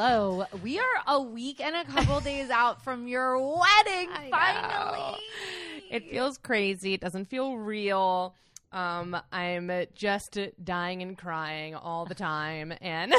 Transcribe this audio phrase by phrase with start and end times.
[0.00, 0.44] Hello.
[0.62, 4.08] We are a week and a couple days out from your wedding.
[4.30, 5.16] Finally.
[5.90, 6.94] It feels crazy.
[6.94, 8.32] It doesn't feel real.
[8.70, 13.12] Um, I'm just dying and crying all the time, and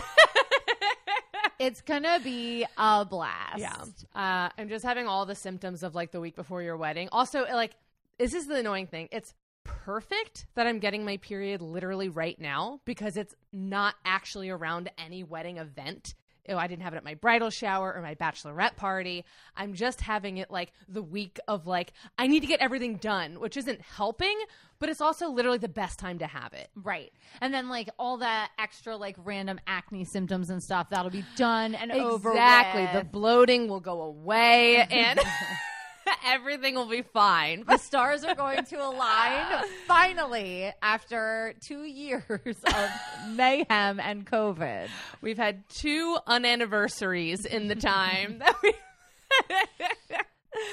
[1.60, 3.58] It's gonna be a blast.
[3.58, 3.84] yeah,
[4.16, 7.10] uh, I'm just having all the symptoms of like the week before your wedding.
[7.12, 7.74] Also, like
[8.18, 9.10] this is the annoying thing.
[9.12, 9.34] It's
[9.66, 15.24] perfect that I'm getting my period literally right now because it's not actually around any
[15.26, 16.16] wedding event.
[16.50, 19.26] Oh, I didn't have it at my bridal shower or my bachelorette party.
[19.56, 23.40] I'm just having it like the week of like I need to get everything done,
[23.40, 24.38] which isn't helping,
[24.80, 26.70] but it's also literally the best time to have it.
[26.76, 27.12] Right.
[27.42, 31.76] And then like all that extra like random acne symptoms and stuff, that'll be done
[31.76, 32.32] and over.
[32.32, 32.88] Exactly.
[33.00, 35.20] The bloating will go away and
[36.26, 37.64] everything will be fine.
[37.68, 42.90] the stars are going to align finally after two years of
[43.30, 44.90] mayhem and COVID.
[45.22, 48.74] We've had two unanniversaries in the time that we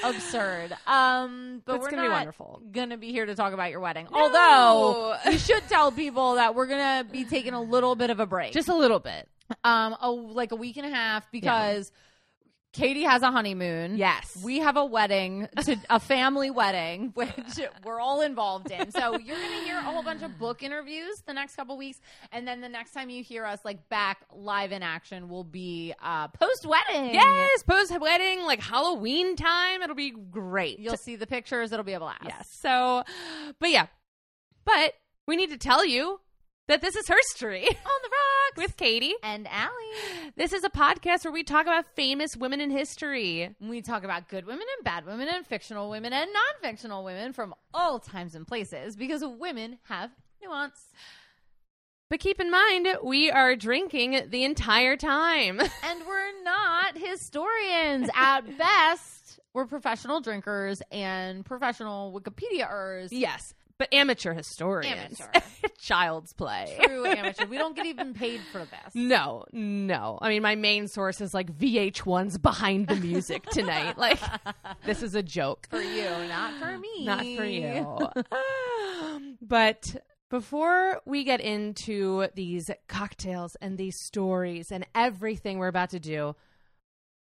[0.04, 0.72] Absurd.
[0.86, 2.62] Um, but It's we're gonna be not wonderful.
[2.72, 4.08] Gonna be here to talk about your wedding.
[4.12, 8.26] Although we should tell people that we're gonna be taking a little bit of a
[8.26, 9.28] break, just a little bit.
[9.64, 11.92] um, a, like a week and a half because
[12.76, 13.96] Katie has a honeymoon.
[13.96, 14.38] Yes.
[14.44, 17.30] we have a wedding, to, a family wedding, which
[17.84, 18.90] we're all involved in.
[18.90, 22.00] So you're gonna hear a whole bunch of book interviews the next couple weeks,
[22.32, 25.94] and then the next time you hear us like back live in action will be
[26.02, 27.14] uh, post wedding.
[27.14, 29.82] Yes, post wedding, like Halloween time.
[29.82, 30.78] It'll be great.
[30.78, 31.72] You'll see the pictures.
[31.72, 32.24] It'll be a blast.
[32.24, 32.48] yes.
[32.60, 33.04] So,
[33.58, 33.86] but yeah,
[34.64, 34.92] but
[35.26, 36.20] we need to tell you
[36.68, 39.14] that this is Herstory On the rocks with Katie.
[39.22, 40.32] and Allie.
[40.36, 43.54] This is a podcast where we talk about famous women in history.
[43.60, 47.32] We talk about good women and bad women and fictional women and non fictional women
[47.32, 50.10] from all times and places because women have
[50.42, 50.80] nuance.
[52.08, 55.60] But keep in mind, we are drinking the entire time.
[55.84, 58.08] And we're not historians.
[58.14, 63.08] At best, we're professional drinkers and professional Wikipediaers.
[63.10, 65.20] yes, but amateur historians.
[65.20, 65.46] Amateur.
[65.78, 66.76] Child's play.
[66.82, 67.46] True amateur.
[67.46, 68.94] We don't get even paid for this.
[68.94, 70.18] No, no.
[70.20, 73.98] I mean, my main source is like VH1's Behind the Music tonight.
[73.98, 74.18] like,
[74.84, 75.66] this is a joke.
[75.70, 77.04] For you, not for me.
[77.04, 78.08] Not for you.
[79.42, 79.96] but
[80.30, 86.34] before we get into these cocktails and these stories and everything we're about to do,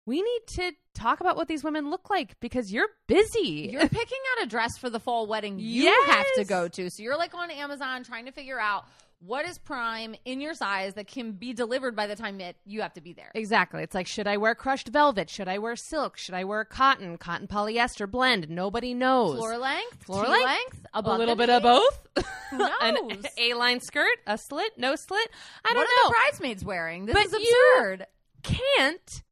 [0.06, 3.68] we need to talk about what these women look like because you're busy.
[3.72, 6.88] You're picking out a dress for the fall wedding you have to go to.
[6.90, 8.84] So you're like on Amazon trying to figure out
[9.20, 12.82] what is prime in your size that can be delivered by the time it, you
[12.82, 13.30] have to be there.
[13.34, 13.82] Exactly.
[13.82, 15.30] It's like, should I wear crushed velvet?
[15.30, 16.18] Should I wear silk?
[16.18, 17.16] Should I wear cotton?
[17.16, 18.48] Cotton polyester blend?
[18.50, 19.36] Nobody knows.
[19.38, 20.44] Floor length, Floor length?
[20.44, 22.06] length, a little bit of both.
[22.50, 23.22] Who An?
[23.38, 25.28] A-line skirt, a slit, no slit.
[25.64, 27.06] I don't know What are the bridesmaids wearing?
[27.06, 28.06] This But is absurd.
[28.42, 29.22] can't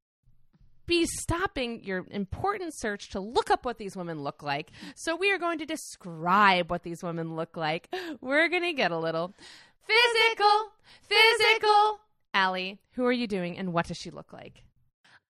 [0.87, 4.71] be stopping your important search to look up what these women look like.
[4.95, 7.89] So we are going to describe what these women look like.
[8.21, 9.35] We're going to get a little
[9.87, 10.73] physical,
[11.03, 12.01] physical.
[12.33, 14.65] Allie, who are you doing and what does she look like?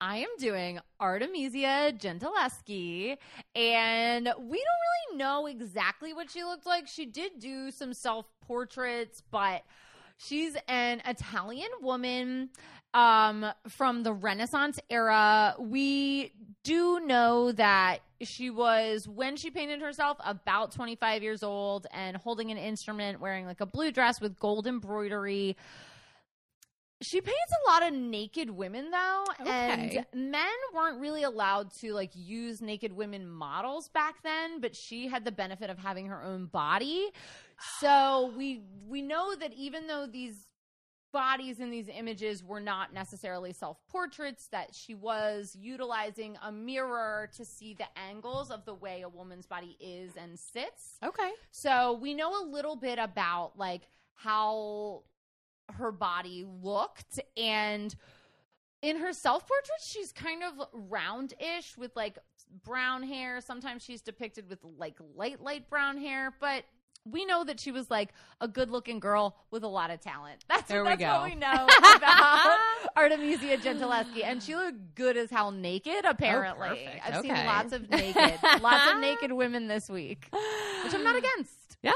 [0.01, 3.15] I am doing Artemisia Gentileschi,
[3.55, 6.87] and we don't really know exactly what she looked like.
[6.87, 9.63] She did do some self portraits, but
[10.17, 12.49] she's an Italian woman
[12.95, 15.55] um, from the Renaissance era.
[15.59, 16.31] We
[16.63, 22.49] do know that she was, when she painted herself, about 25 years old and holding
[22.51, 25.57] an instrument, wearing like a blue dress with gold embroidery.
[27.01, 30.05] She paints a lot of naked women though, Okay.
[30.13, 35.09] and men weren't really allowed to like use naked women models back then, but she
[35.09, 37.09] had the benefit of having her own body.
[37.81, 40.47] So we we know that even though these
[41.15, 47.45] bodies in these images were not necessarily self-portraits that she was utilizing a mirror to
[47.45, 50.97] see the angles of the way a woman's body is and sits.
[51.01, 51.31] Okay.
[51.51, 53.83] So we know a little bit about like
[54.15, 55.03] how
[55.71, 57.95] her body looked and
[58.81, 62.17] in her self portrait she's kind of roundish with like
[62.65, 63.39] brown hair.
[63.39, 66.65] Sometimes she's depicted with like light light brown hair, but
[67.09, 68.09] we know that she was like
[68.41, 70.43] a good looking girl with a lot of talent.
[70.49, 71.07] That's, There we that's go.
[71.21, 72.57] what we know about
[72.95, 74.23] Artemisia Gentileschi.
[74.23, 76.67] And she looked good as hell naked, apparently.
[76.69, 77.07] perfect.
[77.07, 80.27] I've seen lots of naked, lots of naked women this week,
[80.83, 81.77] which I'm not against.
[81.83, 81.91] Yeah.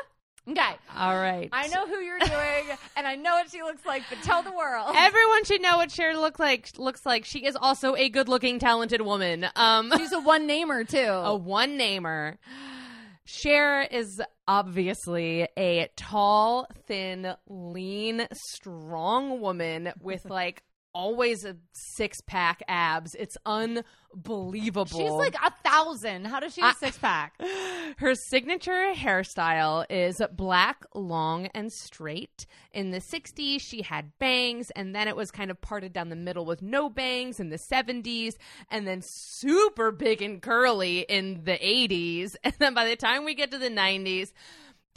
[0.47, 0.75] Okay.
[0.95, 1.47] All right.
[1.51, 4.51] I know who you're doing, and I know what she looks like, but tell the
[4.51, 4.95] world.
[4.97, 6.71] Everyone should know what Cher look like.
[6.77, 9.45] Looks like she is also a good-looking, talented woman.
[9.55, 10.97] Um, She's a one namer too.
[10.97, 12.39] a one namer.
[13.31, 20.63] Cher is obviously a tall, thin, lean, strong woman with like
[20.99, 23.15] always a six pack abs.
[23.15, 24.85] It's unbelievable.
[24.85, 26.25] She's like a thousand.
[26.25, 27.41] How does she have six pack?
[27.97, 32.45] Her signature hairstyle is black, long, and straight.
[32.73, 36.17] In the 60s, she had bangs, and then it was kind of parted down the
[36.17, 38.35] middle with no bangs in the 70s,
[38.69, 42.35] and then super big and curly in the 80s.
[42.49, 44.31] And then by the time we get to the 90s,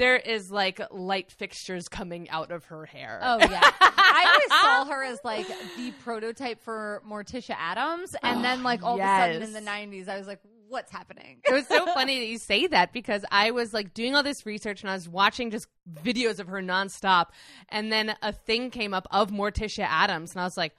[0.03, 3.21] there is like light fixtures coming out of her hair.
[3.23, 5.47] Oh yeah, I always saw her as like
[5.77, 10.09] the prototype for Morticia Addams, and then like all of a sudden in the '90s,
[10.09, 13.53] I was like, "What's happening?" it was so funny that you say that because I
[13.53, 15.69] was like doing all this research and I was watching just
[16.03, 17.27] videos of her nonstop,
[17.69, 20.75] and then a thing came up of Morticia Addams, and I was like,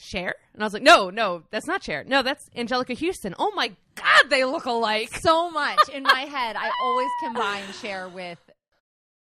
[0.00, 0.34] Cher?
[0.54, 2.04] And I was like, no, no, that's not Cher.
[2.04, 3.34] No, that's Anjelica Huston.
[3.38, 5.14] Oh my God, they look alike.
[5.18, 6.56] so much in my head.
[6.56, 8.38] I always combine Cher with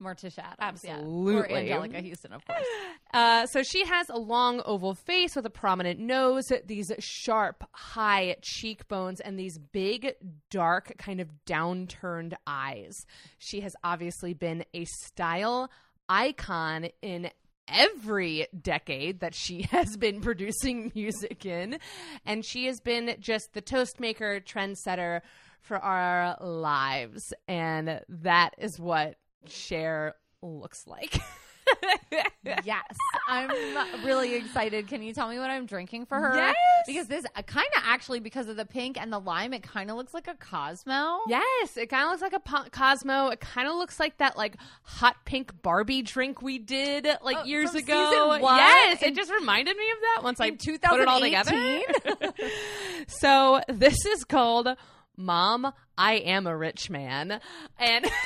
[0.01, 1.01] Morticia Addams, yeah.
[1.01, 1.69] or Absolutely.
[1.69, 2.65] Anjelica Huston, of course.
[3.15, 8.37] Uh, so she has a long oval face with a prominent nose, these sharp, high
[8.43, 10.15] cheekbones, and these big,
[10.51, 13.07] dark, kind of downturned eyes.
[13.39, 15.71] She has obviously been a style
[16.07, 17.31] icon in
[17.73, 21.79] every decade that she has been producing music in.
[22.25, 25.21] And she has been just the toast maker, trendsetter
[25.61, 27.33] for our lives.
[27.47, 29.17] And that is what
[29.47, 31.19] Cher looks like.
[32.65, 32.83] yes,
[33.29, 33.51] I'm
[34.05, 34.89] really excited.
[34.89, 36.35] Can you tell me what I'm drinking for her?
[36.37, 36.55] Yes.
[36.87, 39.91] because this uh, kind of actually because of the pink and the lime, it kind
[39.91, 41.19] of looks like a Cosmo.
[41.29, 43.29] Yes, it kind of looks like a po- Cosmo.
[43.29, 47.45] It kind of looks like that like hot pink Barbie drink we did like Oh,
[47.45, 48.39] years ago.
[48.41, 51.51] Yes, In- it just reminded me of that once I put it all together.
[51.51, 52.33] 2018?
[53.09, 54.69] so this is called
[55.17, 57.41] Mom, I Am a Rich Man,
[57.79, 58.07] and.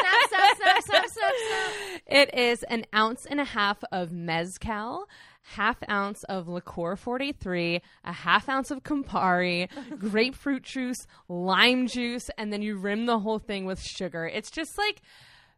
[0.00, 2.00] snap, snap, snap, snap, snap, snap.
[2.06, 5.06] It is an ounce and a half of mezcal,
[5.42, 9.68] half ounce of Licor 43, a half ounce of Campari,
[9.98, 14.26] grapefruit juice, lime juice, and then you rim the whole thing with sugar.
[14.26, 15.00] It's just like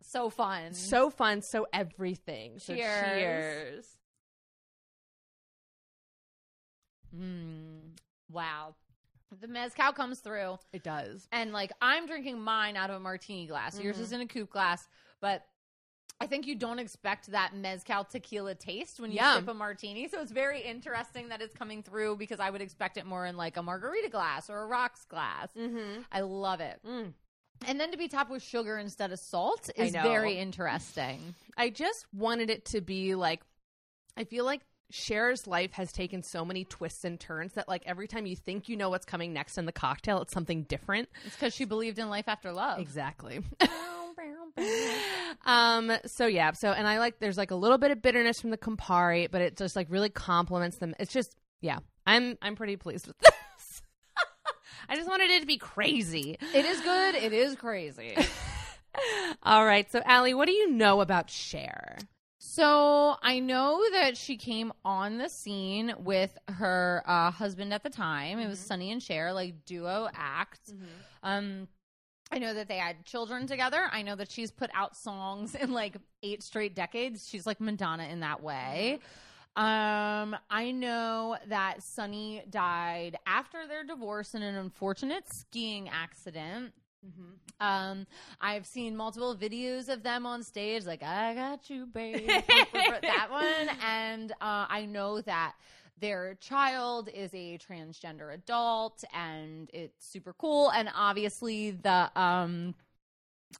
[0.02, 0.74] So fun.
[0.74, 2.58] so fun, so everything.
[2.58, 3.00] So Cheers.
[3.02, 3.86] cheers.
[7.16, 7.96] Mm,
[8.30, 8.74] wow.
[9.40, 11.26] The mezcal comes through, It does.
[11.32, 13.78] and like I'm drinking mine out of a martini glass.
[13.80, 14.04] Yours Mm-hmm.
[14.04, 14.86] is in a coupe glass,
[15.20, 15.44] but
[16.20, 19.36] I think you don't expect that mezcal tequila taste when you Yeah.
[19.36, 20.06] sip a martini.
[20.08, 23.36] So it's very interesting that it's coming through because I would expect it more in
[23.36, 25.48] like a margarita glass or a rocks glass.
[25.58, 26.02] Mm-hmm.
[26.12, 26.78] I love it.
[26.86, 27.12] Mm.
[27.66, 31.34] And then to be topped with sugar instead of salt is very interesting.
[31.56, 33.40] I just wanted it to be like
[34.16, 38.06] I feel like Cher's life has taken so many twists and turns that like every
[38.06, 41.08] time you think you know what's coming next in the cocktail, it's something different.
[41.24, 42.78] It's because she believed in life after love.
[42.78, 43.40] Exactly.
[45.46, 48.50] um so yeah, so and I like there's like a little bit of bitterness from
[48.50, 50.94] the Campari, but it just like really complements them.
[50.98, 51.78] It's just yeah.
[52.06, 53.82] I'm I'm pretty pleased with this.
[54.88, 56.36] I just wanted it to be crazy.
[56.54, 57.14] It is good.
[57.14, 58.16] It is crazy.
[59.42, 59.90] All right.
[59.90, 61.98] So Allie, what do you know about Cher?
[62.44, 67.88] So I know that she came on the scene with her uh, husband at the
[67.88, 68.40] time.
[68.40, 70.72] It was Sonny and Cher, like duo act.
[71.22, 71.68] Um,
[72.32, 73.88] I know that they had children together.
[73.92, 77.28] I know that she's put out songs in like eight straight decades.
[77.28, 78.98] She's like Madonna in that way.
[79.54, 86.72] Um, I know that Sonny died after their divorce in an unfortunate skiing accident.
[87.60, 88.06] Um,
[88.40, 92.26] I've seen multiple videos of them on stage, like "I got you, babe,"
[92.72, 95.54] that one, and uh, I know that
[96.00, 100.70] their child is a transgender adult, and it's super cool.
[100.70, 102.74] And obviously, the um,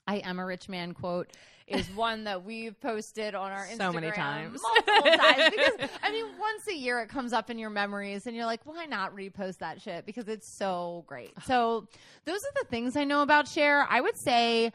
[0.07, 1.31] "I am a rich man" quote
[1.67, 4.61] is one that we've posted on our Instagram So many times.
[4.63, 8.37] multiple times because I mean, once a year it comes up in your memories, and
[8.37, 11.33] you're like, why not repost that shit because it's so great.
[11.47, 11.89] So
[12.25, 13.87] those are the things I know about Cher.
[13.89, 14.73] I would say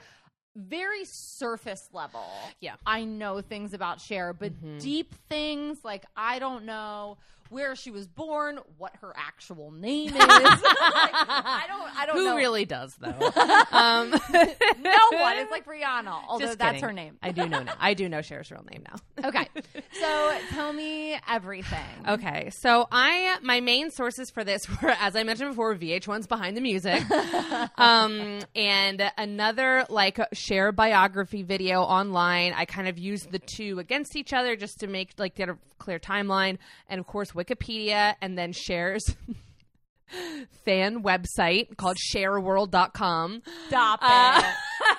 [0.57, 2.25] very surface level.
[2.59, 2.75] Yeah.
[2.85, 4.79] I know things about Cher, but mm-hmm.
[4.79, 7.17] deep things like I don't know
[7.49, 10.15] where she was born, what her actual name is.
[10.97, 11.99] Like, I don't.
[11.99, 12.21] I don't know.
[12.21, 12.35] Who know.
[12.35, 13.09] really does though?
[13.71, 15.37] um, No one.
[15.37, 17.17] It's like Rihanna, although that's her name.
[17.21, 17.73] I do know now.
[17.79, 19.27] I do know Cher's real name now.
[19.27, 19.47] Okay,
[19.99, 21.79] so tell me everything.
[22.07, 26.55] Okay, so I my main sources for this were, as I mentioned before, VH1's Behind
[26.57, 27.03] the Music,
[27.77, 32.53] um, and another like Cher biography video online.
[32.53, 35.57] I kind of used the two against each other just to make like get a
[35.77, 36.57] clear timeline,
[36.89, 39.15] and of course Wikipedia, and then Cher's.
[40.63, 44.97] fan website called cherworld.com Stop Uh, it.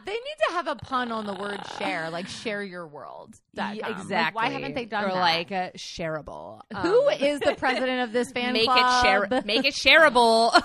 [0.06, 3.34] they need to have a pun on the word share, like share your world.
[3.52, 4.34] Yeah, Like, exactly.
[4.42, 5.20] why haven't they done or that?
[5.20, 6.62] like uh, shareable?
[6.80, 8.78] Who Um, is the president of this fan make club?
[8.78, 9.42] it share?
[9.44, 10.58] Make it shareable.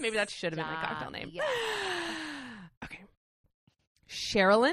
[0.00, 1.30] Maybe that should have been my cocktail name.
[1.32, 1.44] Yeah.
[2.84, 3.00] Okay.
[4.08, 4.72] Cherilyn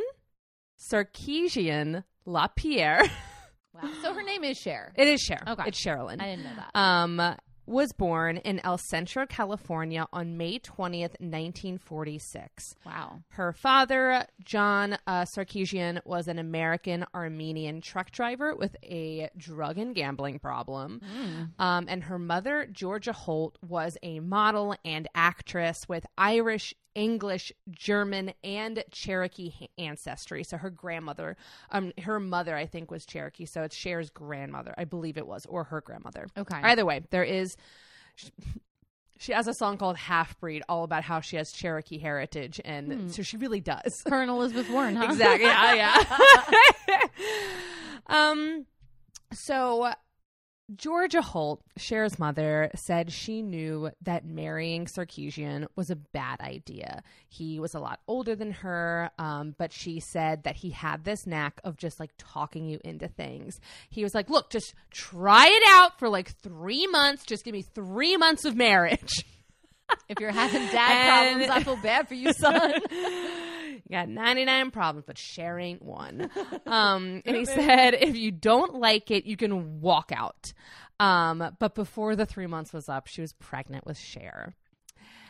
[0.80, 3.04] Sarkisian LaPierre.
[3.82, 3.89] Wow.
[4.01, 4.94] So her name is Cher.
[4.96, 5.41] It is Cher.
[5.48, 5.63] Okay.
[5.67, 6.22] It's Cherilyn.
[6.22, 6.79] I didn't know that.
[6.79, 7.36] um,
[7.67, 12.75] was born in El Centro, California on May 20th, 1946.
[12.86, 13.22] wow.
[13.29, 19.96] Her father, John uh, Sarkisian, was an American Armenian truck driver with a drug and
[19.96, 21.01] gambling problem.
[21.58, 28.34] Um, and her mother, Georgia Holt, was a model and actress with Irish, English, German,
[28.44, 30.44] and Cherokee ancestry.
[30.44, 31.38] So her grandmother,
[31.70, 33.46] um, her mother, I think, was Cherokee.
[33.46, 36.28] So it's Cher's grandmother, I believe it was, or her grandmother.
[36.38, 36.60] Okay.
[36.64, 37.56] Either way, there is.
[39.18, 43.14] She has a song called Half Breed, all about how she has Cherokee heritage, and
[43.14, 44.04] so she really does.
[44.10, 45.06] Her and Elizabeth Warren, huh?
[45.06, 45.48] Exactly.
[45.48, 45.74] Yeah,
[46.88, 46.98] yeah.
[48.08, 48.66] um,
[49.34, 49.94] so
[50.75, 57.03] Georgia Holt, Cher's mother, said she knew that marrying Sarkisian was a bad idea.
[57.29, 61.27] He was a lot older than her, um, but she said that he had this
[61.27, 63.60] knack of just like talking you into things.
[63.91, 67.25] He was like, "Look, just try it out for like three months.
[67.25, 69.24] Just give me three months of marriage."
[70.10, 72.72] If you're having dad And- problems, I feel bad for you, son.
[73.92, 76.30] Got 99 problems, but Cher ain't one.
[76.65, 80.51] Um, and he said, if you don't like it, you can walk out.
[81.00, 84.56] Um, but before the three months was up, she was pregnant with Cher.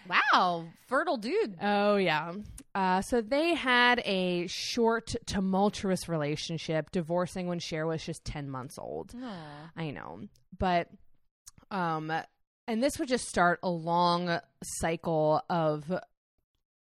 [0.07, 0.65] wow.
[0.87, 1.57] Fertile dude.
[1.61, 2.33] Oh, yeah.
[2.73, 8.77] Uh, so they had a short, tumultuous relationship, divorcing when Cher was just 10 months
[8.79, 9.13] old.
[9.75, 10.21] I know.
[10.57, 10.89] But
[11.71, 12.11] um
[12.67, 15.91] and this would just start a long cycle of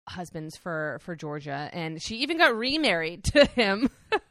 [0.08, 3.90] husbands for for Georgia and she even got remarried to him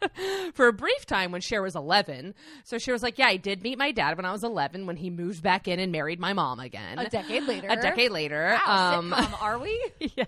[0.55, 2.35] for a brief time when Cher was 11.
[2.65, 4.97] So she was like, "Yeah, I did meet my dad when I was 11 when
[4.97, 7.69] he moved back in and married my mom again." A decade later.
[7.69, 8.59] A decade later.
[8.67, 9.93] Wow, um sitcom, are we?
[10.17, 10.25] yeah.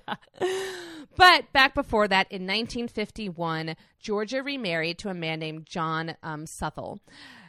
[1.16, 7.00] But back before that, in 1951, Georgia remarried to a man named John um, Suthel.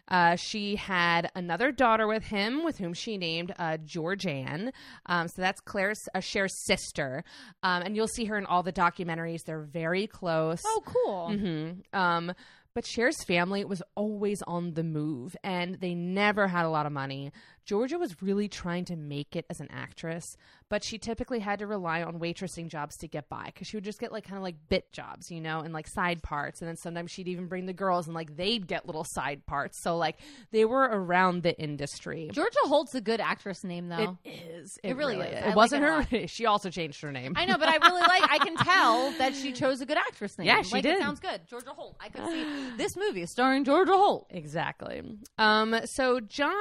[0.07, 4.71] Uh, she had another daughter with him, with whom she named uh, Georganne.
[5.07, 7.23] Um, so that's Claire's uh, Cher's sister,
[7.63, 9.43] um, and you'll see her in all the documentaries.
[9.45, 10.61] They're very close.
[10.65, 11.31] Oh, cool.
[11.37, 12.33] hmm Um,
[12.73, 16.91] but Cher's family was always on the move and they never had a lot of
[16.91, 17.31] money.
[17.67, 20.37] Georgia was really trying to make it as an actress,
[20.69, 23.83] but she typically had to rely on waitressing jobs to get by because she would
[23.83, 26.61] just get like kind of like bit jobs, you know, and like side parts.
[26.61, 29.77] And then sometimes she'd even bring the girls and like they'd get little side parts.
[29.77, 30.15] So like
[30.51, 32.29] they were around the industry.
[32.31, 34.17] Georgia Holt's a good actress name, though.
[34.23, 34.79] It is.
[34.81, 35.23] It really is.
[35.23, 36.27] I It like wasn't it her.
[36.27, 37.33] she also changed her name.
[37.35, 38.23] I know, but I really like.
[38.31, 40.47] I can tell that she chose a good actress name.
[40.47, 40.95] Yeah, she like, did.
[40.95, 41.41] It sounds good.
[41.47, 41.97] Georgia Holt.
[41.99, 44.27] I could see this movie starring Georgia Holt.
[44.29, 45.01] Exactly.
[45.37, 46.53] Um, so John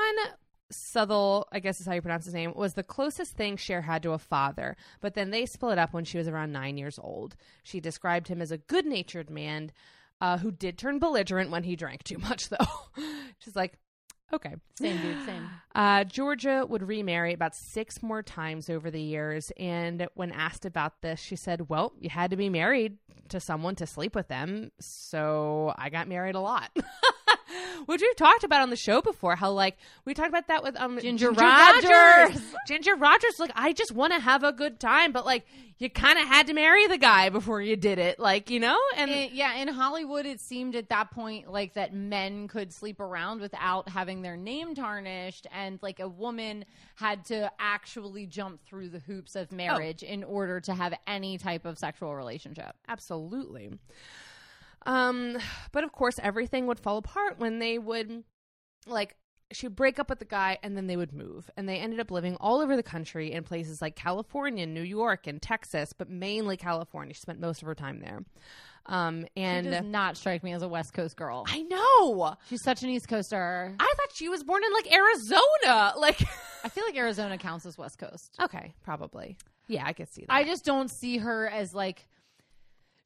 [0.71, 4.03] Southall, I guess is how you pronounce his name, was the closest thing Cher had
[4.03, 7.37] to a father, but then they split up when she was around nine years old.
[7.63, 9.73] She described him as a good natured man
[10.21, 12.57] uh, who did turn belligerent when he drank too much, though.
[13.39, 13.79] She's like,
[14.33, 14.55] okay.
[14.79, 15.49] Same dude, same.
[15.75, 19.53] Uh, Georgia would remarry about six more times over the years.
[19.57, 23.75] And when asked about this, she said, Well, you had to be married to someone
[23.77, 24.71] to sleep with them.
[24.81, 26.71] So I got married a lot.
[27.87, 30.77] Which we've talked about on the show before, how like we talked about that with
[30.77, 32.41] um Ginger Rogers.
[32.67, 35.47] Ginger Rogers, like I just want to have a good time, but like
[35.79, 38.79] you kind of had to marry the guy before you did it, like you know.
[38.97, 42.99] And In- yeah, in Hollywood, it seemed at that point like that men could sleep
[43.01, 46.65] around without having their name tarnished, and like a woman
[46.97, 51.65] had to actually jump through the hoops of marriage in order to have any type
[51.65, 52.75] of sexual relationship.
[52.89, 53.71] Absolutely.
[54.87, 55.39] Um,
[55.73, 58.25] but of course, everything would fall apart when they would,
[58.87, 59.17] like,
[59.53, 61.49] she'd break up with the guy and then they would move.
[61.57, 65.27] And they ended up living all over the country in places like California, New York,
[65.27, 67.15] and Texas, but mainly California.
[67.15, 68.25] She spent most of her time there.
[68.89, 71.45] Um, She and does not strike me as a West Coast girl.
[71.49, 72.37] I know.
[72.49, 73.75] She's such an East Coaster.
[73.79, 75.93] I thought she was born in like Arizona.
[75.99, 76.23] Like,
[76.65, 78.37] I feel like Arizona counts as West Coast.
[78.41, 79.37] okay, probably.
[79.69, 80.33] Yeah, I could see that.
[80.33, 82.07] I just don't see her as like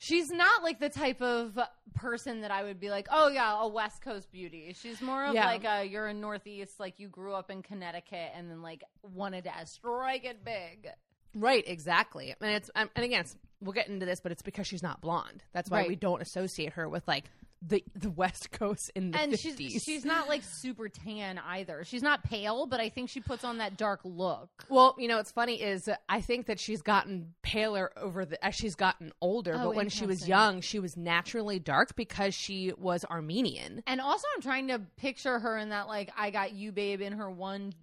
[0.02, 1.58] she's not like the type of
[1.94, 4.74] person that I would be like, oh yeah, a West Coast beauty.
[4.80, 5.44] She's more of Yeah.
[5.46, 9.44] like a you're a Northeast, like you grew up in Connecticut and then like wanted
[9.44, 10.88] to strike it big.
[11.34, 12.34] Right, exactly.
[12.40, 15.44] And it's and again, it's, we'll get into this, but it's because she's not blonde.
[15.52, 15.88] That's why Right.
[15.88, 17.24] we don't associate her with like
[17.62, 19.38] the the West Coast in the and 50s.
[19.38, 21.84] she's she's not like super tan either.
[21.84, 24.48] She's not pale, but I think she puts on that dark look.
[24.68, 28.54] Well, you know, what's funny is I think that she's gotten paler over the as
[28.54, 29.54] she's gotten older.
[29.54, 33.82] Oh, but when she was young, she was naturally dark because she was Armenian.
[33.86, 37.12] And also, I'm trying to picture her in that like I got you, babe, in
[37.14, 37.74] her one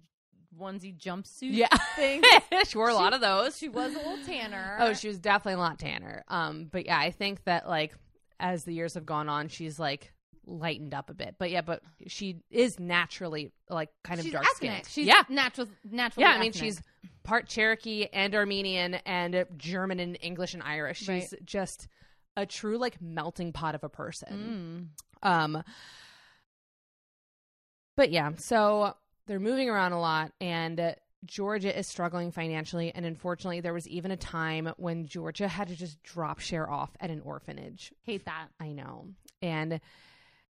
[0.58, 1.52] onesie jumpsuit.
[1.52, 2.22] Yeah, thing.
[2.66, 3.56] she wore a lot of those.
[3.56, 4.76] She was a little tanner.
[4.80, 6.24] Oh, she was definitely a lot tanner.
[6.28, 7.94] Um, but yeah, I think that like
[8.40, 10.12] as the years have gone on, she's like
[10.46, 11.36] lightened up a bit.
[11.38, 14.56] But yeah, but she is naturally like kind of she's dark ethnic.
[14.72, 14.86] skinned.
[14.88, 15.68] She's yeah, natural.
[15.90, 16.22] Natural.
[16.26, 16.32] yeah.
[16.34, 16.80] I mean, she's
[17.24, 20.98] part Cherokee and Armenian and German and English and Irish.
[20.98, 21.34] She's Right.
[21.44, 21.88] just
[22.36, 24.90] a true like melting pot of a person.
[25.22, 25.28] Mm.
[25.28, 25.62] Um,
[27.96, 28.94] but yeah, so
[29.26, 30.92] they're moving around a lot, and uh,
[31.24, 32.92] Georgia is struggling financially.
[32.94, 36.90] And unfortunately, there was even a time when Georgia had to just drop Cher off
[37.00, 37.92] at an orphanage.
[38.02, 38.48] hate that.
[38.60, 39.08] I know,
[39.42, 39.80] and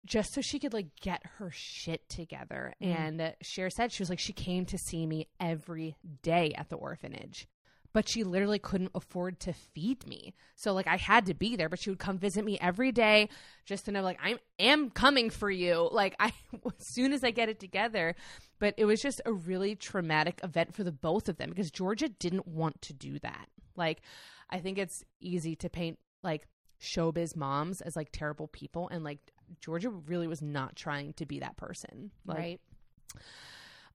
[0.06, 2.74] just so she could like get her shit together.
[2.82, 3.00] Mm.
[3.00, 6.76] And Cher said she was like she came to see me every day at the
[6.76, 7.48] orphanage.
[7.96, 10.34] But she literally couldn't afford to feed me.
[10.58, 13.30] So like I had to be there, but she would come visit me every day
[13.66, 15.90] just to know like I am coming for you.
[15.96, 16.34] Like I
[16.78, 18.16] as soon as I get it together.
[18.60, 22.10] But it was just a really traumatic event for the both of them because Georgia
[22.10, 23.48] didn't want to do that.
[23.78, 24.02] Like
[24.50, 26.48] I think it's easy to paint like
[26.82, 29.20] showbiz moms as like terrible people and like
[29.62, 32.12] Georgia really was not trying to be that person.
[32.26, 32.60] Like, right.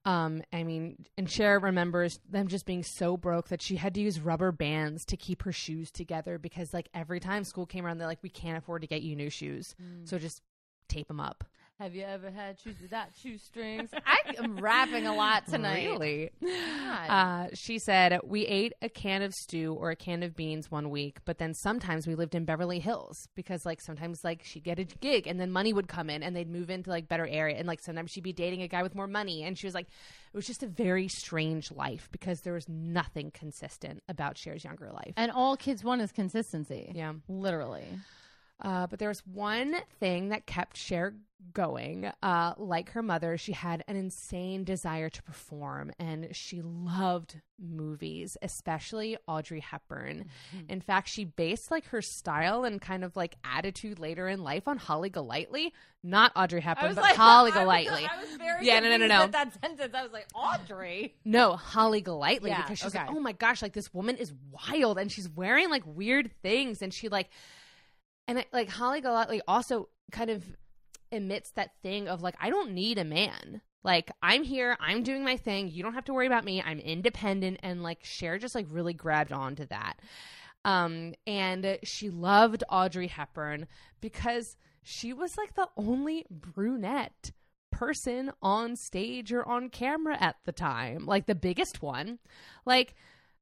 [0.03, 4.01] Um, I mean, and Cher remembers them just being so broke that she had to
[4.01, 7.99] use rubber bands to keep her shoes together because, like, every time school came around,
[7.99, 10.41] they're like, "We can't afford to get you new shoes, so just
[10.87, 11.43] tape them up."
[11.81, 13.89] Have you ever had shoes without shoestrings?
[14.05, 15.89] I am rapping a lot tonight.
[15.89, 16.29] Really?
[17.09, 20.91] Uh, she said, We ate a can of stew or a can of beans one
[20.91, 24.77] week, but then sometimes we lived in Beverly Hills because, like, sometimes, like, she'd get
[24.77, 27.57] a gig and then money would come in and they'd move into, like, better area.
[27.57, 29.41] And, like, sometimes she'd be dating a guy with more money.
[29.43, 33.31] And she was like, It was just a very strange life because there was nothing
[33.31, 35.13] consistent about Cher's younger life.
[35.17, 36.91] and all kids want is consistency.
[36.93, 37.13] Yeah.
[37.27, 37.87] Literally.
[38.61, 41.13] Uh, but there was one thing that kept Cher
[41.53, 42.11] going.
[42.21, 48.37] Uh, like her mother, she had an insane desire to perform, and she loved movies,
[48.41, 50.25] especially Audrey Hepburn.
[50.55, 50.71] Mm-hmm.
[50.71, 54.67] In fact, she based like her style and kind of like attitude later in life
[54.67, 58.05] on Holly Golightly, not Audrey Hepburn, but Holly Golightly.
[58.05, 59.27] I was very Yeah, no, no, no, no.
[59.27, 59.93] that sentence.
[59.93, 61.15] I was like, Audrey.
[61.25, 64.97] No, Holly Golightly Yeah, because she's like, oh my gosh, like this woman is wild
[64.97, 67.29] and she's wearing like weird things and she like,
[68.27, 70.43] and I, like Holly Golightly also kind of
[71.11, 73.61] emits that thing of like, I don't need a man.
[73.83, 75.69] Like I'm here, I'm doing my thing.
[75.69, 76.61] You don't have to worry about me.
[76.61, 79.99] I'm independent, and like Cher just like really grabbed onto that.
[80.63, 83.67] Um, and she loved Audrey Hepburn
[83.99, 87.31] because she was like the only brunette
[87.71, 92.19] person on stage or on camera at the time, like the biggest one.
[92.65, 92.93] Like,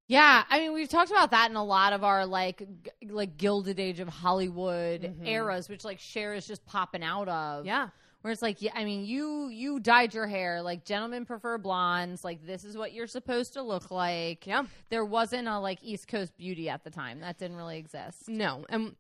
[0.10, 2.68] Yeah, I mean, we've talked about that in a lot of our like
[3.00, 5.28] g- like Gilded Age of Hollywood Mhm.
[5.28, 7.66] eras, which like Cher is just popping out of.
[7.68, 7.90] yeah,
[8.22, 12.24] where it's like, yeah, I mean, you you dyed your hair like gentlemen prefer blondes.
[12.24, 14.48] Like this is what you're supposed to look like.
[14.48, 17.20] yeah, There wasn't a like East Coast beauty at the time.
[17.20, 18.28] That didn't really exist.
[18.28, 18.96] no, and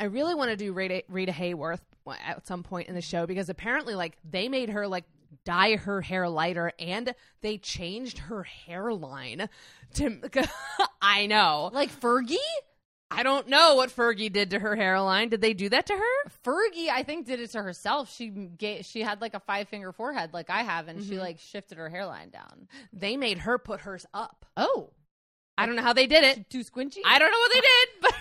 [0.00, 1.82] I really want to do Rita, Rita Hayworth
[2.26, 5.04] at some point in the show because apparently, like, they made her like
[5.44, 9.48] dye her hair lighter and they changed her hairline
[9.94, 10.20] to.
[11.02, 11.70] I know.
[11.72, 12.36] Like Fergie,
[13.10, 15.28] I don't know what Fergie did to her hairline.
[15.28, 16.30] Did they do that to her?
[16.44, 18.12] Fergie, I think did it to herself.
[18.14, 21.08] She gave, she had like a five finger forehead, like I have, and Mm-hmm.
[21.10, 22.68] she like shifted her hairline down.
[22.92, 24.46] They made her put hers up.
[24.56, 24.90] Oh,
[25.56, 26.50] I don't know how they did it.
[26.50, 26.98] too squinchy.
[27.04, 28.14] I don't know what they did, but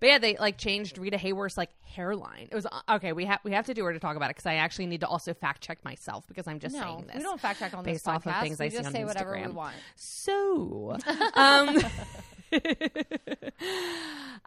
[0.00, 2.48] but yeah, they like changed Rita Hayworth's like hairline.
[2.50, 3.12] It was uh, okay.
[3.12, 5.00] We have we have to do her to talk about it because I actually need
[5.00, 7.16] to also fact check myself because I'm just no, saying this.
[7.16, 8.92] we don't fact check on this based off of things we I see just on
[8.92, 9.54] say whatever we Instagram.
[9.54, 9.76] want.
[9.96, 10.96] So,
[11.34, 11.78] um,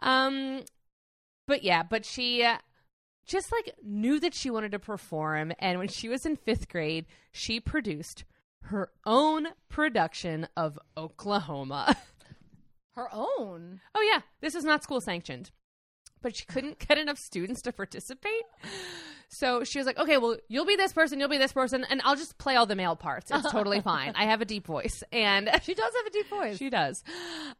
[0.00, 0.62] um,
[1.46, 2.58] but yeah, but she uh,
[3.26, 7.06] just like knew that she wanted to perform, and when she was in fifth grade,
[7.32, 8.24] she produced
[8.62, 11.96] her own production of Oklahoma.
[12.96, 13.80] Her own.
[13.94, 15.50] Oh yeah, this is not school sanctioned.
[16.22, 18.42] But she couldn't get enough students to participate.
[19.28, 22.00] So she was like, okay, well, you'll be this person, you'll be this person, and
[22.04, 23.30] I'll just play all the male parts.
[23.30, 24.14] It's totally fine.
[24.16, 25.02] I have a deep voice.
[25.12, 26.56] And She does have a deep voice.
[26.56, 27.04] she does.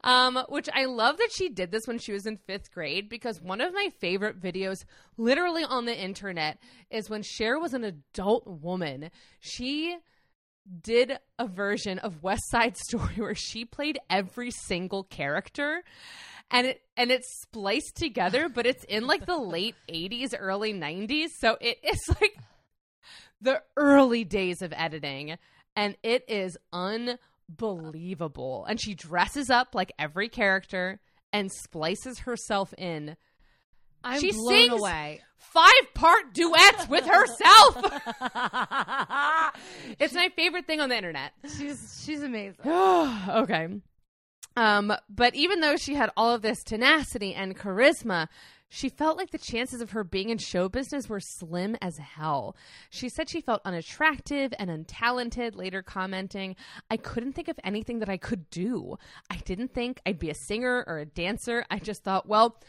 [0.05, 3.43] Um, which I love that she did this when she was in fifth grade because
[3.43, 4.85] one of my favorite videos,
[5.19, 6.59] literally on the internet,
[6.91, 9.11] is when Cher was an adult woman.
[9.41, 9.97] She
[10.83, 15.83] did a version of West Side Story where she played every single character.
[16.51, 21.29] and it and it's spliced together, but it's in like the late 80s, early 90s.
[21.39, 22.37] So it is like
[23.41, 25.37] the early days of editing,
[25.75, 28.65] and it is unbelievable.
[28.69, 31.01] And she dresses up like every character
[31.33, 33.17] and splices herself in.
[34.07, 35.21] I'm she blown sings away.
[35.39, 37.77] five part duets with herself.
[39.99, 41.33] it's my favorite thing on the internet.
[41.59, 42.61] she's she's amazing.
[42.67, 43.69] okay.
[44.57, 48.29] Um, but even though she had all of this tenacity and charisma,
[48.69, 52.57] she felt like the chances of her being in show business were slim as hell.
[52.91, 56.57] She said she felt unattractive and untalented, later commenting,
[56.91, 58.97] I couldn't think of anything that I could do.
[59.31, 61.65] I didn't think I'd be a singer or a dancer.
[61.71, 62.61] I just thought, well,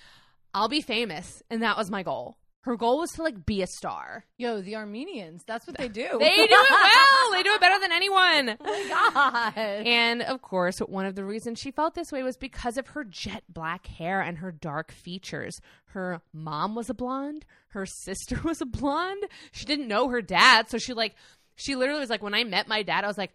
[0.54, 1.42] I'll be famous.
[1.50, 2.38] And that was my goal.
[2.68, 4.26] Her goal was to like be a star.
[4.38, 6.18] Yo, the Armenians, that's what they do.
[6.20, 7.32] They do it well.
[7.32, 8.58] They do it better than anyone.
[8.66, 9.88] oh my god.
[9.88, 13.06] And of course, one of the reasons she felt this way was because of her
[13.06, 15.62] jet black hair and her dark features.
[15.92, 19.24] Her mom was a blonde, her sister was a blonde.
[19.54, 21.16] She didn't know her dad, so she like
[21.56, 23.32] she literally was like when I met my dad, I was like,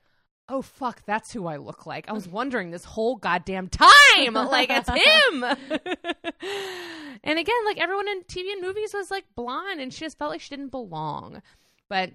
[0.49, 4.71] "Oh fuck, that's who I look like." I was wondering this whole goddamn time, like
[4.71, 5.45] it's him.
[7.25, 10.31] and again, like everyone in TV and movies was like blonde and she just felt
[10.31, 11.43] like she didn't belong.
[11.89, 12.11] But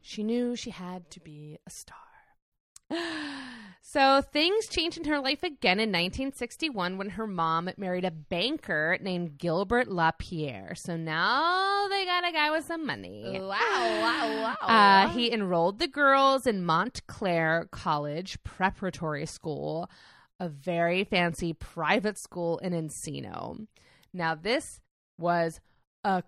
[0.00, 1.96] she knew she had to be a star.
[3.84, 8.96] So things changed in her life again in 1961 when her mom married a banker
[9.00, 10.76] named Gilbert LaPierre.
[10.76, 13.38] So now they got a guy with some money.
[13.40, 14.68] Wow, wow, wow.
[14.68, 19.90] Uh, he enrolled the girls in Montclair College Preparatory School,
[20.38, 23.66] a very fancy private school in Encino.
[24.14, 24.80] Now, this
[25.18, 25.60] was
[26.04, 26.22] a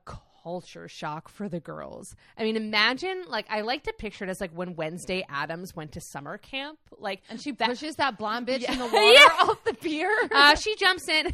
[0.45, 2.15] culture shock for the girls.
[2.39, 5.93] I mean, imagine, like, I like to picture it as like when Wednesday Addams went
[5.93, 6.79] to summer camp.
[6.99, 8.93] Like, and she that- pushes that blonde bitch in the Yeah.
[8.93, 9.29] water Yeah.
[9.51, 10.11] off the pier.
[10.35, 11.27] uh, she jumps in.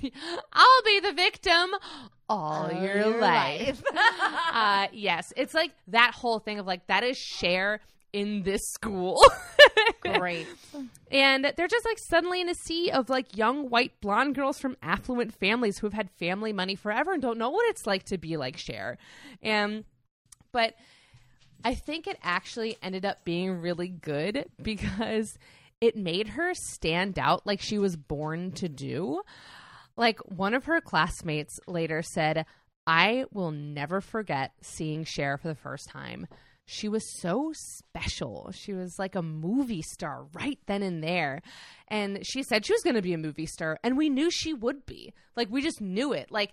[0.53, 1.70] I'll be the victim
[2.29, 3.83] all, All your, your life.
[3.92, 4.03] life.
[4.55, 7.81] uh, yes, it's like that whole thing of like that is share
[8.12, 9.20] in this school.
[10.00, 10.46] Great.
[11.12, 14.76] And they're just like suddenly in a sea of like young white blonde girls from
[14.81, 18.18] affluent families who have had family money forever and don't know what it's like to
[18.18, 18.96] be like Cher.
[19.42, 19.85] And
[20.53, 20.74] but
[21.64, 25.37] I think it actually ended up being really good because
[25.81, 29.22] it made her stand out like she was born to do.
[29.96, 32.46] Like one of her classmates later said,
[32.87, 36.26] I will never forget seeing Cher for the first time.
[36.72, 38.52] She was so special.
[38.54, 41.42] She was like a movie star right then and there.
[41.88, 44.54] And she said she was going to be a movie star, and we knew she
[44.54, 45.12] would be.
[45.35, 46.30] Like, we just knew it.
[46.30, 46.52] Like,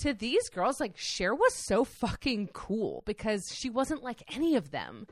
[0.00, 4.70] to these girls, like, Cher was so fucking cool because she wasn't like any of
[4.72, 5.06] them.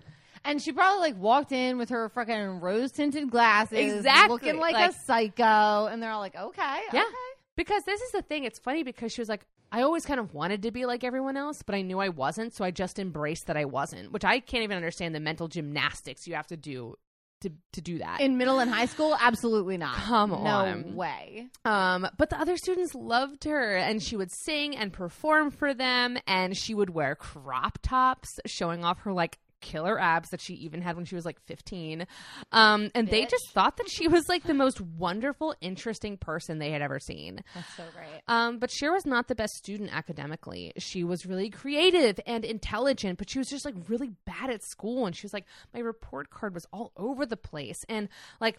[0.45, 4.75] And she probably like walked in with her fucking rose tinted glasses, Exactly, looking like,
[4.75, 7.01] like- a psycho, and they're all like, "Okay, Yeah.
[7.01, 7.13] okay."
[7.57, 8.45] Because this is the thing.
[8.45, 11.37] It's funny because she was like, I always kind of wanted to be like everyone
[11.37, 12.55] else, but I knew I wasn't.
[12.55, 16.27] So I just embraced that I wasn't, which I can't even understand the mental gymnastics
[16.27, 16.97] you have to do
[17.43, 18.21] to, to do that.
[18.21, 19.97] In middle and high school, absolutely not.
[19.97, 20.95] Come no on.
[20.95, 21.49] way.
[21.65, 26.17] Um, but the other students loved her, and she would sing and perform for them,
[26.27, 30.81] and she would wear crop tops, showing off her like killer abs that she even
[30.81, 32.07] had when she was like 15.
[32.53, 36.71] Um, and they just thought that she was like the most wonderful, interesting person they
[36.71, 37.43] had ever seen.
[37.55, 38.23] That's so great.
[38.29, 40.73] Um, but Cher was not the best student academically.
[40.79, 45.05] She was really creative and intelligent, but she was just like really bad at school.
[45.05, 47.85] And she was like, my report card was all over the place.
[47.89, 48.09] And
[48.41, 48.59] like,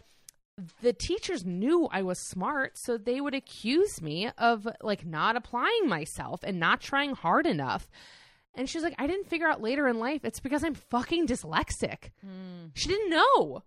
[0.82, 5.88] the teachers knew I was smart, so they would accuse me of like not applying
[5.88, 7.88] myself and not trying hard enough.
[8.58, 12.10] And she's like, I didn't figure out later in life it's because I'm fucking dyslexic.
[12.22, 12.68] Hmm.
[12.74, 13.64] She didn't know.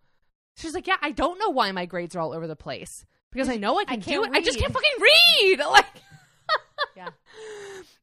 [0.57, 3.07] She's like, Yeah, I don't know why my grades are all over the place.
[3.31, 4.39] Because I know I can do can't it.
[4.39, 5.61] I just can't fucking read.
[5.71, 5.87] Like
[6.97, 7.09] Yeah.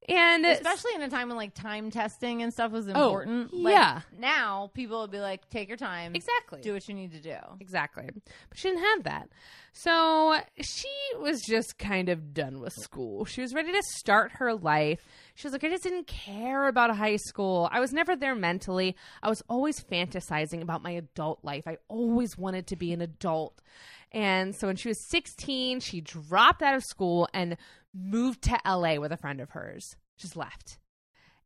[0.10, 3.54] And Especially in a time when like time testing and stuff was oh, important.
[3.54, 4.02] Like, yeah.
[4.18, 6.16] Now people would be like, take your time.
[6.16, 6.62] Exactly.
[6.62, 7.36] Do what you need to do.
[7.60, 8.10] Exactly.
[8.14, 9.30] But she didn't have that.
[9.74, 10.88] So she
[11.20, 13.26] was just kind of done with school.
[13.26, 15.06] She was ready to start her life.
[15.38, 17.70] She was like, I just didn't care about high school.
[17.72, 18.96] I was never there mentally.
[19.22, 21.68] I was always fantasizing about my adult life.
[21.68, 23.62] I always wanted to be an adult.
[24.12, 27.56] And so when she was 16, she dropped out of school and
[27.94, 29.96] moved to LA with a friend of hers.
[30.18, 30.80] Just left.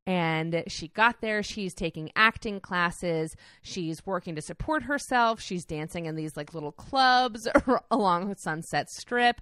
[0.08, 1.43] And she got there.
[1.43, 3.36] She's taking acting classes.
[3.62, 5.41] She's working to support herself.
[5.41, 7.45] She's dancing in these like little clubs
[7.91, 9.41] along with Sunset Strip.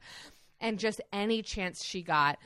[0.60, 2.40] And just any chance she got,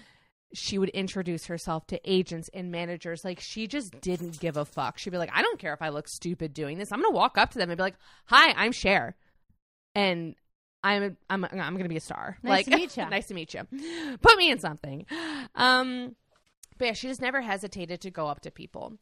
[0.54, 3.26] she would introduce herself to agents and managers.
[3.26, 4.98] Like she just didn't give a fuck.
[4.98, 6.92] She'd be like, I don't care if I look stupid doing this.
[6.92, 9.16] I'm going to walk up to them and be like, Hi, I'm Cher.
[9.96, 10.36] And
[10.84, 12.38] I'm I'm I'm gonna be a star.
[12.44, 13.10] Nice like, to meet you.
[13.10, 13.62] nice to meet you.
[14.22, 15.06] Put me in something.
[15.56, 16.16] Um,
[16.78, 18.98] but yeah, she just never hesitated to go up to people.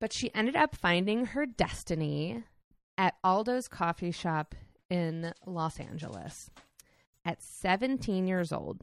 [0.00, 2.44] But she ended up finding her destiny
[2.98, 4.54] at Aldo's coffee shop
[4.88, 6.50] in Los Angeles.
[7.24, 8.82] At 17 years old,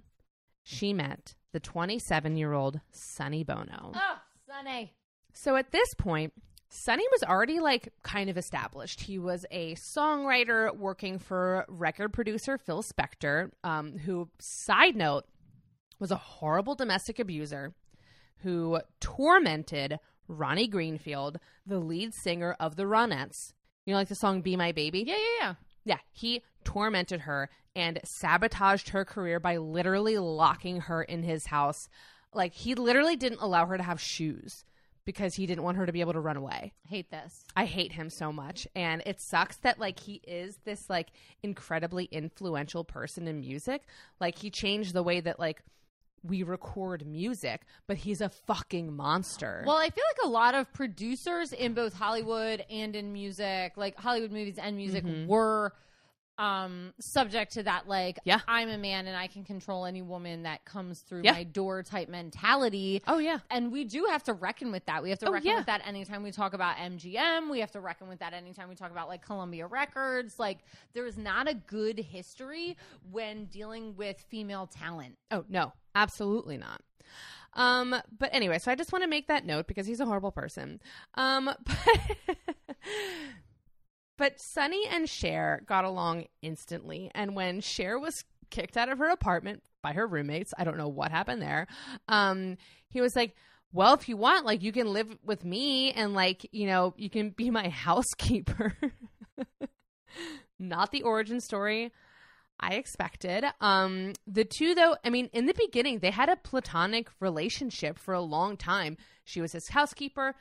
[0.64, 3.92] she met the 27 year old Sonny Bono.
[3.96, 4.94] Oh, Sonny.
[5.34, 6.34] So at this point,
[6.70, 9.02] Sonny was already like kind of established.
[9.02, 15.26] He was a songwriter working for record producer Phil Spector, um, who, side note,
[16.00, 17.76] was a horrible domestic abuser
[18.38, 23.54] who tormented Ronnie Greenfield, the lead singer of the Ronettes.
[23.86, 25.04] You know, like the song Be My Baby?
[25.06, 25.54] Yeah, yeah, yeah.
[25.86, 31.90] Yeah, he tormented her and sabotaged her career by literally locking her in his house.
[32.34, 34.66] Like, he literally didn't allow her to have shoes
[35.06, 36.74] because he didn't want her to be able to run away.
[36.88, 37.44] Hate this.
[37.56, 38.68] I hate him so much.
[38.76, 41.10] And it sucks that, like, he is this, like,
[41.42, 43.84] incredibly influential person in music.
[44.20, 45.62] Like, he changed the way that, like,
[46.24, 49.64] we record music, but he's a fucking monster.
[49.68, 53.98] Well, I feel like a lot of producers in both Hollywood and in music, like
[54.00, 55.28] Hollywood movies and music, mm-hmm.
[55.28, 55.74] were
[56.40, 58.40] um subject to that like Yeah.
[58.48, 61.34] I'm a man and I can control any woman that comes through Yeah.
[61.34, 63.04] my door type mentality.
[63.08, 63.38] oh, yeah.
[63.52, 65.04] And we do have to reckon with that.
[65.04, 65.58] We have to Oh, reckon yeah.
[65.58, 67.52] with that anytime we talk about MGM.
[67.52, 70.40] We have to reckon with that anytime we talk about like Columbia Records.
[70.40, 70.60] Like
[70.94, 72.78] there is not a good history
[73.12, 75.18] when dealing with female talent.
[75.30, 76.82] Oh, no, absolutely not.
[77.56, 80.32] Um, but anyway, so I just want to make that note because he's a horrible
[80.32, 80.80] person.
[81.14, 82.38] Um, but,
[84.18, 87.10] but Sonny and Cher got along instantly.
[87.14, 90.88] And when Cher was kicked out of her apartment by her roommates, I don't know
[90.88, 91.68] what happened there.
[92.08, 92.58] Um,
[92.90, 93.36] he was like,
[93.72, 97.10] well, if you want, like, you can live with me and, like, you know, you
[97.10, 98.78] can be my housekeeper.
[100.60, 101.92] Not the origin story
[102.60, 103.44] I expected.
[103.60, 108.14] Um, the two, though, I mean, in the beginning, they had a platonic relationship for
[108.14, 108.98] a long time.
[109.26, 110.36] She was his housekeeper.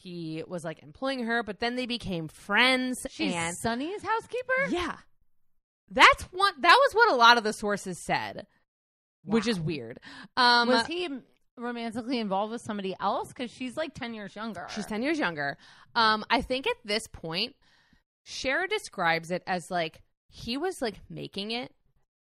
[0.00, 3.04] He was like employing her, but then they became friends.
[3.10, 4.68] She's and Sonny's housekeeper?
[4.70, 4.96] yeah,
[5.90, 6.52] that's one.
[6.60, 8.46] That was what a lot of the sources said,
[9.24, 9.98] which is weird.
[10.36, 11.08] Um, Was he
[11.56, 13.28] romantically involved with somebody else?
[13.28, 14.68] Because she's like 10 years younger.
[14.72, 15.58] She's 10 years younger.
[15.96, 17.56] Um, I think at this point,
[18.22, 21.72] Cher describes it as like he was like making it,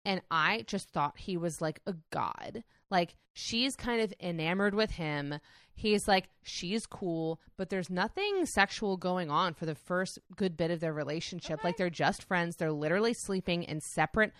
[0.07, 2.63] and I just thought he was like a god.
[2.89, 5.35] Like she's kind of enamored with him.
[5.75, 10.71] He's like, she's cool, but there's nothing sexual going on for the first good bit
[10.71, 11.61] of their relationship.
[11.61, 12.55] Like they're just friends.
[12.55, 14.31] They're literally sleeping in separate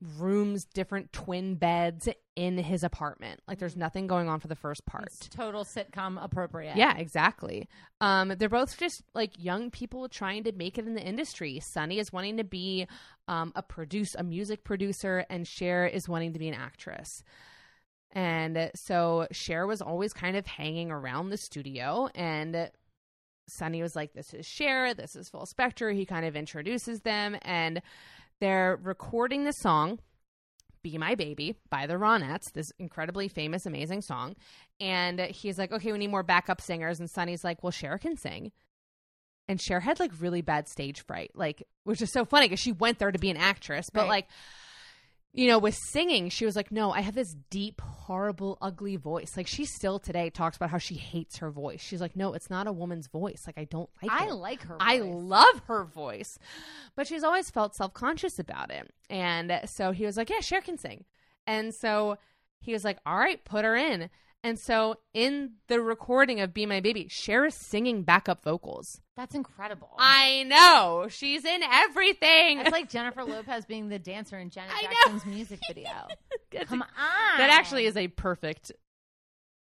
[0.00, 3.40] rooms, different twin beds in his apartment.
[3.48, 5.06] Like there's nothing going on for the first part.
[5.06, 6.76] It's total sitcom appropriate.
[6.76, 7.68] Yeah, exactly.
[8.00, 11.60] Um, they're both just like young people trying to make it in the industry.
[11.60, 12.86] Sonny is wanting to be
[13.26, 17.22] um, a produce, a music producer, and Cher is wanting to be an actress.
[18.12, 22.70] And so Cher was always kind of hanging around the studio, and
[23.48, 24.94] Sonny was like, "This is Cher.
[24.94, 27.82] This is Phil Spector." He kind of introduces them, and
[28.40, 29.98] they're recording the song
[30.82, 32.52] "Be My Baby" by the Ronettes.
[32.54, 34.36] This incredibly famous, amazing song.
[34.80, 38.16] And he's like, "Okay, we need more backup singers." And Sonny's like, "Well, Cher can
[38.16, 38.52] sing."
[39.48, 42.72] And Cher had like really bad stage fright, like which is so funny because she
[42.72, 44.08] went there to be an actress, but Right.
[44.08, 44.28] like
[45.38, 49.36] you know, with singing, she was like, No, I have this deep, horrible, ugly voice.
[49.36, 51.80] Like, she still today talks about how she hates her voice.
[51.80, 53.44] She's like, No, it's not a woman's voice.
[53.46, 54.32] Like, I don't like I it.
[54.32, 54.76] like her.
[54.80, 55.14] I voice.
[55.14, 56.40] love her voice.
[56.96, 58.92] But she's always felt self conscious about it.
[59.08, 61.04] And so he was like, Yeah, Cher can sing.
[61.46, 62.18] And so
[62.58, 64.10] he was like, All right, put her in.
[64.44, 69.00] And so in the recording of Be My Baby, Cher is singing backup vocals.
[69.16, 69.90] That's incredible.
[69.98, 71.06] I know.
[71.10, 72.60] She's in everything.
[72.60, 74.88] it's like Jennifer Lopez being the dancer in Janet I know.
[74.90, 75.90] Jackson's music video.
[76.66, 76.88] Come on.
[77.38, 78.70] That actually is a perfect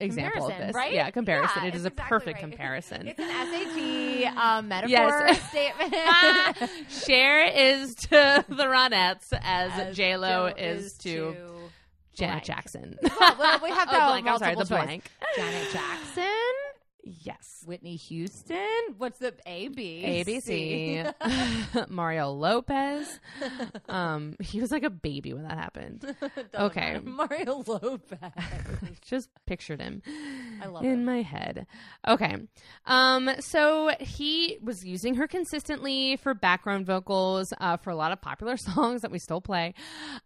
[0.00, 0.74] example of this.
[0.74, 0.92] right?
[0.92, 1.62] Yeah, comparison.
[1.62, 2.50] Yeah, it is a exactly perfect right.
[2.50, 3.06] comparison.
[3.06, 5.48] It's an SAT um, metaphor Yes.
[5.48, 6.70] statement.
[6.90, 11.36] Cher is to the Ronettes as, As J Lo Jill is, to
[12.16, 12.44] Janet blank.
[12.44, 12.98] Jackson.
[13.02, 14.26] Well, well, we have Oh, to blank.
[14.26, 14.86] I'm sorry, the multiple choice.
[14.86, 15.10] blank.
[15.36, 16.24] Janet Jackson,
[17.22, 17.62] Yes.
[17.64, 18.58] Whitney Houston.
[18.98, 21.04] What's the A B A B C?
[21.88, 23.20] Mario Lopez.
[23.88, 26.04] Um, he was like a baby when that happened.
[26.56, 27.00] Okay.
[27.04, 28.32] Mario Lopez.
[29.02, 30.02] Just pictured him.
[30.62, 31.04] I love in him.
[31.04, 31.66] my head.
[32.06, 32.36] Okay.
[32.86, 38.20] Um, so he was using her consistently for background vocals uh, for a lot of
[38.20, 39.74] popular songs that we still play.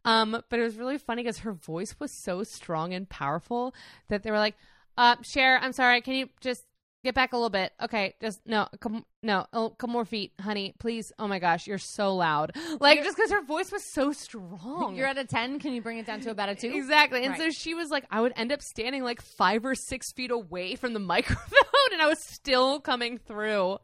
[0.05, 3.75] Um, but it was really funny because her voice was so strong and powerful
[4.09, 4.55] that they were like,
[4.97, 6.65] uh, Cher, I'm sorry, can you just
[7.05, 7.73] get back a little bit.
[7.83, 11.13] Okay, just no, come, no, oh, a couple more feet, honey, please.
[11.19, 12.53] Oh my gosh, you're so loud.
[12.81, 14.95] Like just because her voice was so strong.
[14.97, 15.59] You're at a 10.
[15.61, 16.73] Can you bring it down to about a 2?
[16.75, 17.21] Exactly.
[17.25, 17.41] And Right.
[17.41, 20.75] so she was like, I would end up standing like five or six feet away
[20.77, 23.79] from the microphone, and I was still coming through.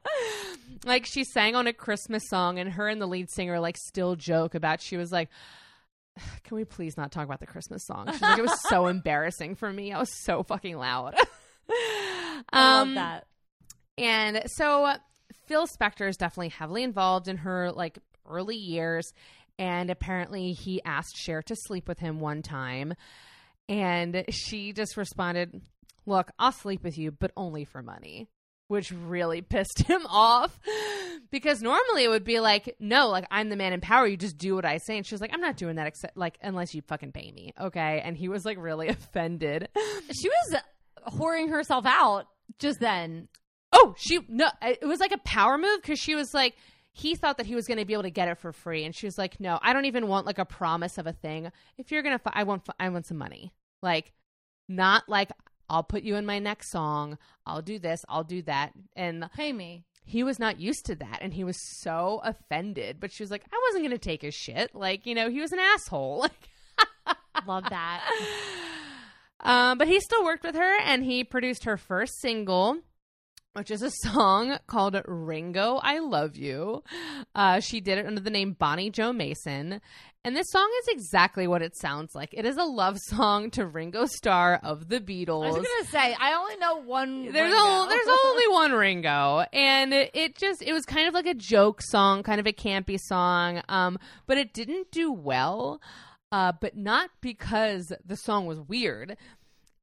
[0.84, 4.14] Like she sang on a Christmas song, and her and the lead singer like still
[4.16, 4.80] joke about.
[4.80, 5.28] She was like,
[6.44, 9.54] "Can we please not talk about the Christmas song?" She's like, "It was so embarrassing
[9.54, 9.92] for me.
[9.92, 11.14] I was so fucking loud."
[11.70, 13.26] I Um, love that.
[13.98, 14.94] and so
[15.46, 17.98] Phil Spector is definitely heavily involved in her like
[18.28, 19.12] early years.
[19.58, 22.92] And apparently he asked Cher to sleep with him one time.
[23.68, 25.62] And she just responded,
[26.04, 28.28] Look, I'll sleep with you, but only for money.
[28.68, 30.58] Which really pissed him off.
[31.30, 34.06] Because normally it would be like, no, like I'm the man in power.
[34.06, 34.96] You just do what I say.
[34.98, 37.52] And she was like, I'm not doing that except like unless you fucking pay me.
[37.60, 38.00] Okay.
[38.04, 39.68] And he was like really offended.
[39.76, 40.60] She was
[41.08, 42.26] whoring herself out
[42.58, 43.28] just then.
[43.72, 46.54] Oh, she no, it was like a power move because she was like,
[46.92, 48.94] he thought that he was going to be able to get it for free, and
[48.94, 51.50] she was like, no, I don't even want like a promise of a thing.
[51.76, 54.12] If you're gonna, fi- I want, I want some money, like,
[54.68, 55.30] not like
[55.68, 59.52] I'll put you in my next song, I'll do this, I'll do that, and Pay
[59.52, 59.84] me.
[60.04, 62.98] he was not used to that, and he was so offended.
[63.00, 65.40] But she was like, I wasn't going to take his shit, like, you know, he
[65.40, 66.48] was an asshole, like.
[67.46, 68.02] Love that.
[69.46, 72.78] Um, but he still worked with her, and he produced her first single,
[73.52, 76.82] which is a song called Ringo, I Love You.
[77.34, 79.80] Uh, she did it under the name Bonnie Jo Mason.
[80.24, 82.30] And this song is exactly what it sounds like.
[82.32, 85.44] It is a love song to Ringo Starr of the Beatles.
[85.46, 87.30] I was gonna say I only know one.
[87.30, 87.64] There's Ringo.
[87.64, 91.34] only there's only one Ringo, and it, it just it was kind of like a
[91.34, 93.62] joke song, kind of a campy song.
[93.68, 95.80] Um, but it didn't do well.
[96.32, 99.16] Uh, but not because the song was weird.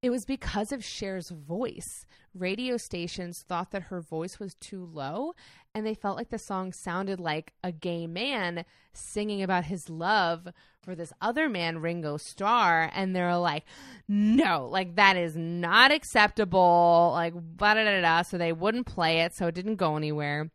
[0.03, 2.05] It was because of Cher's voice.
[2.35, 5.33] Radio stations thought that her voice was too low,
[5.73, 10.49] and they felt like the song sounded like a gay man singing about his love
[10.81, 12.91] for this other man, Ringo Starr.
[12.93, 13.63] And they're like,
[14.09, 17.11] no, like that is not acceptable.
[17.13, 18.21] Like, da da da da.
[18.23, 20.51] So they wouldn't play it, so it didn't go anywhere.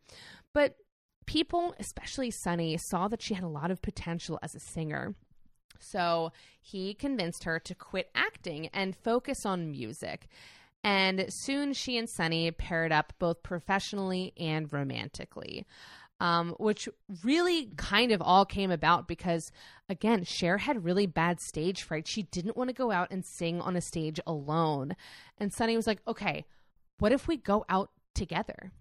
[0.53, 0.75] But
[1.25, 5.15] people, especially Sonny, saw that she had a lot of potential as a singer.
[5.79, 10.27] So he convinced her to quit acting and focus on music.
[10.83, 15.65] And soon she and Sonny paired up both professionally and romantically.
[16.21, 16.89] Um, which
[17.23, 19.53] really kind of all came about because,
[19.87, 22.09] again, Cher had really bad stage fright.
[22.09, 24.97] She didn't want to go out and sing on a stage alone.
[25.37, 26.45] And Sonny was like, okay,
[26.97, 28.73] what if we go out together?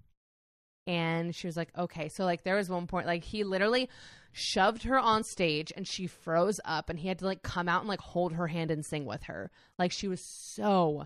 [0.89, 2.09] And she was like, okay.
[2.09, 3.91] So, like, there was one point, like, he literally
[4.33, 7.81] shoved her on stage and she froze up and he had to, like, come out
[7.83, 9.51] and, like, hold her hand and sing with her.
[9.79, 11.05] Like, she was so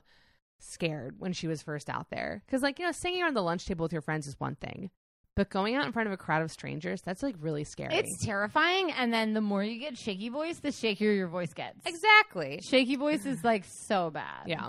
[0.60, 2.44] scared when she was first out there.
[2.48, 4.90] Cause, like, you know, singing around the lunch table with your friends is one thing,
[5.34, 7.92] but going out in front of a crowd of strangers, that's, like, really scary.
[7.94, 11.80] It's terrifying, and then the more you get shaky voice, the shakier your voice gets.
[11.84, 12.60] exactly.
[12.62, 14.46] Shaky voice is like so bad.
[14.46, 14.68] Yeah.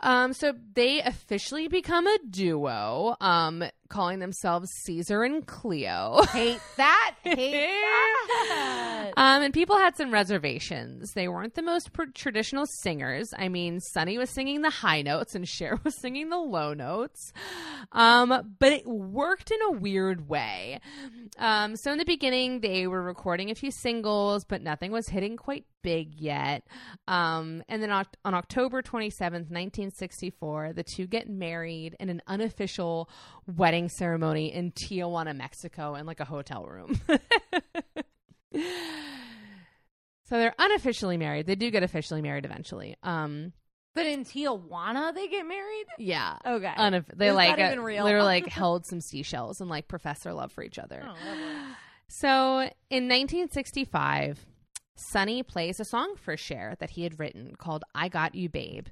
[0.00, 6.20] Um, so they officially become a duo, um, calling themselves Caesar and Cleo.
[6.32, 7.14] Hate that.
[7.22, 9.12] Hate that.
[9.16, 11.12] Um, and people had some reservations.
[11.12, 13.32] They weren't the most pr- traditional singers.
[13.38, 17.32] I mean, Sonny was singing the high notes and Cher was singing the low notes.
[17.92, 20.80] Um, but it worked in a weird way.
[21.38, 25.36] Um, so in the beginning, they were recording a few singles, but nothing was hitting
[25.36, 26.66] quite big yet.
[27.06, 33.08] Um, and then on, on October 27th, 1964, the two get married in an unofficial
[33.46, 37.00] wedding ceremony in Tijuana, Mexico, in like a hotel room.
[40.26, 41.46] So they're unofficially married.
[41.46, 42.96] They do get officially married eventually.
[43.02, 43.52] Um,
[43.94, 45.84] but in Tijuana, they get married.
[45.98, 46.38] yeah.
[46.46, 46.72] Okay.
[46.78, 48.04] Unof- they Is like uh, real?
[48.04, 51.02] literally like held some seashells and like profess their love for each other.
[51.06, 51.14] Oh.
[52.08, 54.46] So in 1965,
[54.96, 58.86] Sonny plays a song for Cher that he had written called "I Got You, Babe,"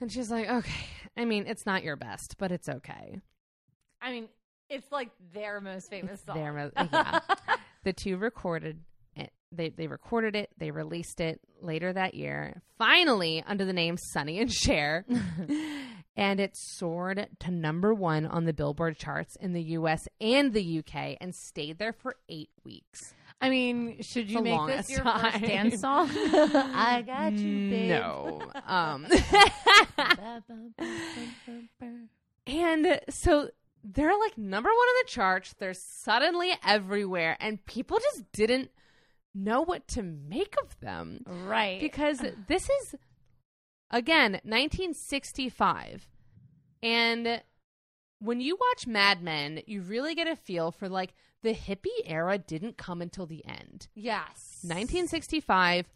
[0.00, 3.20] and she's like, "Okay, I mean, it's not your best, but it's okay."
[4.00, 4.28] I mean,
[4.68, 6.36] it's like their most famous song.
[6.36, 7.20] Their yeah.
[7.84, 8.80] the two recorded
[9.16, 9.32] it.
[9.50, 10.50] They they recorded it.
[10.58, 12.62] They released it later that year.
[12.76, 15.04] Finally, under the name Sonny and Cher,
[16.16, 20.06] and it soared to number one on the Billboard charts in the U.S.
[20.20, 23.14] and the UK, and stayed there for eight weeks.
[23.40, 25.32] I mean, should you The make this your time.
[25.32, 26.10] first dance song?
[26.12, 27.88] I got you, babe.
[27.90, 28.42] No.
[28.66, 29.06] Um,
[32.46, 33.50] and so
[33.84, 35.54] they're like number one on the charts.
[35.58, 38.70] They're suddenly everywhere, and people just didn't
[39.34, 41.80] know what to make of them right.
[41.80, 42.94] because this is
[43.90, 46.08] again 1965.
[46.82, 47.42] And
[48.20, 52.38] when you watch Mad Men, you really get a feel for like the hippie era
[52.38, 53.88] didn't come until the end.
[53.94, 54.58] Yes.
[54.62, 55.86] 1965,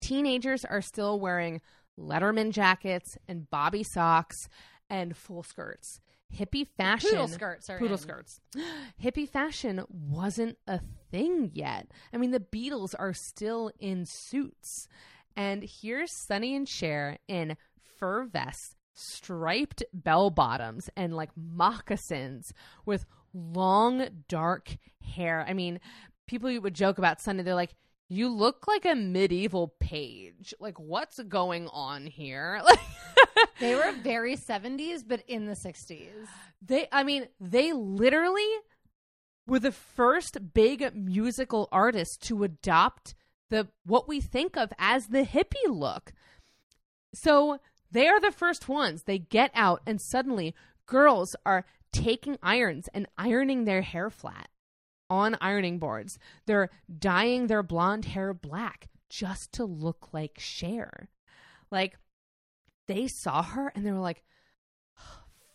[0.00, 1.60] teenagers are still wearing
[1.98, 4.48] Letterman jackets and bobby socks
[4.88, 6.00] and full skirts.
[6.36, 7.10] Hippie fashion.
[7.10, 8.02] Poodle skirts are Poodle in.
[8.02, 8.40] skirts.
[9.02, 11.90] Hippie fashion wasn't a thing yet.
[12.12, 14.88] I mean, the Beatles are still in suits.
[15.36, 17.56] And here's Sonny and Cher in
[17.98, 22.52] fur vests, striped bell bottoms, and like moccasins
[22.84, 25.44] with long, dark hair.
[25.48, 25.80] I mean,
[26.26, 27.74] people would joke about Sonny, they're like,
[28.10, 30.52] you look like a medieval page.
[30.58, 32.60] Like, what's going on here?
[33.58, 36.26] They were very 70s, but in the 60s.
[36.62, 38.48] They, I mean, they literally
[39.46, 43.14] were the first big musical artists to adopt
[43.50, 46.12] the what we think of as the hippie look.
[47.12, 49.02] So they are the first ones.
[49.02, 50.54] They get out, and suddenly
[50.86, 54.49] girls are taking irons and ironing their hair flat
[55.10, 56.18] on ironing boards.
[56.46, 61.08] They're dyeing their blonde hair black just to look like Cher.
[61.70, 61.98] Like
[62.86, 64.22] they saw her and they were like,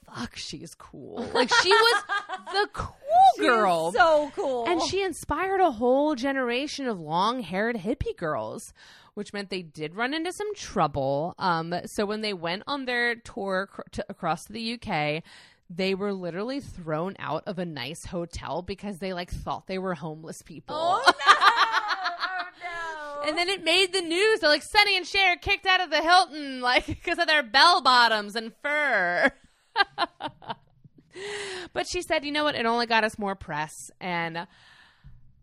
[0.06, 1.28] fuck, she's cool.
[1.34, 2.03] Like she was
[2.53, 2.95] the cool
[3.39, 3.91] girl.
[3.91, 4.66] so cool.
[4.68, 8.74] and she inspired a whole generation of long haired hippie girls,
[9.16, 11.34] which meant they did run into some trouble.
[11.39, 15.24] Um, so when they went on their tour cr- to, across to the UK,
[15.70, 19.95] they were literally thrown out of a nice hotel because they like thought they were
[19.95, 20.76] homeless people.
[20.78, 21.13] Oh no!
[21.28, 23.30] oh no!
[23.30, 24.39] And then it made the news.
[24.39, 27.82] They're like Sonny and Cher kicked out of the Hilton, like because of their bell
[27.82, 29.32] bottoms and fur.
[31.74, 32.55] but she said, you know what?
[32.55, 34.47] It only got us more press, and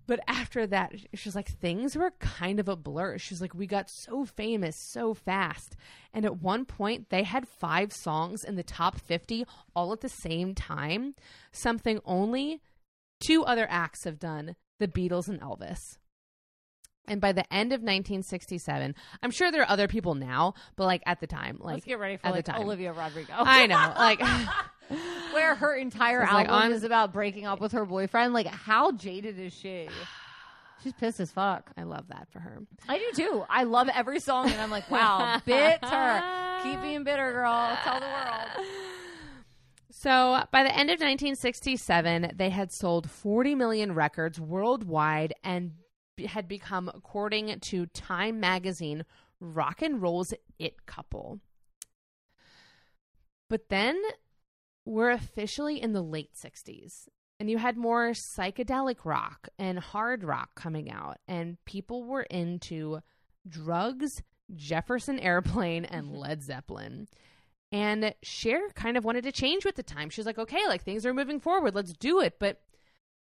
[0.07, 3.19] but after that, she's like things were kind of a blur.
[3.19, 5.77] She's like we got so famous so fast,
[6.13, 9.45] and at one point they had five songs in the top fifty
[9.75, 11.15] all at the same time.
[11.53, 12.61] Something only
[13.21, 15.99] two other acts have done: the Beatles and Elvis.
[17.09, 18.95] And by the end of 1967,
[19.25, 21.99] I'm sure there are other people now, but like at the time, like Let's get
[21.99, 22.63] ready for at the like time.
[22.63, 23.33] Olivia Rodrigo.
[23.37, 24.21] I know, like
[25.33, 28.33] where her entire It's like album on- is about breaking up with her boyfriend.
[28.35, 29.89] Like, how jaded is she?
[30.83, 31.71] She's pissed as fuck.
[31.77, 32.59] I love that for her.
[32.89, 33.45] I do too.
[33.49, 36.23] I love every song, and I'm like, wow, bitter.
[36.65, 37.79] Keep being bitter, girl.
[37.85, 38.67] Tell the world.
[39.91, 45.73] So by the end of 1967, they had sold 40 million records worldwide and
[46.27, 49.05] had become, according to Time magazine,
[49.39, 51.39] rock and roll's it couple.
[53.49, 54.01] But then
[54.85, 57.09] we're officially in the late 60s.
[57.41, 63.01] And you had more psychedelic rock and hard rock coming out, and people were into
[63.49, 64.23] drugs,
[64.55, 66.17] Jefferson Airplane, and mm-hmm.
[66.17, 67.09] Led Zeppelin.
[67.73, 70.11] And Cher kind of wanted to change with the time.
[70.11, 71.75] She was like, okay, like things are moving forward.
[71.75, 72.35] Let's do it.
[72.39, 72.61] But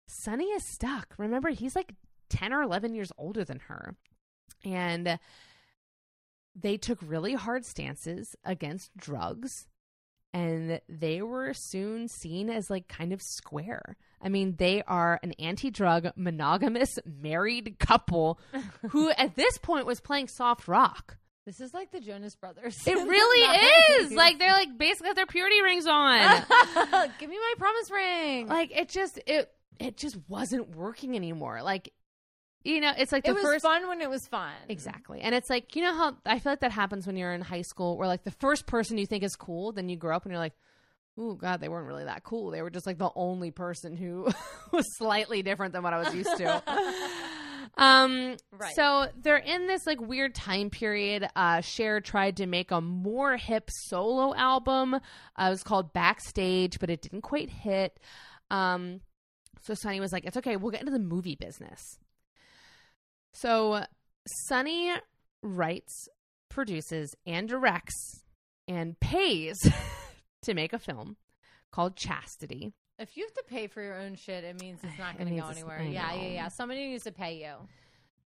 [0.06, 1.14] Sonny is stuck.
[1.16, 1.94] Remember, he's like
[2.28, 3.96] 10 or 11 years older than her.
[4.64, 5.18] And
[6.54, 9.68] they took really hard stances against drugs.
[10.34, 13.96] And they were soon seen as like kind of square.
[14.20, 18.38] I mean, they are an anti drug, monogamous, married couple
[18.90, 21.16] who at this point was playing soft rock.
[21.44, 22.80] This is like the Jonas Brothers.
[22.86, 24.12] It really is.
[24.16, 26.44] Like they're like basically have their purity rings on.
[27.18, 28.46] Give me my promise ring.
[28.46, 31.62] like it just it it just wasn't working anymore.
[31.62, 31.92] Like
[32.64, 34.52] you know, it's like the it was first fun when it was fun.
[34.68, 35.20] Exactly.
[35.20, 37.62] And it's like, you know how I feel like that happens when you're in high
[37.62, 40.32] school where like the first person you think is cool, then you grow up and
[40.32, 40.54] you're like,
[41.18, 42.50] Oh God, they weren't really that cool.
[42.50, 44.28] They were just like the only person who
[44.72, 46.62] was slightly different than what I was used to.
[47.76, 48.74] Um, Right.
[48.74, 51.26] So they're in this like weird time period.
[51.34, 54.94] Uh, Cher tried to make a more hip solo album.
[54.94, 54.98] Uh,
[55.38, 57.98] it was called Backstage, but it didn't quite hit.
[58.50, 59.00] Um,
[59.62, 60.56] so Sonny was like, "It's okay.
[60.56, 61.98] We'll get into the movie business."
[63.32, 63.84] So
[64.26, 64.92] Sonny
[65.42, 66.08] writes,
[66.48, 68.24] produces, and directs,
[68.68, 69.58] and pays
[70.42, 71.16] to make a film
[71.70, 72.72] called Chastity.
[72.98, 75.34] If you have to pay for your own shit, it means it's not It going
[75.34, 75.82] to go anywhere.
[75.82, 76.48] Yeah, yeah, yeah.
[76.48, 77.54] Somebody needs to pay you.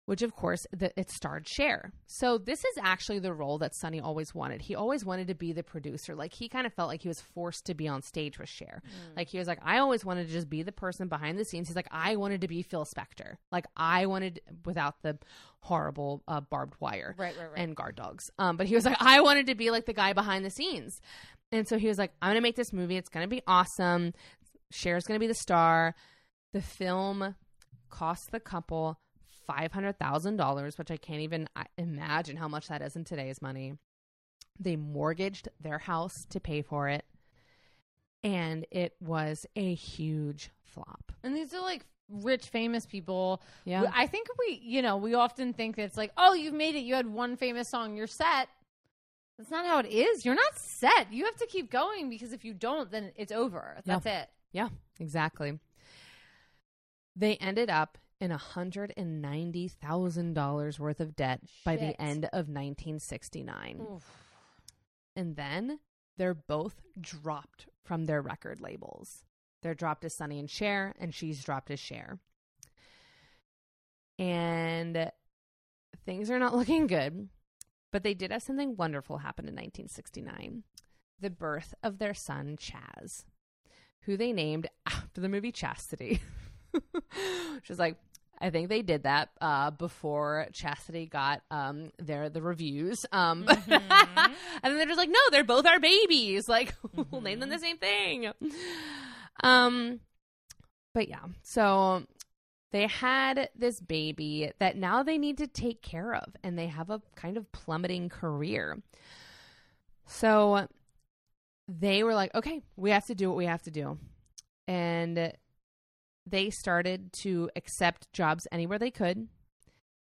[0.06, 1.92] Which of course the, it starred Cher.
[2.06, 4.62] So this is actually the role that Sonny always wanted.
[4.62, 6.14] He always wanted to be the producer.
[6.14, 8.82] Like he kind of felt like he was forced to be on stage with Cher.
[9.16, 11.68] Like he was like, I always wanted to just be the person behind the scenes.
[11.68, 13.36] He's like, I wanted to be Phil Spector.
[13.52, 15.18] Like I wanted without the
[15.60, 17.58] horrible uh, barbed wire Right, right, right.
[17.60, 18.24] and guard dogs.
[18.38, 21.00] Um, but he was like, I wanted to be like the guy behind the scenes.
[21.52, 22.96] And so he was like, I'm gonna make this movie.
[22.96, 24.14] It's gonna be awesome.
[24.72, 25.94] Cher's gonna be the star.
[26.52, 27.34] The film
[27.90, 28.98] cost the couple
[29.46, 33.04] five hundred thousand dollars, which I can't even uh, imagine how much that is in
[33.04, 33.74] today's money.
[34.58, 37.04] They mortgaged their house to pay for it.
[38.22, 41.12] and it was a huge flop.
[41.22, 43.42] And these are like rich, famous people.
[43.64, 43.90] Yeah.
[43.94, 46.80] I think we, you know, we often think that it's like, oh, you've made it.
[46.80, 47.96] You had one famous song.
[47.96, 48.48] You're set.
[49.38, 50.24] That's not how it is.
[50.24, 51.12] You're not set.
[51.12, 53.76] You have to keep going because if you don't, then it's over.
[53.84, 54.28] That's it.
[54.52, 54.68] Yeah,
[54.98, 55.58] exactly.
[57.14, 61.80] They ended up in $190,000 worth of debt by Shit.
[61.80, 63.86] the end of 1969.
[63.92, 64.04] Oof.
[65.14, 65.80] And then
[66.16, 69.22] they're both dropped from their record labels.
[69.62, 72.18] They're dropped as Sonny and Cher, and she's dropped as Cher.
[74.18, 75.10] And
[76.04, 77.28] things are not looking good,
[77.92, 80.64] but they did have something wonderful happen in 1969
[81.20, 83.24] the birth of their son, Chaz,
[84.02, 86.20] who they named after the movie Chastity.
[87.68, 87.96] Is like,
[88.38, 93.58] I think they did that uh, before Chastity got um, their the reviews, um, and
[94.62, 96.48] then they're just like, no, they're both our babies.
[96.56, 96.74] Like,
[97.10, 98.32] we'll name them the same thing.
[99.42, 100.00] Um,
[100.94, 102.04] but yeah, so
[102.72, 106.90] they had this baby that now they need to take care of, and they have
[106.90, 108.82] a kind of plummeting career.
[110.06, 110.68] So
[111.68, 113.98] they were like, okay, we have to do what we have to do.
[114.68, 115.32] And
[116.26, 119.28] they started to accept jobs anywhere they could.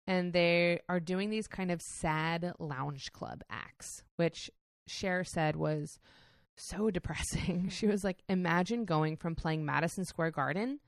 [0.06, 4.50] And they are doing these kind of sad lounge club acts, which
[4.86, 5.98] Cher said was
[6.56, 7.68] so depressing.
[7.68, 10.80] She was like, imagine going from playing Madison Square Garden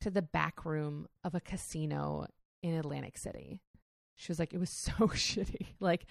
[0.00, 2.26] to the back room of a casino
[2.62, 3.60] in Atlantic City.
[4.16, 5.66] She was like, it was so shitty.
[5.80, 6.06] Like,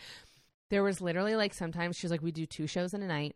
[0.69, 3.35] there was literally like sometimes she was like, we do two shows in a night,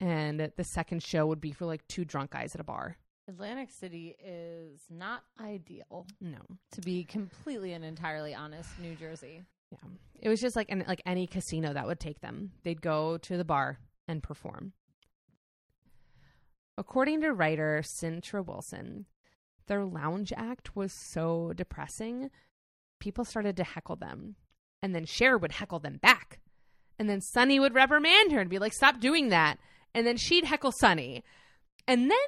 [0.00, 2.96] and the second show would be for like two drunk guys at a bar.
[3.30, 6.38] Atlantic City is not ideal, No,
[6.72, 8.68] to be completely and entirely honest.
[8.80, 9.42] New Jersey.
[9.70, 9.78] yeah,
[10.20, 12.52] it was just like an, like any casino that would take them.
[12.64, 13.78] They'd go to the bar
[14.08, 14.72] and perform.
[16.76, 19.06] According to writer Cintra Wilson,
[19.66, 22.30] their lounge act was so depressing,
[22.98, 24.36] people started to heckle them.
[24.82, 26.40] And then Cher would heckle them back.
[26.98, 29.58] And then Sonny would reprimand her and be like, stop doing that.
[29.94, 31.22] And then she'd heckle Sonny.
[31.86, 32.18] And then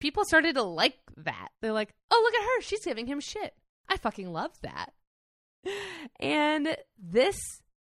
[0.00, 1.48] people started to like that.
[1.60, 2.60] They're like, oh, look at her.
[2.62, 3.54] She's giving him shit.
[3.88, 4.92] I fucking love that.
[6.18, 7.38] And this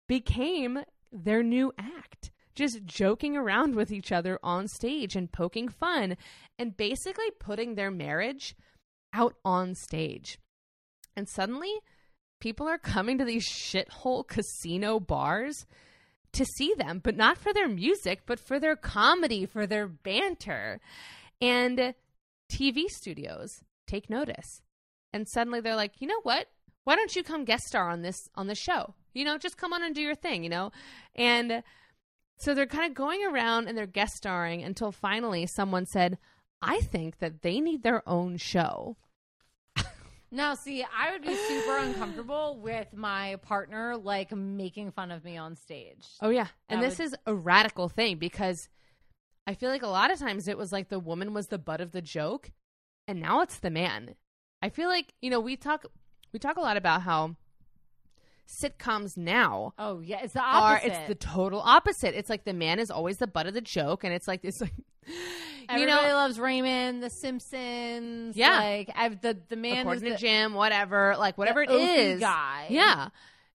[0.07, 0.79] became
[1.11, 2.31] their new act.
[2.55, 6.17] Just joking around with each other on stage and poking fun
[6.59, 8.55] and basically putting their marriage
[9.13, 10.37] out on stage.
[11.15, 11.71] And suddenly,
[12.39, 15.65] people are coming to these shithole casino bars
[16.33, 20.81] to see them, but not for their music, but for their comedy, for their banter.
[21.43, 21.93] And
[22.51, 24.61] TV studios take notice.
[25.11, 26.47] And suddenly they're like, you know what?
[26.85, 28.93] Why don't you come guest star on this on the show?
[29.13, 30.71] You know, just come on and do your thing, you know?
[31.15, 31.63] And
[32.37, 36.17] so they're kind of going around and they're guest starring until finally someone said,
[36.61, 38.97] I think that they need their own show.
[40.31, 45.37] Now, see, I would be super uncomfortable with my partner like making fun of me
[45.37, 46.07] on stage.
[46.23, 46.47] Oh yeah.
[46.69, 48.67] And That this would- is a radical thing because
[49.45, 51.81] I feel like a lot of times it was like the woman was the butt
[51.81, 52.51] of the joke
[53.07, 54.15] and now it's the man.
[54.61, 55.85] I feel like, you know, we talk
[56.31, 57.35] we talk a lot about how
[58.47, 60.87] sitcoms now Oh yeah, it's the are opposite.
[60.93, 62.15] it's the total opposite.
[62.15, 64.61] It's like the man is always the butt of the joke and it's like it's
[64.61, 64.73] like
[65.07, 65.15] you
[65.69, 68.35] Everybody know loves Raymond, The Simpsons.
[68.35, 68.57] Yeah.
[68.59, 72.19] like I've, the the man is according to the, Jim, whatever, like whatever the it
[72.19, 72.67] guy.
[72.69, 73.09] Yeah.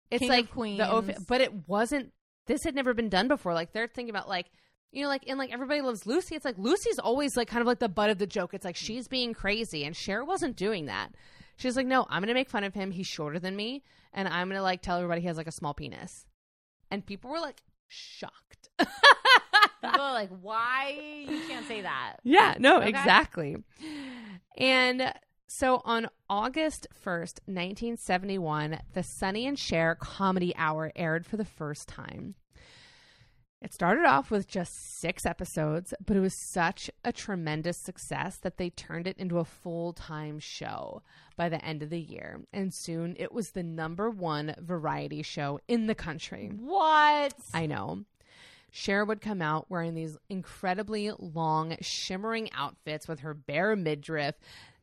[0.10, 0.80] It's King like Queens.
[0.80, 2.12] the Ophi- but it wasn't
[2.48, 3.54] this had never been done before.
[3.54, 4.48] Like they're thinking about like
[4.92, 6.36] you know, like in like everybody loves Lucy.
[6.36, 8.54] It's like Lucy's always like kind of like the butt of the joke.
[8.54, 11.10] It's like she's being crazy, and Cher wasn't doing that.
[11.58, 12.92] She's like, no, I'm gonna make fun of him.
[12.92, 13.84] He's shorter than me,
[14.14, 16.26] and I'm gonna like tell everybody he has like a small penis.
[16.92, 18.70] And people were like shocked.
[18.80, 22.16] People are like, why you can't say that?
[22.24, 22.90] Yeah, no, Okay.
[22.90, 23.58] exactly.
[24.58, 25.14] And
[25.48, 31.88] so on August 1st, 1971, the Sonny and Cher Comedy Hour aired for the first
[31.88, 32.36] time.
[33.60, 38.58] It started off with just six episodes, but it was such a tremendous success that
[38.58, 41.02] they turned it into a full time show
[41.36, 42.42] by the end of the year.
[42.54, 46.52] And soon it was the number one variety show in the country.
[46.56, 47.34] What?
[47.52, 48.06] I know.
[48.70, 54.36] Cher would come out wearing these incredibly long, shimmering outfits with her bare midriff.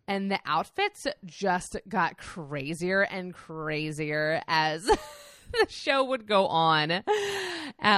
[0.08, 4.90] And the outfits just got crazier and crazier as
[5.52, 6.90] the show would go on.
[6.90, 7.02] Uh,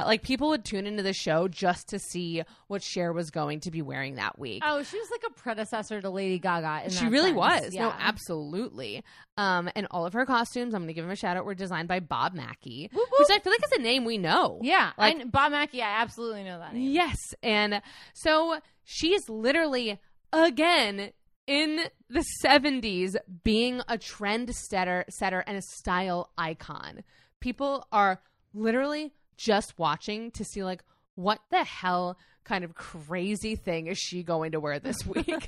[0.05, 3.71] like people would tune into the show just to see what Cher was going to
[3.71, 4.63] be wearing that week.
[4.65, 6.89] Oh, she was like a predecessor to Lady Gaga.
[6.89, 7.37] She really sense.
[7.37, 7.73] was.
[7.73, 9.03] No, absolutely.
[9.37, 11.55] Um, and all of her costumes, I'm going to give him a shout out, were
[11.55, 13.27] designed by Bob Mackie, Whoop, which.
[13.31, 14.59] I feel like is a name we know.
[14.63, 15.81] Yeah, Like- like Bob Mackie.
[15.81, 16.91] I absolutely know that name.
[16.91, 17.33] Yes.
[17.43, 17.81] And
[18.13, 19.99] so she's literally
[20.33, 21.11] again
[21.45, 21.79] in
[22.09, 27.03] the 70s being a trend setter, setter and a style icon.
[27.39, 28.21] People are
[28.53, 30.83] literally just watching to see like
[31.15, 35.47] what the hell kind of crazy thing is she going to wear this week?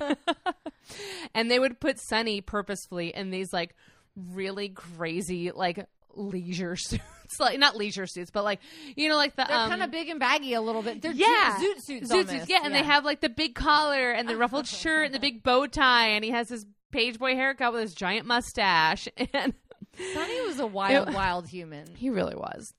[1.34, 3.74] and they would put Sonny purposefully in these like
[4.16, 7.02] really crazy like leisure suits.
[7.38, 8.60] like not leisure suits, but like
[8.96, 11.02] you know, like the They're um, kind of big and baggy a little bit.
[11.02, 12.12] They're yeah, zoot suits.
[12.12, 15.14] zoot suits, yeah, and they have like the big collar and the ruffled shirt and
[15.14, 19.08] the big bow tie, and he has his page boy haircut with his giant mustache,
[19.32, 19.54] and
[19.96, 21.94] Sonny was a wild, It- wild human.
[21.94, 22.72] he really was.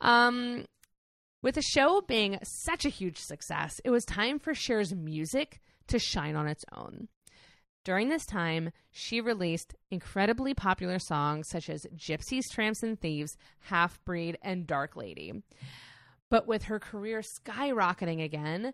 [0.00, 0.64] Um,
[1.42, 5.98] with the show being such a huge success, it was time for Cher's music to
[5.98, 7.08] shine on its own.
[7.84, 14.02] During this time, she released incredibly popular songs such as Gypsies, Tramps, and Thieves, Half
[14.06, 15.34] Breed, and Dark Lady.
[16.30, 18.72] But with her career skyrocketing again,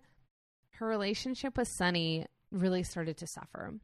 [0.76, 3.74] her relationship with Sonny really started to suffer.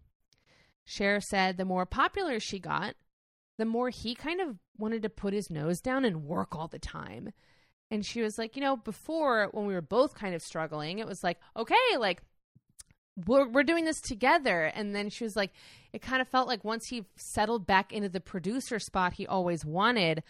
[0.84, 2.94] Cher said the more popular she got,
[3.58, 6.78] the more he kind of wanted to put his nose down and work all the
[6.78, 7.32] time.
[7.90, 11.06] And she was like, you know, before when we were both kind of struggling, it
[11.06, 12.22] was like, okay, like
[13.26, 14.64] we're we're doing this together.
[14.64, 15.52] And then she was like,
[15.92, 19.64] it kind of felt like once he settled back into the producer spot he always
[19.64, 20.22] wanted,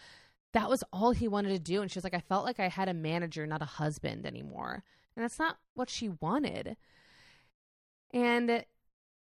[0.52, 1.82] that was all he wanted to do.
[1.82, 4.84] And she was like, I felt like I had a manager, not a husband anymore.
[5.16, 6.76] And that's not what she wanted.
[8.12, 8.64] And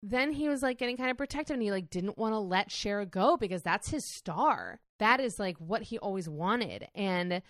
[0.02, 2.70] then he was like getting kind of protective and he like didn't want to let
[2.70, 4.80] Cher go because that's his star.
[4.98, 6.88] That is like what he always wanted.
[6.94, 7.42] And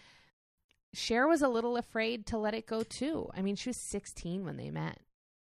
[0.92, 3.28] Cher was a little afraid to let it go too.
[3.34, 4.98] I mean, she was 16 when they met.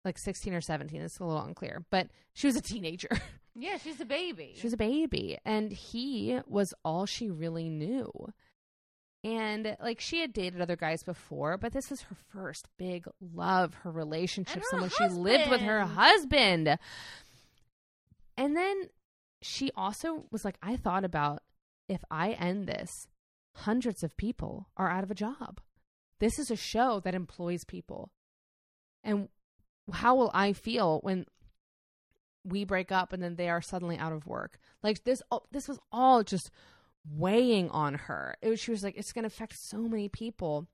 [0.03, 3.10] Like 16 or 17, it's a little unclear, but she was a teenager.
[3.58, 4.51] Yeah, she's a baby.
[4.58, 8.12] she was a baby and he was all she really knew.
[9.26, 13.73] And like she had dated other guys before, but this was her first big love,
[13.82, 16.78] her relationship, her someone she lived with her husband.
[18.38, 18.89] And then
[19.41, 21.41] she also was like, I thought about
[21.89, 23.07] if I end this,
[23.55, 25.59] hundreds of people are out of a job.
[26.19, 28.11] This is a show that employs people.
[29.03, 29.30] And
[29.91, 31.26] how will I feel when
[32.43, 34.59] we break up and then they are suddenly out of work?
[34.84, 36.51] Like this oh, this was all just
[37.10, 38.36] weighing on her.
[38.41, 40.68] It was, she was like it's going to affect so many people.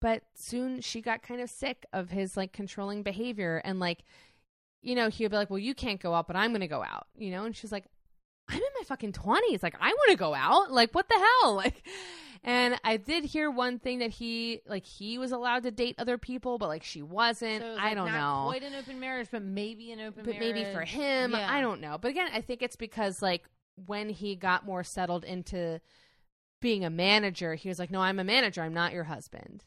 [0.00, 4.04] But soon she got kind of sick of his like controlling behavior and like
[4.80, 6.68] you know, he would be like, "Well, you can't go out, but I'm going to
[6.68, 7.84] go out." You know, and she's like,
[8.48, 9.60] "I'm in my fucking 20s.
[9.60, 10.70] Like I want to go out.
[10.70, 11.82] Like what the hell?" Like
[12.44, 16.18] and I did hear one thing that he like he was allowed to date other
[16.18, 17.62] people, but like she wasn't.
[17.62, 18.48] So was, I don't not know.
[18.50, 20.54] Quite an open marriage, but maybe an open but marriage.
[20.54, 21.50] maybe for him, Yeah.
[21.50, 21.98] I don't know.
[22.00, 23.44] But again, I think it's because like
[23.86, 25.80] when he got more settled into
[26.60, 28.62] being a manager, he was like, "No, I'm a manager.
[28.62, 29.64] I'm not your husband."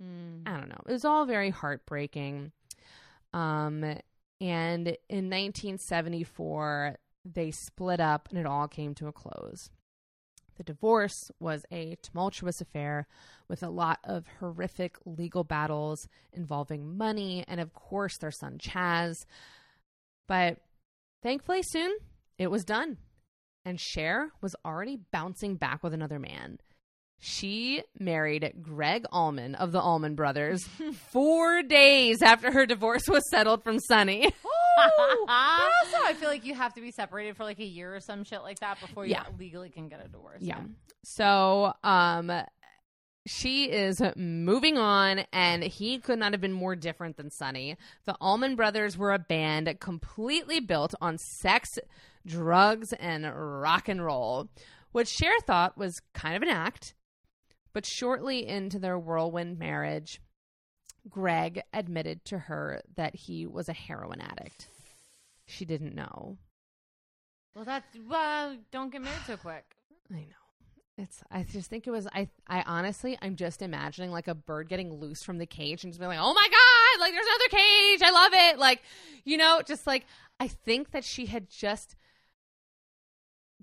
[0.00, 0.42] Hmm.
[0.46, 0.80] I don't know.
[0.86, 2.52] It was all very heartbreaking.
[3.32, 3.82] Um,
[4.40, 9.70] and in 1974, they split up and it all came to a close.
[10.56, 13.06] The divorce was a tumultuous affair
[13.48, 19.24] with a lot of horrific legal battles involving money and, of course, their son Chaz.
[20.26, 20.58] But
[21.22, 21.96] thankfully, soon
[22.38, 22.98] it was done.
[23.68, 26.56] And Cher was already bouncing back with another man.
[27.20, 30.66] She married Gregg Allman of the Allman Brothers
[31.10, 34.24] four days after her divorce was settled from Sonny.
[34.46, 35.26] Ooh.
[35.28, 38.24] also, I feel like you have to be separated for like a year or some
[38.24, 39.24] shit like that before you Yeah.
[39.38, 40.40] legally can get a divorce.
[40.40, 40.62] Yeah.
[41.04, 42.32] So, um,
[43.26, 47.76] she is moving on, and he could not have been more different than Sonny.
[48.06, 51.78] The Allman Brothers were a band completely built on sex,
[52.26, 54.48] drugs, and rock and roll,
[54.92, 56.94] which Cher thought was kind of an act.
[57.72, 60.20] But shortly into their whirlwind marriage,
[61.08, 64.68] Gregg admitted to her that he was a heroin addict.
[65.46, 66.38] She didn't know.
[67.54, 68.56] Well, that's well.
[68.70, 69.64] Don't get married so quick.
[70.12, 70.46] I know.
[70.96, 71.22] It's.
[71.30, 72.06] I just think it was.
[72.12, 72.28] I.
[72.46, 75.98] I honestly, I'm just imagining like a bird getting loose from the cage and just
[75.98, 77.00] being like, "Oh my god!
[77.00, 78.02] Like there's another cage.
[78.02, 78.82] I love it." Like,
[79.24, 80.04] you know, just like
[80.38, 81.96] I think that she had just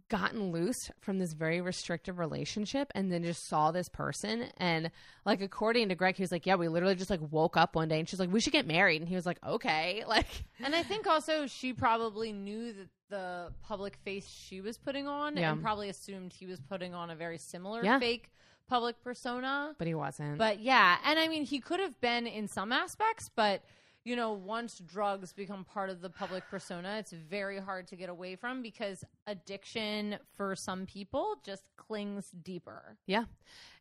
[0.08, 4.92] gotten loose from this very restrictive relationship and then just saw this person and
[5.26, 7.88] like according to Gregg he was like yeah we literally just like woke up one
[7.88, 10.28] day and she's like we should get married and he was like okay like
[10.64, 15.38] And I think also she probably knew that the public face she was putting on,
[15.38, 15.52] Yeah.
[15.52, 18.00] and probably assumed he was putting on a very similar Yeah.
[18.00, 18.32] fake
[18.68, 19.76] public persona.
[19.78, 23.30] but he wasn't But yeah, and I mean, he could have been in some aspects,
[23.36, 23.64] but
[24.06, 28.08] you know, once drugs become part of the public persona, it's very hard to get
[28.08, 32.98] away from because addiction for some people just clings deeper.
[33.08, 33.24] Yeah.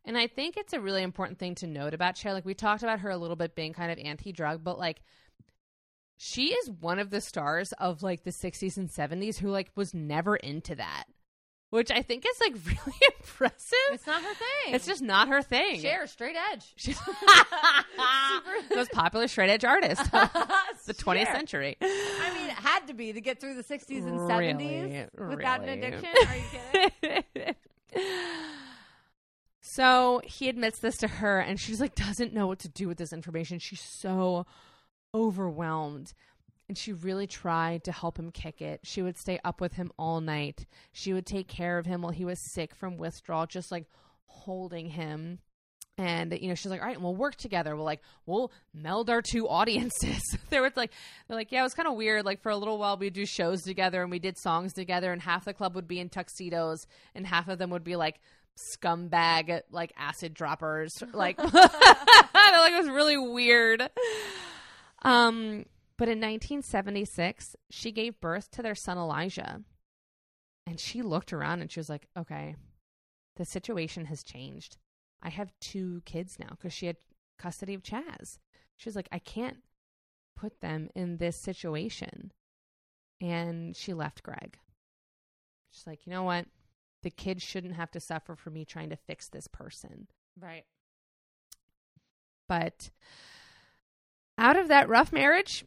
[0.06, 2.32] And I think it's a really important thing to note about Cher.
[2.32, 5.02] Like we talked about her a little bit being kind of anti drug, but like
[6.16, 9.92] she is one of the stars of like the 60s and 70s who like was
[9.92, 11.04] never into that,
[11.74, 13.78] which I think is like really impressive.
[13.92, 14.74] It's not her thing.
[14.74, 15.80] It's just not her thing.
[15.80, 16.72] Cher, straight edge.
[16.76, 16.96] She's
[18.74, 20.32] most popular straight edge artist of
[20.86, 21.34] the 20th Cher.
[21.34, 21.76] century.
[21.80, 25.64] I mean, it had to be to get through the 60s and Really, 70s without
[25.64, 25.82] an really.
[25.82, 26.10] addiction.
[26.28, 27.54] Are you kidding?
[29.60, 32.98] so he admits this to her, and she's like, doesn't know what to do with
[32.98, 33.58] this information.
[33.58, 34.46] She's so
[35.12, 36.12] overwhelmed.
[36.68, 38.80] And she really tried to help him kick it.
[38.84, 40.66] She would stay up with him all night.
[40.92, 43.84] She would take care of him while he was sick from withdrawal, just like
[44.26, 45.40] holding him.
[45.96, 47.76] And you know, she's like, "All right, we'll work together.
[47.76, 50.90] We'll like, we'll meld our two audiences." there was like,
[51.28, 52.24] they're like, "Yeah, it was kind of weird.
[52.24, 55.22] Like for a little while, we'd do shows together and we did songs together, and
[55.22, 56.84] half the club would be in tuxedos,
[57.14, 58.18] and half of them would be like
[58.76, 60.92] scumbag, like acid droppers.
[61.12, 63.88] Like, like it was really weird."
[65.02, 65.66] Um,
[65.97, 69.61] but in 1976, she gave birth to their son Elijah.
[70.66, 72.57] And she looked around and she was like, okay,
[73.36, 74.78] the situation has changed.
[75.22, 76.97] I have two kids now because she had
[77.38, 78.38] custody of Chaz.
[78.76, 79.59] She was like, I can't
[80.36, 82.32] put them in this situation.
[83.20, 84.59] And she left Gregg.
[85.70, 86.47] She's like, you know what?
[87.03, 90.09] The kids shouldn't have to suffer for me trying to fix this person.
[90.40, 90.64] Right.
[92.49, 92.90] But
[94.36, 95.64] out of that rough marriage,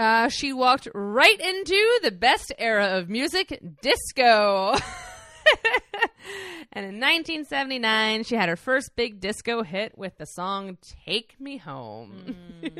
[0.00, 4.72] uh, she walked right into the best era of music, disco.
[6.72, 11.58] and in 1979, she had her first big disco hit with the song Take Me
[11.58, 12.34] Home.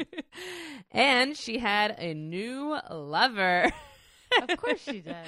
[0.93, 3.71] and she had a new lover.
[4.41, 5.17] Of course she did.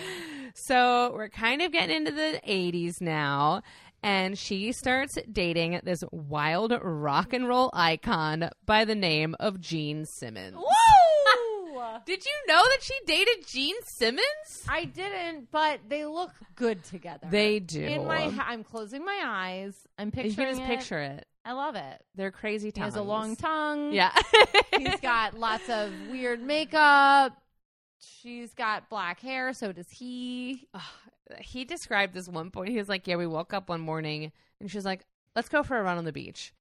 [0.54, 3.62] So we're kind of getting into the 80s now.
[4.02, 10.04] And she starts dating this wild rock and roll icon by the name of Gene
[10.04, 10.56] Simmons.
[10.56, 11.01] Woo!
[12.06, 14.64] Did you know that she dated Gene Simmons?
[14.68, 17.26] I didn't, but they look good together.
[17.30, 17.82] They do.
[17.82, 19.76] In my, I'm closing my eyes.
[19.98, 20.66] I'm picturing you can just it.
[20.66, 21.26] picture it.
[21.44, 22.04] I love it.
[22.14, 22.94] They're crazy He times.
[22.94, 23.92] has a long tongue.
[23.92, 24.12] Yeah.
[24.78, 27.36] He's got lots of weird makeup.
[27.98, 29.52] She's got black hair.
[29.52, 30.68] So does he.
[31.40, 32.70] he described this one point.
[32.70, 35.78] He was like, "Yeah, we woke up one morning, and she's like, let's go for
[35.78, 36.52] a run on the beach."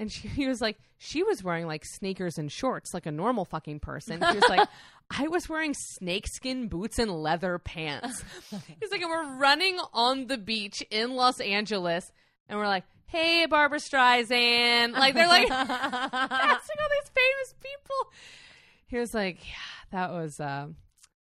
[0.00, 3.44] And she, he was like, she was wearing like sneakers and shorts like a normal
[3.44, 4.20] fucking person.
[4.20, 4.68] He was like,
[5.10, 8.24] I was wearing snakeskin boots and leather pants.
[8.50, 12.12] He's like, and we're running on the beach in Los Angeles,
[12.48, 14.92] and we're like, hey, Barbra Streisand.
[14.92, 18.12] Like, they're like casting all these famous people.
[18.86, 20.68] He was like, yeah, that was, uh,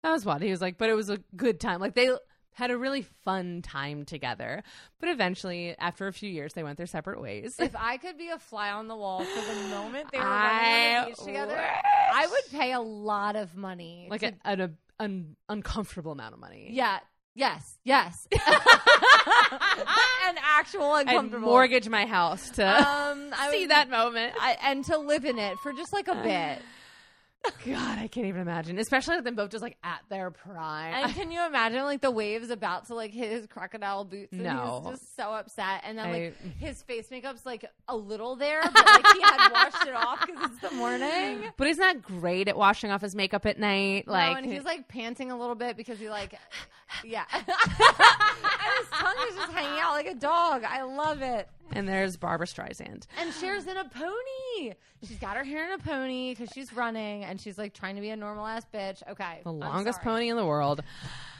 [0.02, 1.80] that was what he was like, but it was a good time.
[1.80, 2.10] Like, they
[2.54, 4.62] had a really fun time together.
[5.00, 7.56] But eventually, after a few years, they went their separate ways.
[7.58, 10.46] If I could be a fly on the wall for the moment they were I
[10.46, 12.14] running on the beach together, wish.
[12.14, 14.06] I would pay a lot of money.
[14.10, 14.70] like to- a, an a,
[15.02, 16.68] un, uncomfortable amount of money.
[16.72, 16.98] yeah.
[17.34, 17.78] Yes.
[17.82, 18.28] Yes.
[20.26, 21.48] An actual I'd uncomfortable.
[21.48, 24.34] mortgage my house to Um, I see would- that moment.
[24.38, 26.60] I, and to live in it for just like a bit.
[27.66, 28.78] God, I can't even imagine.
[28.78, 30.94] Especially with them both just like at their prime.
[30.94, 34.32] And can you imagine like the waves about to like hit his crocodile boots?
[34.32, 34.82] And No.
[34.84, 38.62] he's just so upset, and then like I- his face makeup's like a little there,
[38.62, 41.44] but like he had washed it off because it's the morning.
[41.56, 44.06] but he's not great at washing off his makeup at night.
[44.06, 46.34] No, Like, and he's like panting a little bit because he like,
[47.04, 50.64] yeah, and his tongue is just hanging out like a dog.
[50.64, 51.48] I love it.
[51.72, 53.06] and there's Barbra Streisand.
[53.18, 54.74] And Cher's in a pony.
[55.06, 58.00] She's got her hair in a pony because she's running, and she's like trying to
[58.00, 59.02] be a normal ass bitch.
[59.10, 60.14] Okay, The I'm longest sorry.
[60.14, 60.82] pony in the world.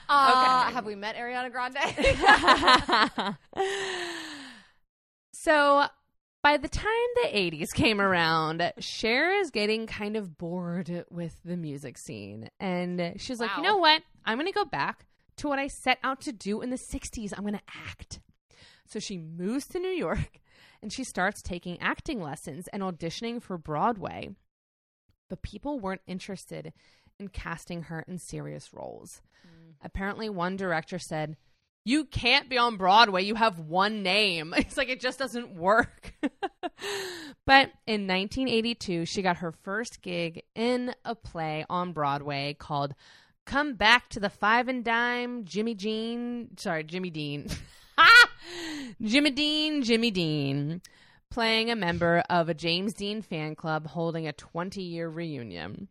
[0.09, 0.75] Uh, Okay.
[0.75, 1.77] Have we met Ariana Grande?
[5.33, 5.85] so
[6.43, 6.87] by the time
[7.23, 12.49] the 80s came around, Cher is getting kind of bored with the music scene.
[12.59, 14.03] And she's like, you know what?
[14.25, 15.07] I'm going to go back
[15.37, 17.33] to what I set out to do in the 60s.
[17.37, 18.21] I'm going to act.
[18.87, 20.41] So she moves to New York
[20.83, 24.31] and she starts taking acting lessons and auditioning for Broadway.
[25.29, 26.73] But people weren't interested
[27.19, 29.23] in casting her in serious roles.
[29.47, 29.75] Mm.
[29.83, 31.37] Apparently, one director said,
[31.85, 33.23] You can't be on Broadway.
[33.23, 34.53] You have one name.
[34.59, 36.13] It's like it just doesn't work.
[37.47, 42.95] but in 1982, she got her first gig in a play on Broadway called
[43.45, 46.57] Come Back to the Five and Dime, Jimmy Jean.
[46.57, 47.49] Sorry, Jimmy Dean.
[49.03, 50.81] Jimmy Dean, Jimmy Dean,
[51.31, 55.89] playing a member of a James Dean fan club holding a 20 year reunion.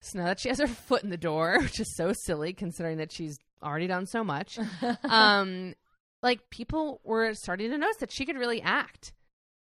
[0.00, 2.98] So now that she has her foot in the door, which is so silly considering
[2.98, 4.58] that she's already done so much,
[5.04, 5.74] um,
[6.22, 9.12] like people were starting to notice that she could really act.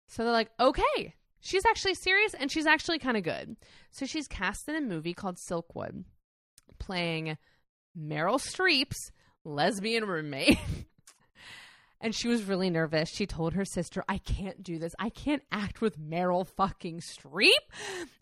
[0.09, 3.57] So they're like, okay, she's actually serious and she's actually kind of good.
[3.91, 6.05] So she's cast in a movie called Silkwood,
[6.83, 7.37] playing
[7.99, 9.13] Meryl Streep's
[9.45, 10.59] lesbian roommate.
[12.01, 13.09] and she was really nervous.
[13.11, 14.93] She told her sister, I can't do this.
[14.99, 17.51] I can't act with Meryl fucking Streep.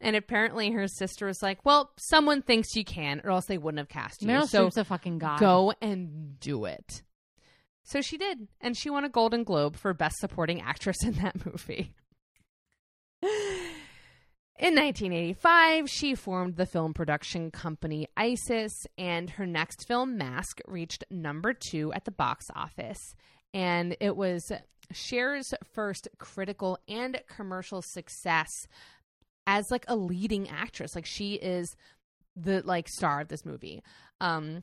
[0.00, 3.78] And apparently her sister was like, Well, someone thinks you can, or else they wouldn't
[3.78, 4.28] have cast you.
[4.28, 5.40] Meryl so Streep's a fucking god.
[5.40, 7.02] go and do it.
[7.84, 11.44] So she did, and she won a Golden Globe for Best Supporting Actress in that
[11.46, 11.94] movie.
[14.60, 21.02] In 1985, she formed the film production company Isis, and her next film, Mask, reached
[21.10, 23.14] number two at the box office.
[23.54, 24.52] And it was
[24.92, 28.50] Cher's first critical and commercial success
[29.46, 30.94] as like a leading actress.
[30.94, 31.74] Like she is
[32.36, 33.82] the like star of this movie.
[34.20, 34.62] Um,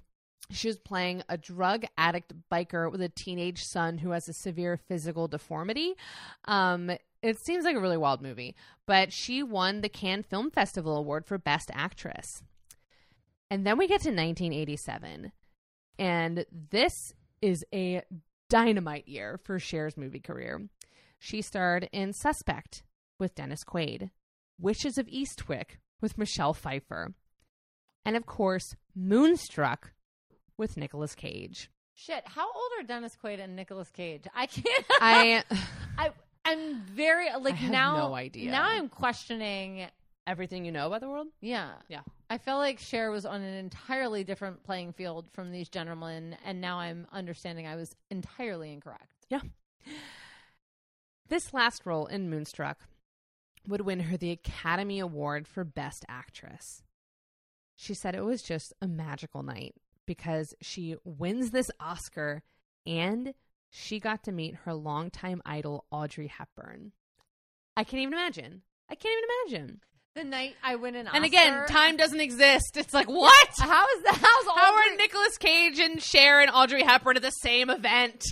[0.50, 4.78] she was playing a drug addict biker with a teenage son who has a severe
[4.78, 5.94] physical deformity.
[6.46, 6.92] Um,
[7.22, 11.26] it seems like a really wild movie, but she won the Cannes Film Festival Award
[11.26, 12.44] for Best Actress.
[13.50, 15.32] And then we get to 1987,
[15.98, 18.02] and this is a
[18.50, 20.68] dynamite year for Cher's movie career.
[21.20, 22.84] She starred in Suspect
[23.20, 24.12] with Dennis Quaid,
[24.60, 27.14] Witches of Eastwick with Michelle Pfeiffer,
[28.06, 29.92] and of course, Moonstruck
[30.58, 31.70] with Nicolas Cage.
[31.94, 34.24] Shit, how old are Dennis Quaid and Nicolas Cage?
[34.36, 34.86] I can't.
[35.02, 35.44] I
[35.98, 36.12] I
[36.46, 37.98] I'm very like have now.
[38.10, 38.52] no idea.
[38.52, 39.88] Now I'm questioning.
[40.28, 41.28] everything you know about the world?
[41.42, 42.02] Yeah, Yeah.
[42.30, 46.60] I feel like Cher was on an entirely different playing field from these gentlemen, and
[46.60, 49.26] now I'm understanding I was entirely incorrect.
[49.30, 49.40] Yeah.
[51.30, 52.80] This last role in Moonstruck
[53.68, 56.84] would win her the Academy Award for Best Actress.
[57.76, 59.76] She said it was just a magical night
[60.08, 62.42] because she wins this Oscar
[62.88, 63.36] and
[63.70, 66.94] she got to meet her longtime idol, Audrey Hepburn.
[67.76, 68.64] I can't even imagine.
[68.90, 69.82] I can't even imagine.
[70.16, 71.16] The night I win an Oscar.
[71.18, 72.76] And again, time doesn't exist.
[72.76, 73.50] It's like, what?
[73.60, 74.16] How is that?
[74.16, 78.24] How's How Audrey- are Nicolas Cage and Cher and Audrey Hepburn at the same event?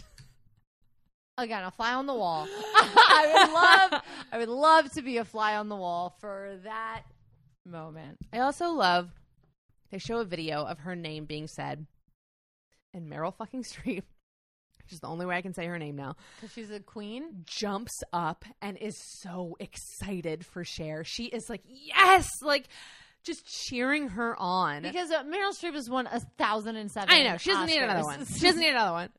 [1.37, 2.47] again a fly on the wall?
[2.75, 3.53] I would
[3.93, 7.03] love, I would love to be a fly on the wall for that
[7.65, 8.17] moment.
[8.31, 9.09] I also love
[9.95, 11.85] they show a video of her name being said,
[12.93, 14.03] and Meryl fucking Streep,
[14.83, 17.45] which is the only way I can say her name now, Because she's a queen.
[17.45, 21.05] jumps up and is so excited for Cher.
[21.05, 22.65] She is like, yes, like
[23.23, 24.81] just cheering her on.
[24.81, 27.09] Because uh, Meryl Streep has won a thousand and seven.
[27.09, 28.25] I know she doesn't need another one.
[28.35, 29.09] She doesn't need another one.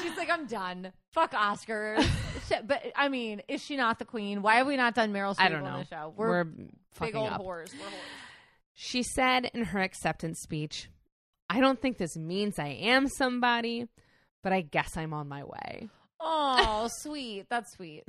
[0.00, 0.92] She's like, I'm done.
[1.10, 2.08] Fuck Oscars.
[2.66, 4.42] But I mean, is she not the queen?
[4.42, 5.78] Why have we not done Meryl Streep I don't on know.
[5.78, 6.14] the show?
[6.14, 6.44] We're, We're,
[7.00, 7.40] big old up.
[7.40, 7.72] whores.
[7.72, 8.33] We're whores.
[8.74, 10.88] She said in her acceptance speech,
[11.48, 13.86] I don't think this means I am somebody,
[14.42, 15.88] but I guess I'm on my way.
[16.20, 17.46] Oh, sweet.
[17.48, 18.04] That's sweet.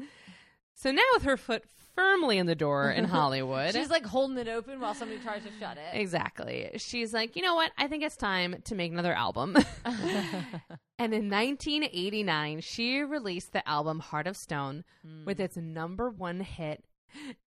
[0.76, 1.64] So now with her foot
[1.96, 3.74] firmly in the door in Hollywood.
[3.74, 5.98] She's like holding it open while somebody tries to shut it.
[5.98, 6.72] Exactly.
[6.78, 7.72] She's like, you know what?
[7.78, 9.56] I think it's time to make another album.
[9.86, 15.26] and in 1989, she released the album Heart of Stone hmm.
[15.26, 16.84] with its number one hit,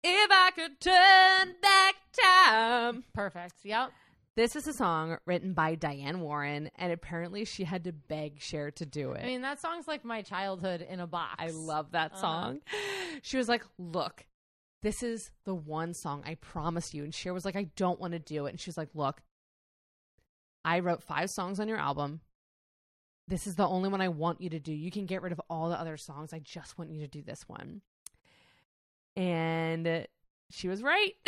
[0.04, 3.04] If I Could Turn Back Time.
[3.14, 3.54] Perfect.
[3.64, 3.92] Yep.
[4.36, 8.72] This is a song written by Diane Warren, and apparently she had to beg Cher
[8.72, 9.24] to do it.
[9.24, 11.36] I mean, that song's like my childhood in a box.
[11.38, 12.22] I love that Uh-huh.
[12.22, 12.62] song.
[13.22, 14.26] She was like, Look,
[14.82, 17.04] this is the one song I promise you.
[17.04, 18.52] And Cher was like, I don't want to do it.
[18.52, 19.22] And she was like, Look,
[20.66, 22.22] I wrote five songs on your album.
[23.28, 24.74] This is the only one I want you to do.
[24.74, 26.34] You can get rid of all the other songs.
[26.34, 27.82] I just want you to do this one.
[29.16, 30.08] And
[30.52, 31.14] she was right.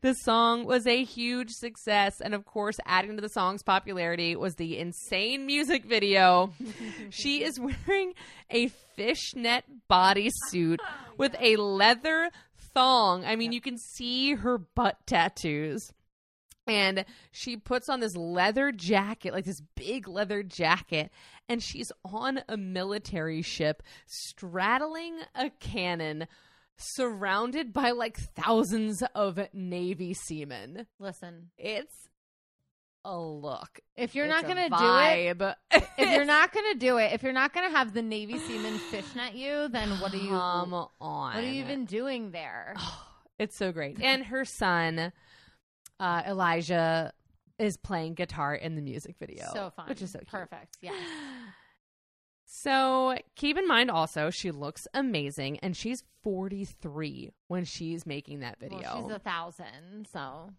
[0.00, 2.20] the song was a huge success.
[2.20, 6.52] And of course, adding to the song's popularity was the insane music video.
[7.10, 8.14] she is wearing
[8.50, 10.78] a fishnet bodysuit
[11.18, 12.30] with a leather
[12.74, 13.24] thong.
[13.24, 15.92] I mean, you can see her butt tattoos.
[16.66, 21.10] And she puts on this leather jacket, like this big leather jacket,
[21.48, 26.26] and she's on a military ship straddling a cannon
[26.76, 30.86] surrounded by like thousands of Navy seamen.
[30.98, 31.94] Listen, It's
[33.04, 33.78] a look.
[33.96, 35.56] if you're It's not gonna do it,
[35.96, 39.34] if you're not gonna do it, if you're not gonna have the Navy seamen fishnet
[39.34, 40.30] you, then what are you?
[40.30, 40.90] Come on.
[41.00, 42.74] what are you even doing there?
[43.38, 44.00] It's so great.
[44.00, 45.12] And her son,
[46.00, 47.12] uh, Elijah,
[47.58, 49.46] is playing guitar in the music video.
[49.52, 50.28] so fun, Which is so cute.
[50.28, 50.76] perfect.
[50.80, 50.92] Yeah.
[52.48, 58.58] So keep in mind also, she looks amazing and she's 43 when she's making that
[58.60, 58.78] video.
[58.82, 60.50] Well, she's a thousand, so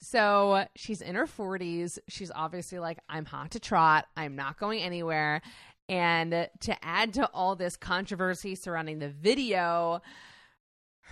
[0.00, 1.98] So she's in her 40s.
[2.08, 4.06] She's obviously like, I'm hot to trot.
[4.16, 5.42] I'm not going anywhere.
[5.88, 10.00] And to add to all this controversy surrounding the video,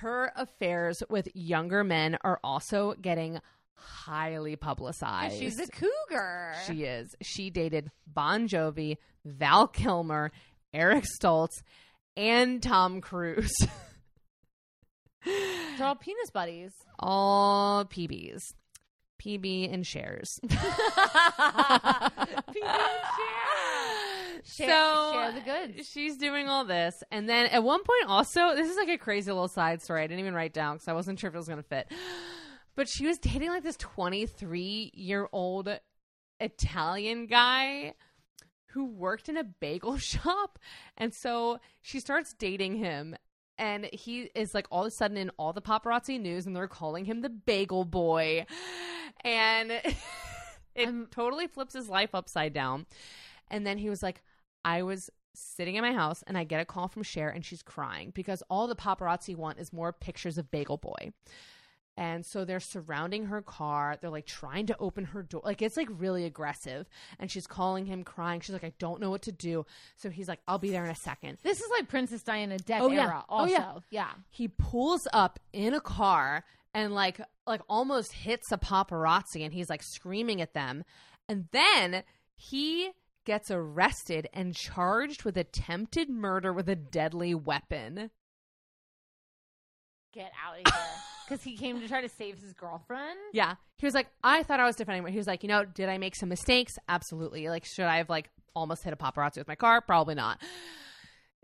[0.02, 3.40] her affairs with younger men are also getting
[3.74, 5.38] highly publicized.
[5.38, 6.54] She's a cougar.
[6.66, 7.14] She is.
[7.22, 10.32] She dated Bon Jovi, Val Kilmer,
[10.74, 11.62] Eric Stoltz,
[12.16, 13.54] and Tom Cruise.
[15.24, 16.72] They're all penis buddies.
[16.98, 18.40] All PBs.
[19.24, 20.40] PB and shares.
[24.44, 25.88] Share, so share the goods.
[25.88, 29.30] she's doing all this and then at one point also this is like a crazy
[29.30, 31.46] little side story i didn't even write down because i wasn't sure if it was
[31.48, 31.86] going to fit.
[32.74, 35.68] But she was dating like this 23 year old
[36.40, 37.94] italian guy
[38.70, 40.58] who worked in a bagel shop
[40.96, 43.14] and so she starts dating him
[43.58, 46.66] and he is like all of a sudden in all the paparazzi news and they're
[46.66, 48.44] calling him the bagel boy.
[49.24, 49.94] And it
[50.76, 52.86] I'm- totally flips his life upside down.
[53.50, 54.22] And then he was like
[54.64, 57.62] i was sitting in my house and i get a call from Cher and she's
[57.62, 61.12] crying because all the paparazzi want is more pictures of bagel boy
[61.96, 63.98] and so they're surrounding her car.
[64.00, 65.42] They're like trying to open her door.
[65.44, 66.88] Like it's like really aggressive.
[67.18, 68.40] And she's calling him crying.
[68.40, 69.66] She's like, I don't know what to do.
[69.96, 71.36] So he's like, I'll be there in a second.
[71.42, 73.02] This is like Princess Diana death Oh, yeah.
[73.02, 73.24] era.
[73.28, 73.74] Oh, Also, yeah.
[73.90, 74.08] yeah.
[74.30, 79.68] He pulls up in a car and like like almost hits a paparazzi and he's
[79.68, 80.84] like screaming at them.
[81.28, 82.04] And then
[82.36, 82.92] he
[83.24, 88.10] gets arrested and charged with attempted murder with a deadly weapon.
[90.12, 90.82] Get out of here.
[91.28, 93.16] Because he came to try to save his girlfriend.
[93.32, 93.54] Yeah.
[93.78, 95.10] He was like, I thought I was defending.
[95.10, 96.78] He was like, you know, did I make some mistakes?
[96.88, 97.48] Absolutely.
[97.48, 99.80] Like, should I have like almost hit a paparazzi with my car?
[99.80, 100.42] Probably not.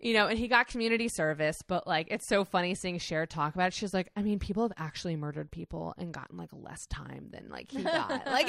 [0.00, 3.54] You know, and he got community service, but like, it's so funny seeing Cher talk
[3.54, 3.74] about it.
[3.74, 7.48] She's like, I mean, people have actually murdered people and gotten like less time than
[7.50, 8.08] like he got.
[8.26, 8.48] like,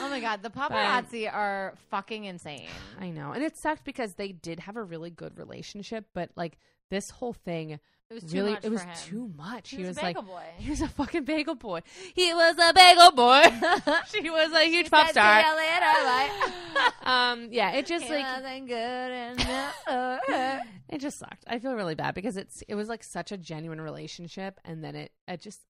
[0.00, 2.68] Oh my god, the paparazzi are fucking insane.
[3.00, 3.32] I know.
[3.32, 6.58] And it sucked because they did have a really good relationship, but like,
[6.90, 7.80] this whole thing
[8.10, 9.68] It was too really, much it was too much.
[9.68, 10.42] He was, a like, bagel boy.
[10.56, 11.82] He was a fucking bagel boy.
[12.14, 13.42] He was a bagel boy.
[14.10, 15.42] she was a huge pop Said, star.
[15.42, 18.24] "See you later, bye." Um, yeah, it just like
[18.66, 19.40] good
[20.88, 21.44] it just sucked.
[21.46, 24.94] I feel really bad because it's it was like such a genuine relationship, and then
[24.94, 25.60] it it just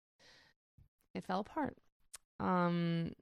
[1.15, 1.77] it fell apart.
[2.39, 3.13] Um,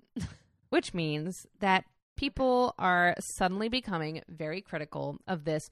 [0.71, 1.85] which means that
[2.17, 5.71] people are suddenly becoming very critical of this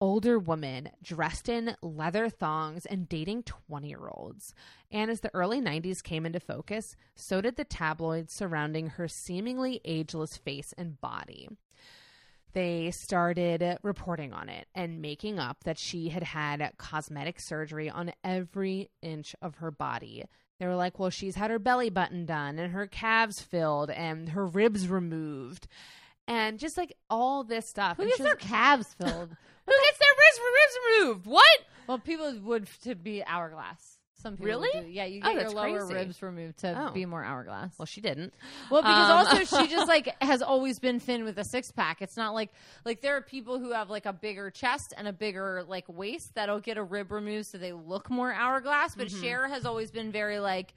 [0.00, 4.54] older woman dressed in leather thongs and dating 20 year olds.
[4.90, 9.80] And as the early 90s came into focus, so did the tabloids surrounding her seemingly
[9.84, 11.48] ageless face and body.
[12.52, 18.12] They started reporting on it and making up that she had had cosmetic surgery on
[18.24, 20.24] every inch of her body.
[20.58, 24.30] They were like, well, she's had her belly button done and her calves filled and
[24.30, 25.68] her ribs removed
[26.26, 27.98] and just like all this stuff.
[27.98, 29.36] Who and gets their calves filled?
[29.66, 31.26] who gets their ribs, ribs removed?
[31.26, 31.58] What?
[31.86, 33.92] well, people would to be hourglass.
[34.22, 34.80] Some people Really?
[34.80, 34.88] do.
[34.88, 35.94] Yeah, you Oh, get your that's lower crazy.
[35.94, 36.90] ribs removed to Oh.
[36.92, 37.78] be more hourglass.
[37.78, 38.32] Well, she didn't.
[38.70, 42.00] Well, because Um, also she just like has always been thin with a six pack.
[42.02, 42.50] It's not like
[42.84, 46.34] like there are people who have like a bigger chest and a bigger like waist
[46.34, 48.94] that'll get a rib removed so they look more hourglass.
[48.96, 49.22] But Mm-hmm.
[49.22, 50.74] Cher has always been very like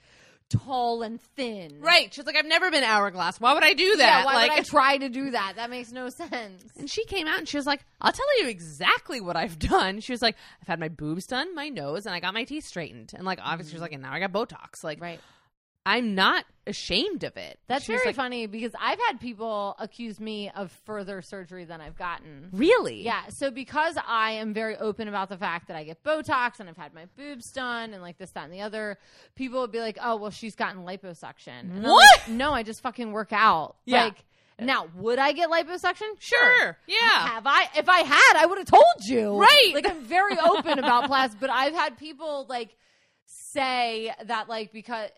[0.50, 1.80] tall and thin.
[1.80, 2.14] Right.
[2.14, 3.39] She's like, I've never been hourglass.
[3.39, 3.95] Why would I do Yeah.
[3.97, 4.26] that?
[4.26, 5.54] Why like, would I try to do that?
[5.56, 6.64] That makes no sense.
[6.78, 10.00] And she came out and she was like, I'll tell you exactly what I've done.
[10.00, 12.66] She was like, I've had my boobs done, my nose, and I got my teeth
[12.66, 13.12] straightened.
[13.16, 13.84] And like, obviously, she was mm.
[13.84, 14.84] like, and now I got Botox.
[14.84, 15.20] Like, Right.
[15.86, 17.57] I'm not ashamed of it.
[17.67, 21.65] That's She was very like, funny because I've had people accuse me of further surgery
[21.65, 22.49] than I've gotten.
[22.51, 23.01] Really?
[23.01, 26.69] Yeah, so because I am very open about the fact that I get Botox and
[26.69, 28.99] I've had my boobs done and like this, that, and the other,
[29.36, 32.19] people would be like, "Oh, well, she's gotten liposuction." And What?
[32.19, 33.77] like, no, I just fucking work out.
[33.86, 34.03] Yeah.
[34.03, 34.25] Like,
[34.59, 36.19] now, would I get liposuction?
[36.19, 36.77] Sure.
[36.86, 37.27] Yeah.
[37.30, 37.67] Have I?
[37.77, 39.39] If I had, I would have told you.
[39.39, 39.71] Right.
[39.73, 42.75] Like, I'm very open about plastic, but I've had people like
[43.25, 45.09] say that like because.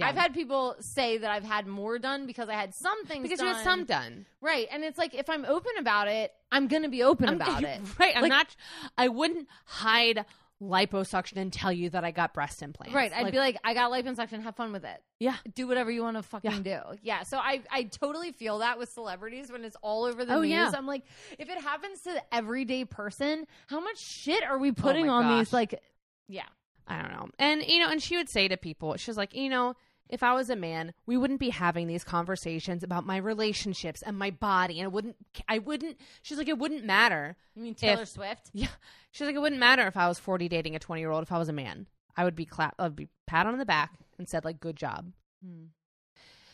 [0.00, 0.08] Yeah.
[0.08, 3.38] I've had people say that I've had more done because I had some things because
[3.38, 3.48] done.
[3.48, 4.26] you had some done.
[4.40, 4.66] Right.
[4.70, 7.62] And it's like if I'm open about it, I'm going to be open I'm- about
[7.72, 7.80] it.
[7.98, 8.14] Right.
[8.16, 8.56] I'm Like- not,
[8.98, 10.24] I wouldn't hide
[10.62, 12.94] liposuction and tell you that I got breast implants.
[12.94, 13.10] Right.
[13.14, 14.42] I'd be like, I got liposuction.
[14.42, 15.02] Have fun with it.
[15.18, 15.36] yeah.
[15.54, 16.82] Do whatever you want to fucking Yeah.
[16.82, 16.98] do.
[17.02, 17.22] Yeah.
[17.22, 20.50] So I, I totally feel that with celebrities when it's all over the Oh, news.
[20.50, 20.70] yeah.
[20.76, 21.02] I'm like,
[21.38, 25.12] if it happens to the everyday person, how much shit are we oh putting my
[25.14, 25.38] on gosh.
[25.46, 25.52] these?
[25.54, 25.80] Like,
[26.28, 26.42] yeah.
[26.86, 27.28] I don't know.
[27.38, 29.76] And you know, and she would say to people, she was like, you know,
[30.10, 34.18] if I was a man, we wouldn't be having these conversations about my relationships and
[34.18, 35.16] my body, and it wouldn't.
[35.48, 35.98] I wouldn't.
[36.22, 37.36] She's like, it wouldn't matter.
[37.54, 38.50] You mean Taylor If- Swift?
[38.52, 38.68] Yeah,
[39.12, 41.22] she's like, it wouldn't matter if I was forty dating a twenty year old.
[41.22, 41.86] If I was a man,
[42.16, 42.74] I would be clap.
[42.78, 45.12] I'd be pat on the back and said like, good job.
[45.44, 45.66] Hmm.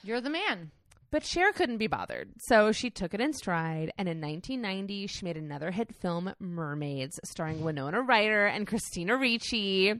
[0.02, 0.70] You're the man.
[1.12, 3.92] But Cher couldn't be bothered, so she took it in stride.
[3.96, 9.94] And in 1990, she made another hit film, Mermaids, starring Winona Ryder and Christina Ricci.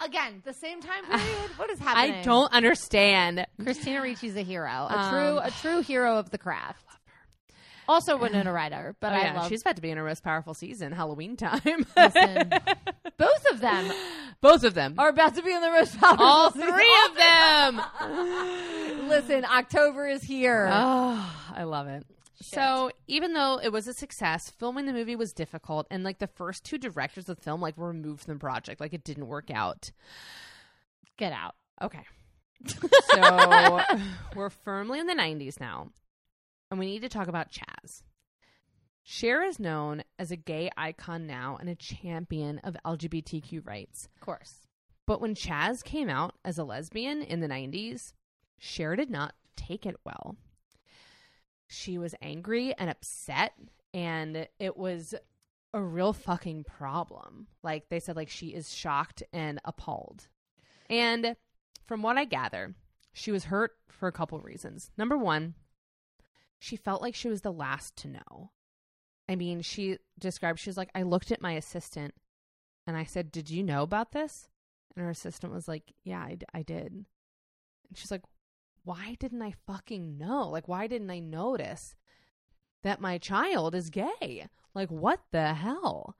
[0.00, 1.50] Again, the same time period.
[1.56, 2.14] What is happening?
[2.20, 3.46] I don't understand.
[3.62, 6.84] Christina Ricci's a hero, a Um, true, a true hero of the craft.
[7.88, 10.22] Also, Winona Ryder, but Oh, I yeah, love she's about to be in her most
[10.22, 11.60] powerful season, Halloween time.
[11.96, 12.50] Listen,
[13.18, 13.90] both of them
[14.40, 14.94] Both of them.
[14.96, 16.24] are about to be in the most powerful.
[16.24, 16.68] All season.
[16.72, 17.82] three of them.
[19.08, 20.68] Listen, October is here.
[20.72, 22.06] Oh, I love it.
[22.40, 26.26] So even though it was a success, filming the movie was difficult, and like the
[26.26, 29.26] first two directors of the film like were removed from the project, like it didn't
[29.26, 29.90] work out.
[31.18, 31.54] Get out.
[31.82, 32.04] Okay,
[32.66, 33.80] so
[34.34, 35.90] we're firmly in the '90s now,
[36.70, 38.02] and we need to talk about Chaz.
[39.02, 44.08] Cher is known as a gay icon now and a champion of LGBTQ rights.
[44.14, 44.68] Of course.
[45.06, 48.12] But when Chaz came out as a lesbian in the 90s,
[48.58, 50.36] Cher did not take it well.
[51.72, 53.52] She was angry and upset,
[53.94, 55.14] and it was
[55.72, 57.46] a real fucking problem.
[57.62, 60.26] Like they said, like she is shocked and appalled.
[60.88, 61.36] And
[61.86, 62.74] from what I gather,
[63.12, 64.90] she was hurt for a couple reasons.
[64.98, 65.54] Number one,
[66.58, 68.50] she felt like she was the last to know.
[69.28, 72.14] I mean, she described, she was like, I looked at my assistant
[72.84, 74.48] and I said, Did you know about this?
[74.96, 76.92] And her assistant was like, Yeah, I did.
[76.92, 77.06] And
[77.94, 78.22] she's like,
[78.90, 80.48] Why didn't I fucking know?
[80.48, 81.94] Like, why didn't I notice
[82.82, 84.48] that my child is gay?
[84.74, 86.16] Like, what the hell?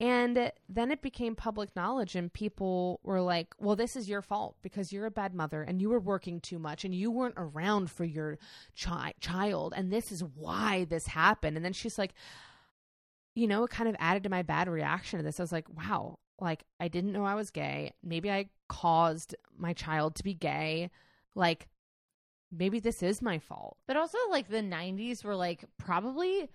[0.00, 4.56] And then it became public knowledge, and people were like, Well, this is your fault
[4.62, 7.90] because you're a bad mother and you were working too much and you weren't around
[7.90, 8.38] for your
[8.82, 9.74] chi- child.
[9.76, 11.58] And this is why this happened.
[11.58, 12.14] And then she's like,
[13.34, 15.38] You know, it kind of added to my bad reaction to this.
[15.38, 17.92] I was like, Wow, like, I didn't know I was gay.
[18.02, 20.90] Maybe I caused my child to be gay.
[21.36, 21.68] Like,
[22.50, 23.76] maybe this is my fault.
[23.86, 26.48] But also, like the '90s were like probably.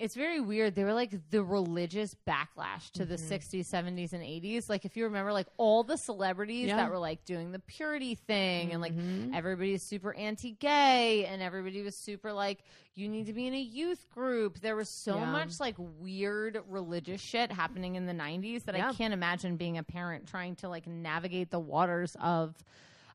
[0.00, 0.76] It's very weird.
[0.76, 3.18] They were like the religious backlash to the Mhm.
[3.18, 4.68] 60s, 70s, and 80s.
[4.68, 6.76] Like, if you remember, like all the celebrities Yeah.
[6.76, 9.34] that were like doing the purity thing, and like Mhm.
[9.34, 12.62] everybody's super anti-gay, and everybody was super like,
[12.94, 14.60] you need to be in a youth group.
[14.60, 15.32] There was so Yeah.
[15.32, 18.90] much like weird religious shit happening in the 90s that Yeah.
[18.90, 22.54] I can't imagine being a parent trying to like navigate the waters of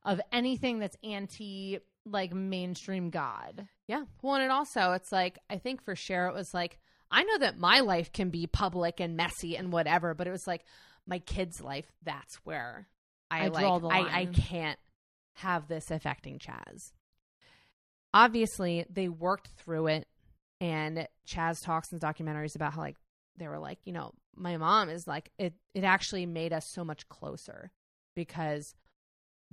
[0.06, 3.68] of anything that's anti like mainstream God.
[3.88, 4.04] Yeah.
[4.22, 6.80] Well, and also, it's like, I think for Cher, it was like,
[7.10, 10.48] I know that my life can be public and messy and whatever, but it was
[10.48, 10.66] like,
[11.06, 12.88] my kid's life, that's where
[13.30, 14.80] I, I like, draw the I, I can't
[15.36, 16.92] have this affecting Chaz.
[18.14, 20.08] Obviously, they worked through it,
[20.62, 22.98] and Chaz talks in documentaries about how, like,
[23.38, 26.84] they were like, you know, my mom is like, it, it actually made us so
[26.86, 27.72] much closer
[28.16, 28.76] because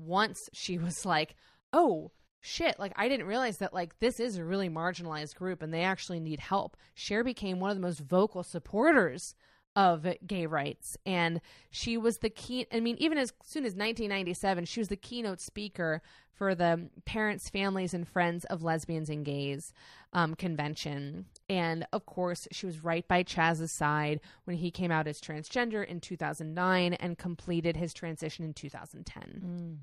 [0.01, 1.37] once she was like,
[1.73, 5.73] oh, shit, like I didn't realize that like this is a really marginalized group and
[5.73, 6.77] they actually need help.
[6.95, 9.35] Cher became one of the most vocal supporters
[9.77, 11.41] of gay rights and
[11.71, 15.41] she was the key I mean even as soon as 1997 she was the keynote
[15.41, 16.03] speaker
[16.33, 19.73] for the parents families and friends of lesbians and gays
[20.13, 25.07] um, convention and of course she was right by Chaz's side when he came out
[25.07, 29.79] as transgender in 2009 and completed his transition in 2010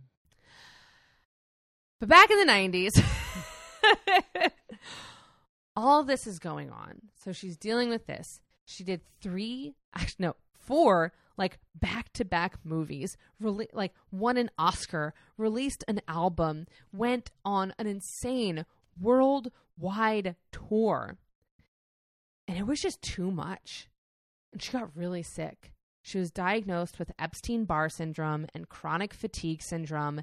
[2.00, 3.04] but back in the 90s,
[5.76, 7.02] all this is going on.
[7.24, 8.40] So she's dealing with this.
[8.70, 15.14] She did three, actually, no, four, like back to back movies, like won an Oscar,
[15.38, 18.66] released an album, went on an insane
[19.00, 21.18] worldwide tour.
[22.48, 23.88] And it was just too much.
[24.52, 25.72] And she got really sick.
[26.02, 30.22] She was diagnosed with Epstein Barr syndrome and chronic fatigue syndrome.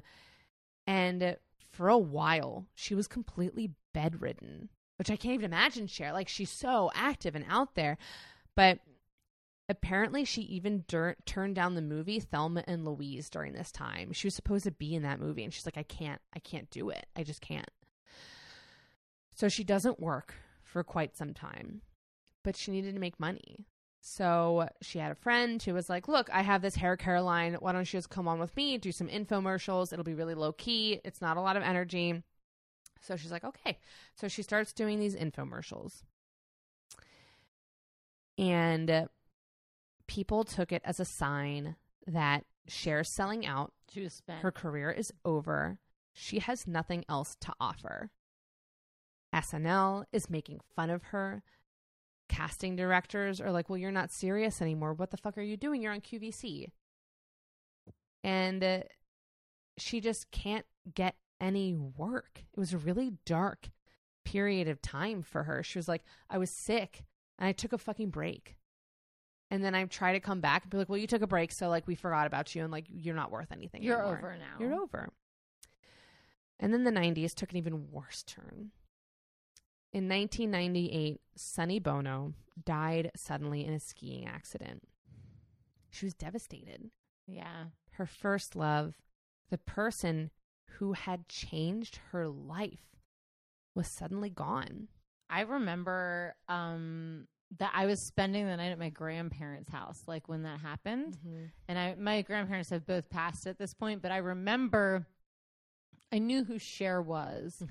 [0.85, 1.37] And
[1.71, 6.11] for a while, she was completely bedridden, which I can't even imagine, Cher.
[6.11, 7.97] Like, she's so active and out there.
[8.55, 8.79] But
[9.69, 14.13] apparently, she even dur- turned down the movie Thelma and Louise during this time.
[14.13, 16.69] She was supposed to be in that movie, and she's like, I can't, I can't
[16.69, 17.05] do it.
[17.15, 17.69] I just can't.
[19.35, 20.33] So she doesn't work
[20.63, 21.81] for quite some time,
[22.43, 23.65] but she needed to make money.
[24.07, 27.55] So she had a friend who was like, Look, I have this hair care line.
[27.55, 29.91] Why don't you just come on with me, do some infomercials?
[29.91, 31.01] It'll be really low key.
[31.03, 32.21] It's not a lot of energy.
[33.01, 33.79] So she's like, Okay.
[34.15, 36.03] So she starts doing these infomercials.
[38.37, 39.07] And
[40.07, 41.75] people took it as a sign
[42.07, 43.73] that Cher's selling out.
[43.89, 44.41] She was spent.
[44.41, 45.79] Her career is over.
[46.13, 48.09] She has nothing else to offer.
[49.33, 51.43] SNL is making fun of her.
[52.27, 54.93] Casting directors are like, well, you're not serious anymore.
[54.93, 55.81] What the fuck are you doing?
[55.81, 56.71] You're on QVC.
[58.23, 58.79] And uh,
[59.77, 62.43] she just can't get any work.
[62.53, 63.69] It was a really dark
[64.23, 65.61] period of time for her.
[65.61, 67.03] She was like, I was sick
[67.39, 68.55] and I took a fucking break.
[69.51, 71.51] And then I try to come back and be like, well, you took a break.
[71.51, 73.83] So, like, we forgot about you and, like, you're not worth anything.
[73.83, 74.17] You're anymore.
[74.17, 74.59] over now.
[74.59, 75.09] You're over.
[76.59, 78.71] And then the 90s took an even worse turn.
[79.93, 82.33] In 1998, Sonny Bono
[82.65, 84.83] died suddenly in a skiing accident.
[85.89, 86.89] She was devastated.
[87.27, 87.65] Yeah.
[87.91, 88.95] Her first love,
[89.49, 90.31] the person
[90.79, 92.97] who had changed her life,
[93.73, 94.87] was suddenly gone.
[95.29, 97.27] I remember um
[97.59, 101.17] that I was spending the night at my grandparents' house, like when that happened.
[101.67, 105.07] And I my grandparents have both passed at this point, but I remember
[106.11, 107.61] I knew who Cher was.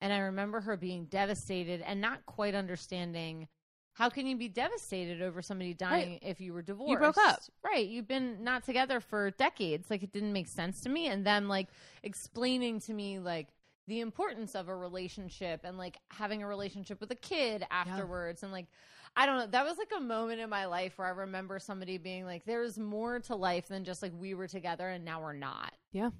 [0.00, 3.48] And I remember her being devastated and not quite understanding
[3.94, 6.90] how can you be devastated over somebody dying if you were divorced?
[6.90, 7.40] You broke up.
[7.62, 7.86] Right.
[7.86, 9.90] You've been not together for decades.
[9.90, 11.08] Like it didn't make sense to me.
[11.08, 11.68] And them like
[12.02, 13.48] explaining to me like
[13.88, 18.52] the importance of a relationship and like having a relationship with a kid afterwards and
[18.52, 18.66] like
[19.14, 19.46] I don't know.
[19.46, 22.78] That was like a moment in my life where I remember somebody being like, there's
[22.78, 25.72] more to life than just like we were together and now we're not.
[25.92, 26.10] Yeah.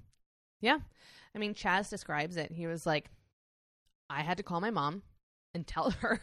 [0.61, 0.77] Yeah.
[1.35, 2.51] I mean, Chaz describes it.
[2.51, 3.09] He was like,
[4.09, 5.01] I had to call my mom
[5.55, 6.21] and tell her.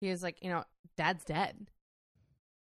[0.00, 0.64] He was like, you know,
[0.96, 1.68] dad's dead.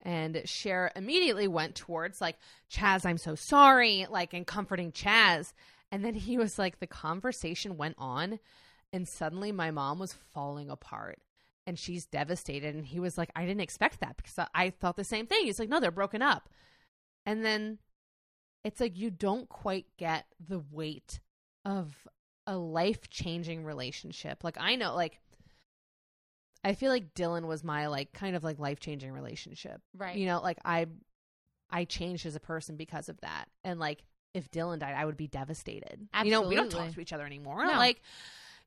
[0.02, 2.38] And Cher immediately went towards like,
[2.72, 5.54] Chaz, I'm so sorry, like, and comforting Chaz.
[5.94, 8.40] And then he was like, the conversation went on,
[8.92, 11.20] and suddenly my mom was falling apart
[11.68, 12.74] and she's devastated.
[12.74, 15.46] And he was like, I didn't expect that because I- I thought the same thing.
[15.46, 16.50] He's like, no, they're broken up.
[17.28, 17.78] And then
[18.64, 21.20] it's like you don't quite get the weight
[21.64, 22.08] of
[22.48, 24.44] a life changing relationship.
[24.44, 25.20] Like I know, like
[26.64, 29.80] I feel like Dylan was my like kind of like life changing relationship.
[29.96, 30.18] Right.
[30.18, 30.88] You know, like I
[31.70, 33.46] I changed as a person because of that.
[33.64, 34.04] And like
[34.34, 36.08] if Dylan died, I would be devastated.
[36.24, 37.66] You know, we don't talk to each other anymore.
[37.66, 37.74] No.
[37.74, 38.02] Like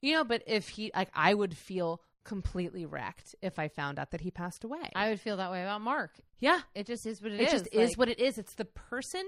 [0.00, 4.10] you know, but if he like I would feel completely wrecked if I found out
[4.10, 4.90] that he passed away.
[4.94, 6.18] I would feel that way about Mark.
[6.40, 6.60] yeah.
[6.74, 7.40] It just is what it is.
[7.40, 7.52] It, is.
[7.62, 8.36] just is what it is.
[8.36, 9.24] It's the person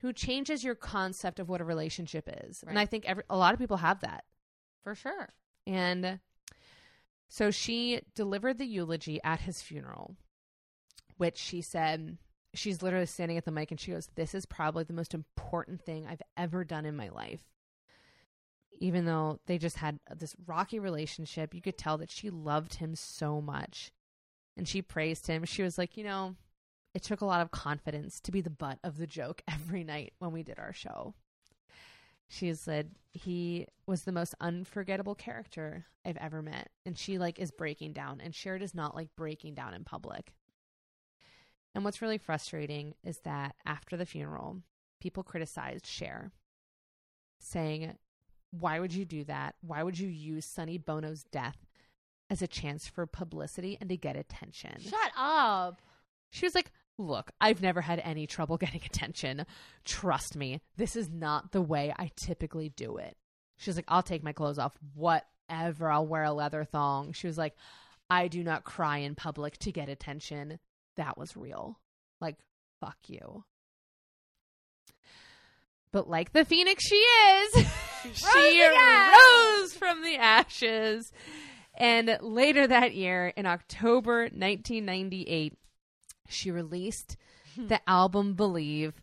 [0.00, 2.64] who changes your concept of what a relationship is.
[2.66, 4.24] And I think every, a lot of people have that.
[4.82, 5.28] for sure.
[5.66, 6.20] And
[7.28, 10.16] so she delivered the eulogy at his funeral,
[11.18, 12.16] which she said
[12.54, 15.82] she's literally standing at the mic and she goes, This is probably the most important
[15.82, 17.42] thing I've ever done in my life.
[18.80, 22.94] Even though they just had this rocky relationship, you could tell that she loved him
[22.94, 23.90] so much.
[24.56, 25.44] And she praised him.
[25.44, 26.36] She was like, You know,
[26.94, 30.14] it took a lot of confidence to be the butt of the joke every night
[30.18, 31.14] when we did our show.
[32.28, 36.68] She said he was the most unforgettable character I've ever met.
[36.84, 40.34] And she like is breaking down and Cher does not like breaking down in public.
[41.74, 44.62] And what's really frustrating is that after the funeral,
[45.00, 46.32] people criticized Cher,
[47.38, 47.94] saying,
[48.50, 49.54] Why would you do that?
[49.60, 51.66] Why would you use Sonny Bono's death
[52.30, 54.80] as a chance for publicity and to get attention?
[54.80, 55.80] Shut up.
[56.30, 59.46] She was like, Look, I've never had any trouble getting attention.
[59.84, 63.16] Trust me, this is not the way I typically do it.
[63.56, 65.90] She was like, I'll take my clothes off, whatever.
[65.90, 67.12] I'll wear a leather thong.
[67.12, 67.54] She was like,
[68.08, 70.58] I do not cry in public to get attention.
[70.98, 71.78] That was real.
[72.20, 72.36] Like,
[72.80, 73.44] fuck you.
[75.92, 77.66] But like the phoenix she is,
[78.12, 81.10] she rose from the ashes.
[81.74, 85.54] And later that year, in October 1998,
[86.28, 87.16] she released
[87.56, 89.00] the album Believe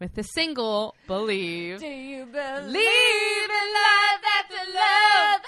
[0.00, 1.80] with the single Believe.
[1.80, 5.40] Do you believe Believe in love after love?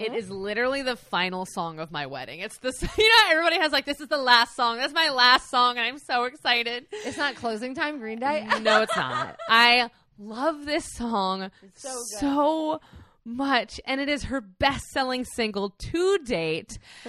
[0.00, 2.40] It is literally the final song of my wedding.
[2.40, 4.78] It's this, you know, everybody has like, this is the last song.
[4.78, 6.86] That's my last song, and I'm so excited.
[6.92, 8.46] It's not closing time, Green Day.
[8.62, 9.38] no, it's not.
[9.48, 12.20] I love this song It's so good.
[12.20, 12.80] so
[13.24, 16.78] much, and it is her best selling single to date.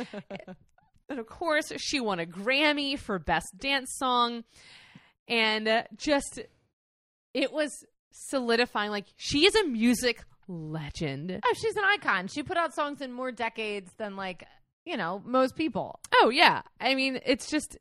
[1.10, 4.44] and of course, she won a Grammy for Best Dance Song,
[5.28, 6.40] and uh, just
[7.34, 7.72] it was
[8.12, 11.40] solidifying like she is a music legend.
[11.44, 12.28] Oh, she's an icon.
[12.28, 14.46] She put out songs in more decades than like
[14.86, 16.00] you know most people.
[16.14, 16.62] Oh yeah.
[16.80, 17.78] I mean, it's just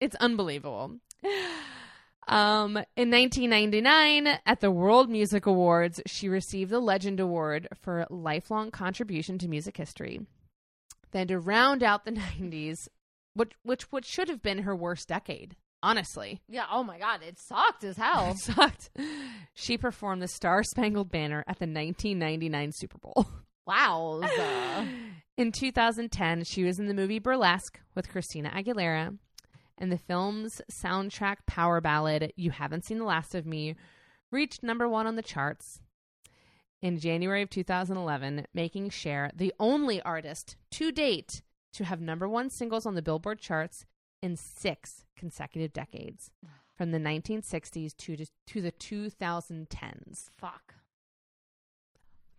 [0.00, 0.96] it's unbelievable.
[2.28, 8.72] Um, in 1999, at the World Music Awards, she received the Legend Award for lifelong
[8.72, 10.20] contribution to music history.
[11.12, 12.88] Then, to round out the 90s,
[13.34, 16.66] which which which should have been her worst decade, honestly, Yeah.
[16.70, 18.30] Oh my God, it sucked as hell.
[18.30, 18.90] it sucked.
[19.54, 23.26] She performed the Star Spangled Banner at the 1999 Super Bowl.
[23.66, 24.22] wow.
[25.36, 29.18] In 2010, she was in the movie Burlesque with Christina Aguilera,
[29.76, 33.76] and the film's soundtrack power ballad "You Haven't Seen the Last of Me"
[34.32, 35.82] reached number one on the charts
[36.80, 41.42] in January of 2011, making Cher the only artist to date
[41.74, 43.84] to have number one singles on the Billboard charts
[44.22, 46.30] in six consecutive decades,
[46.76, 48.16] from the 1960s to,
[48.46, 50.30] to the 2010s.
[50.36, 50.74] Fuck.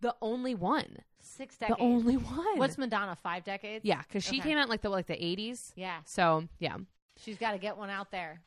[0.01, 0.97] The only one.
[1.19, 1.77] Six decades.
[1.77, 2.57] The only one.
[2.59, 3.15] What's Madonna?
[3.15, 3.83] Five decades.
[3.83, 4.49] yeah, because she Okay.
[4.49, 5.71] came out in like the like the 80s.
[5.75, 5.97] Yeah.
[6.05, 6.77] So yeah.
[7.17, 8.41] She's got to get one out there.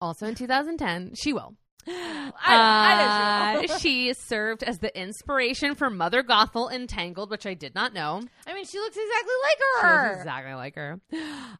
[0.00, 1.56] Also in 2010, she will.
[1.88, 7.46] I, I she Uh, she served as the inspiration for Mother Gothel in Tangled, which
[7.46, 8.20] I did not know.
[8.46, 10.08] I mean, she looks exactly like She her.
[10.08, 11.00] looks exactly like her.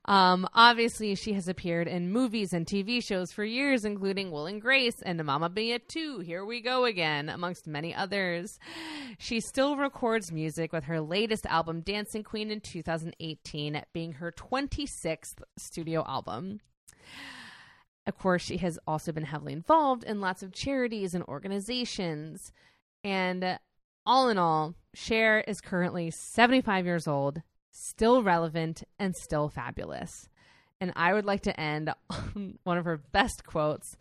[0.05, 4.61] Um, obviously, she has appeared in movies and TV shows for years, including Will and
[4.61, 8.59] Grace and Mamma Mia 2, Here We Go Again, amongst many others.
[9.19, 15.43] She still records music with her latest album, Dancing Queen, in 2018, being her 26th
[15.59, 16.61] studio album.
[18.09, 22.52] Of course, she has also been heavily involved in lots of charities and organizations.
[23.05, 23.59] And uh,
[24.06, 30.30] all in all, Cher is currently 75 years old, still relevant, and still fabulous.
[30.80, 33.94] And I would like to end on one of her best quotes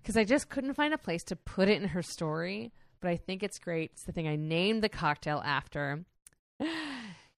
[0.00, 2.72] because I just couldn't find a place to put it in her story,
[3.02, 3.90] but I think it's great.
[3.92, 6.04] It's the thing I named the cocktail after.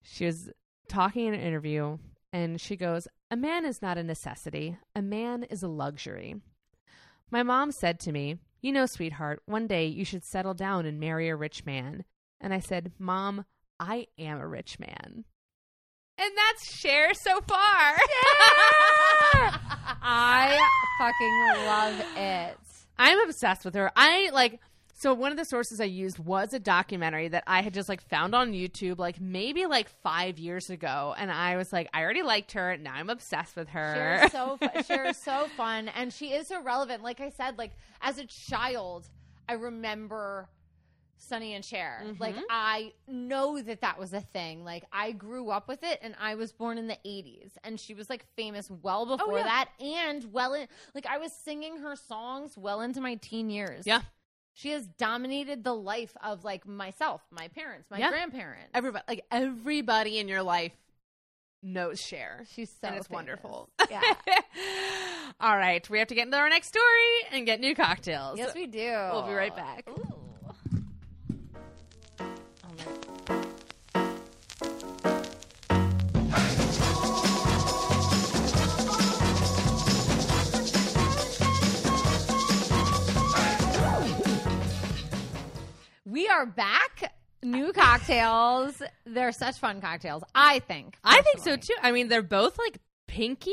[0.05, 0.51] She was
[0.89, 1.97] talking in an interview
[2.33, 6.37] and she goes, A man is not a necessity, a man is a luxury.
[7.31, 11.01] My mom said to me, You know, sweetheart, one day you should settle down and
[11.01, 12.05] marry a rich man.
[12.43, 13.47] And I said, Mom,
[13.81, 15.25] I am a rich man.
[16.19, 17.59] And that's Cher so far.
[20.03, 20.59] I
[20.99, 22.59] fucking love it.
[22.99, 23.91] I'm obsessed with her.
[23.97, 24.61] I like
[25.03, 28.01] so one of the sources I used was a documentary that I had just like
[28.01, 32.23] found on YouTube like maybe like 5 years ago and I was like I already
[32.23, 34.21] liked her, now I'm obsessed with her.
[34.21, 37.03] Cher's so fu- Cher's so fun, and she is so relevant.
[37.03, 39.09] Like I said, like as a child,
[39.49, 40.49] I remember
[41.17, 42.03] Sonny and Cher.
[42.05, 42.23] Mm-hmm.
[42.23, 44.65] Like I know that that was a thing.
[44.65, 47.95] Like I grew up with it, and I was born in the '80s, and she
[47.95, 49.45] was like famous well oh, before yeah.
[49.45, 53.85] that, and well in like I was singing her songs well into my teen years.
[53.85, 54.03] Yeah.
[54.55, 58.11] She has dominated the life of like myself, my parents, my Yeah.
[58.11, 58.71] grandparents.
[58.75, 60.73] everybody like everybody in your life
[61.63, 62.45] knows Cher.
[62.53, 63.17] She's so and it's famous.
[63.17, 63.69] wonderful.
[63.91, 64.01] Yeah.
[65.41, 66.85] All right, we have to get into our next story
[67.33, 68.37] and get new cocktails.
[68.39, 68.91] yes, we do.
[69.13, 69.89] We'll be right back.
[69.89, 70.05] Ooh.
[86.13, 87.15] We are back.
[87.43, 88.83] New cocktails.
[89.07, 90.23] They're such fun cocktails.
[90.35, 90.99] I think.
[91.03, 91.61] I think so personally.
[91.63, 91.75] too.
[91.83, 92.77] I mean, they're both like
[93.09, 93.51] pinky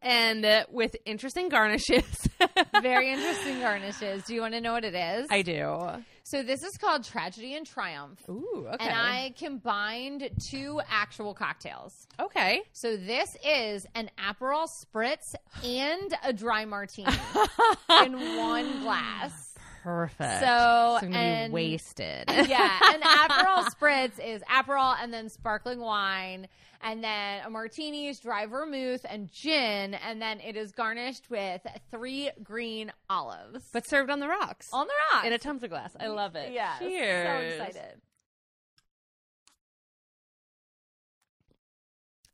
[0.00, 2.26] and uh, with interesting garnishes.
[2.80, 4.22] Very interesting garnishes.
[4.24, 5.26] Do you want to know what it is?
[5.30, 5.76] I do.
[6.22, 8.20] so this is called Tragedy and Triumph.
[8.30, 8.86] Ooh, okay.
[8.86, 12.06] And I combined two actual cocktails.
[12.18, 12.62] okay.
[12.72, 17.12] So this is an Aperol spritz and a dry martini
[18.02, 19.47] in one glass.
[19.82, 20.40] Perfect.
[20.40, 22.24] So, gonna and- be wasted.
[22.28, 26.48] yeah, and Aperol spritz is Aperol and then sparkling wine,
[26.82, 31.60] and then a martini is dry vermouth and gin, and then it is garnished with
[31.90, 33.64] three green olives.
[33.72, 34.68] but served on the rocks.
[34.72, 35.26] on the rocks.
[35.26, 35.94] in a tumbler glass.
[35.98, 36.52] I love it.
[36.52, 37.58] yeah, Cheers.
[37.58, 38.00] so excited.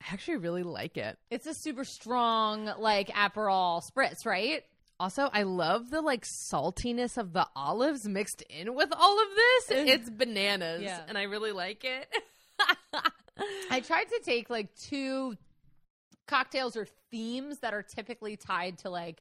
[0.03, 1.19] I actually really like it.
[1.31, 4.63] It's a super strong like Aperol spritz, right?
[5.01, 9.71] Also, I love the like saltiness of the olives mixed in with all of this.
[9.89, 11.01] It's bananas, Yeah.
[11.09, 12.09] and I really like it.
[13.71, 15.35] I tried to take like two
[16.29, 19.21] cocktails or themes that are typically tied to like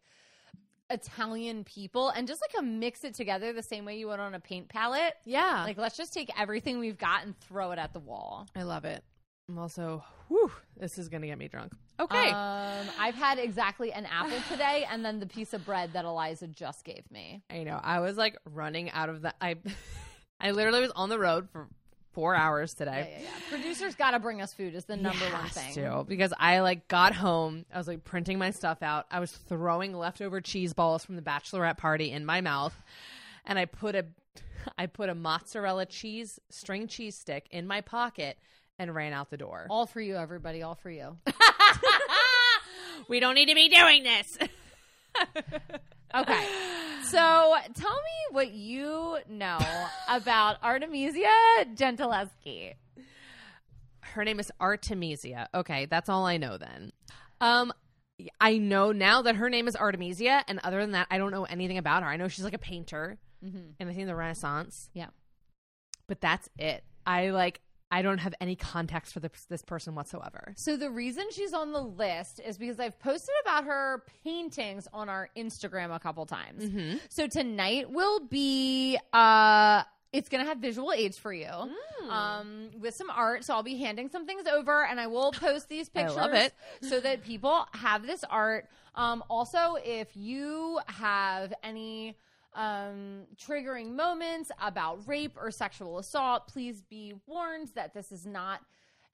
[0.89, 4.35] Italian people and just like a mix it together the same way you would on
[4.35, 5.15] a paint palette.
[5.25, 8.45] yeah, Like let's just take everything we've got and throw it at the wall.
[8.55, 9.03] I love it.
[9.49, 11.73] I'm also, whew, this is gonna get me drunk.
[11.99, 16.05] Okay, Um, I've had exactly an apple today and then the piece of bread that
[16.05, 17.43] Eliza just gave me.
[17.49, 17.79] I know.
[17.81, 19.33] I was like running out of the.
[19.41, 19.55] I,
[20.39, 21.67] I literally was on the road for
[22.13, 23.09] four hours today.
[23.17, 23.29] yeah, yeah.
[23.49, 25.73] Producers got to bring us food is the number one Has thing.
[25.75, 27.65] to, because I like got home.
[27.73, 29.05] I was like printing my stuff out.
[29.11, 32.75] I was throwing leftover cheese balls from the bachelorette party in my mouth,
[33.45, 34.05] and I put a,
[34.77, 38.37] I put a mozzarella cheese string cheese stick in my pocket
[38.83, 39.65] and ran out the door.
[39.69, 40.61] All for you, everybody.
[40.61, 41.17] All for you.
[43.07, 44.37] we don't need to be doing this.
[46.15, 46.45] Okay.
[47.05, 47.17] So
[47.73, 49.57] tell me what you know
[50.07, 51.25] about Artemisia
[51.73, 52.73] Gentileschi.
[54.01, 55.49] Her name is Artemisia.
[55.55, 56.91] Okay, that's all I know then.
[57.41, 57.73] Um,
[58.39, 61.45] I know now that her name is Artemisia, and other than that, I don't know
[61.45, 62.09] anything about her.
[62.09, 63.57] I know she's like a painter, Mm-hmm.
[63.79, 64.91] and I think the Renaissance.
[64.93, 65.07] Yeah.
[66.07, 66.83] but that's it.
[67.07, 67.59] I like.
[67.93, 70.53] I don't have any context for this, this person whatsoever.
[70.57, 75.09] So the reason she's on the list is because I've posted about her paintings on
[75.09, 76.63] our Instagram a couple times.
[76.63, 76.97] Mm-hmm.
[77.09, 81.45] So tonight will be uh it's gonna have visual aids for you.
[81.45, 82.09] Mm.
[82.09, 83.45] Um with some art.
[83.45, 86.33] So I'll be handing some things over and I will post these I pictures love
[86.33, 86.51] it.
[86.81, 88.69] so that people have this art.
[88.95, 92.17] Um also if you have any
[92.55, 98.61] um, triggering moments about rape or sexual assault, please be warned that this is not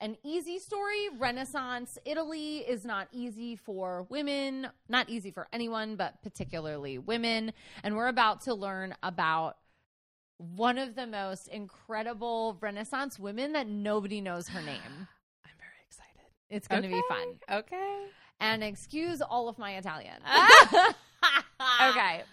[0.02, 1.10] an easy story.
[1.18, 7.52] Renaissance Italy is not easy for women, not easy for anyone, but particularly women.
[7.84, 9.58] And we're about to learn about
[10.38, 15.08] one of the most incredible Renaissance women that nobody knows her name.
[15.46, 16.32] I'm very excited.
[16.50, 17.60] It's going to be fun.
[17.60, 18.06] Okay.
[18.40, 20.16] And excuse all of my Italian.
[21.90, 22.24] okay.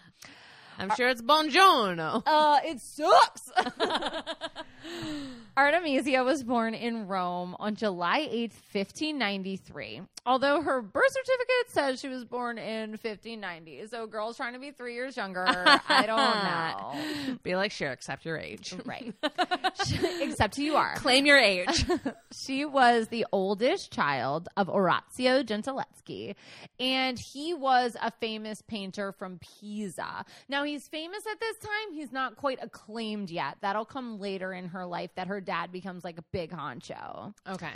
[0.79, 2.23] I'm sure it's buongiorno.
[2.37, 3.51] Uh, it sucks.
[5.57, 10.03] Artemisia was born in Rome on July 8th, 1593.
[10.27, 13.87] Although her birth certificate says she was born in 1590.
[13.87, 17.39] So, girls trying to be three years younger, I don't know.
[17.43, 18.75] Be like, sure, accept your age.
[18.85, 19.15] Right.
[20.21, 20.95] Except who you are.
[20.97, 21.85] Claim your age.
[22.33, 26.35] She was the oldest child of Orazio Gentileschi,
[26.79, 30.25] and he was a famous painter from Pisa.
[30.49, 31.95] Now, he's famous at this time.
[31.95, 33.57] He's not quite acclaimed yet.
[33.61, 37.33] That'll come later in her life that her dad becomes like a big honcho.
[37.49, 37.71] okay.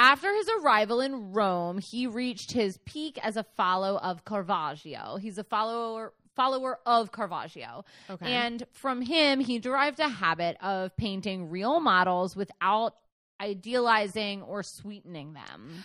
[0.00, 5.18] After his arrival in Rome, he reached his peak as a follower of Caravaggio.
[5.20, 7.84] He's a follower follower of Caravaggio.
[8.08, 8.32] Okay.
[8.32, 12.94] And from him, he derived a habit of painting real models without
[13.38, 15.84] idealizing or sweetening them.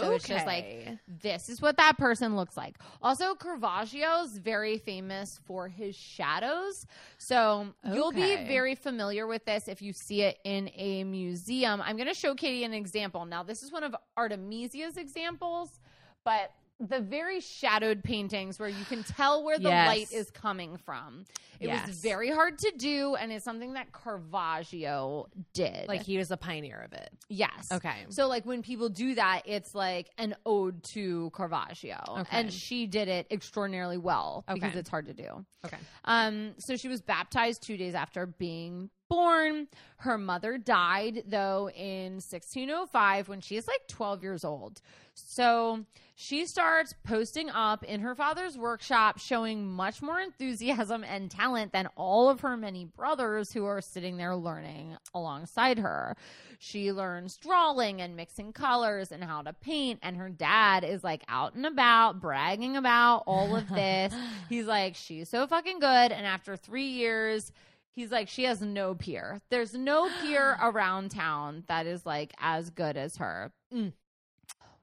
[0.00, 2.76] So it's just like this is what that person looks like.
[3.02, 6.86] Also, Caravaggio's very famous for his shadows.
[7.18, 11.80] So you'll be very familiar with this if you see it in a museum.
[11.80, 13.24] I'm going to show Katie an example.
[13.24, 15.80] Now, this is one of Artemisia's examples,
[16.24, 19.86] but the very shadowed paintings where you can tell where the Yes.
[19.88, 21.24] light is coming from.
[21.58, 25.88] It was very hard to do, and it's something that Caravaggio did.
[25.88, 27.10] like he was a pioneer of it.
[27.28, 27.68] yes.
[27.72, 28.04] Okay.
[28.10, 32.38] So like when people do that, it's like an ode to Caravaggio, Okay.
[32.38, 35.44] and she did it extraordinarily well because it's hard to do.
[35.64, 35.78] Okay.
[36.04, 39.68] Um, so she was baptized two days after being born.
[39.98, 44.80] Her mother died though in 1605 when she is like 12 years old.
[45.14, 45.84] So
[46.18, 51.88] she starts posting up in her father's workshop, showing much more enthusiasm and talent than
[51.94, 56.16] all of her many brothers who are sitting there learning alongside her.
[56.58, 61.22] She learns drawing and mixing colors and how to paint, and her dad is like
[61.28, 64.14] out and about bragging about all of this.
[64.48, 66.12] He's like, she's so fucking good.
[66.12, 67.52] And after three years,
[67.96, 69.40] he's like, she has no peer.
[69.50, 73.50] There's no peer around town that is like as good as her.
[73.74, 73.92] Mm.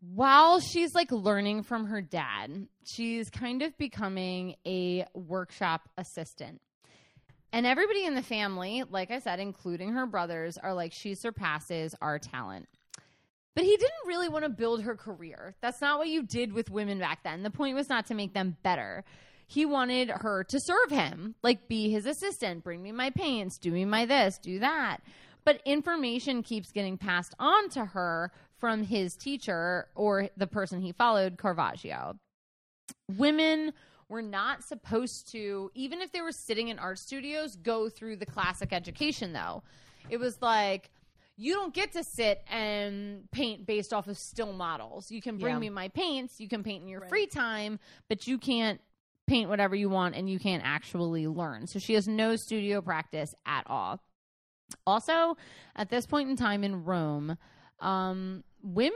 [0.02, 6.60] While she's like learning from her dad, she's kind of becoming a workshop assistant.
[7.54, 11.96] And everybody in the family, like I said, including her brothers, are like, she surpasses
[12.02, 12.68] our talent.
[13.56, 15.56] But he didn't really want to build her career.
[15.62, 17.44] That's not what you did with women back then.
[17.44, 19.06] The point was not to make them better.
[19.54, 23.70] He wanted her to serve him, like be his assistant, bring me my paints, do
[23.72, 24.98] me my this, do that.
[25.46, 30.92] But information keeps getting passed on to her from his teacher or the person he
[30.92, 32.16] followed, Caravaggio.
[33.16, 33.74] Women
[34.10, 38.26] were not supposed to, even if they were sitting in art studios, go through the
[38.26, 39.62] classic education, though.
[40.10, 40.90] It was like,
[41.38, 45.12] you don't get to sit and paint based off of still models.
[45.12, 45.60] You can bring Yeah.
[45.60, 47.10] me my paints, you can paint in your Right.
[47.10, 48.82] free time, but you can't
[49.28, 51.68] paint whatever you want and you can't actually learn.
[51.68, 54.00] So she has no studio practice at all.
[54.86, 55.38] Also,
[55.76, 57.38] at this point in time in Rome,
[57.80, 58.94] um, women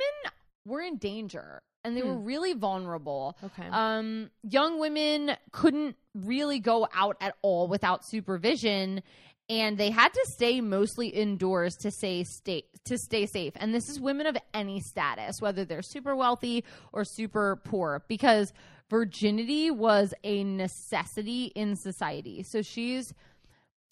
[0.66, 2.08] were in danger and they Hmm.
[2.10, 3.38] were really vulnerable.
[3.44, 3.68] Okay.
[3.72, 9.04] Um, young women couldn't really go out at all without supervision,
[9.50, 13.54] and they had to stay mostly indoors to stay stay to stay safe.
[13.56, 18.52] And this is women of any status, whether they're super wealthy or super poor, because
[18.90, 22.44] virginity was a necessity in society.
[22.44, 23.14] So she's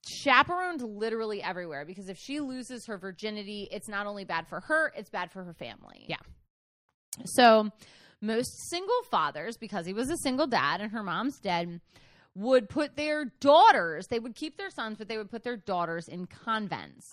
[0.07, 4.93] chaperoned literally everywhere because if she loses her virginity, it's not only bad for her,
[4.95, 6.05] it's bad for her family.
[6.07, 6.17] Yeah.
[7.25, 7.69] So
[8.21, 11.81] most single fathers, because he was a single dad and her mom's dead,
[12.35, 16.07] would put their daughters, they would keep their sons, but they would put their daughters
[16.07, 17.09] in convents.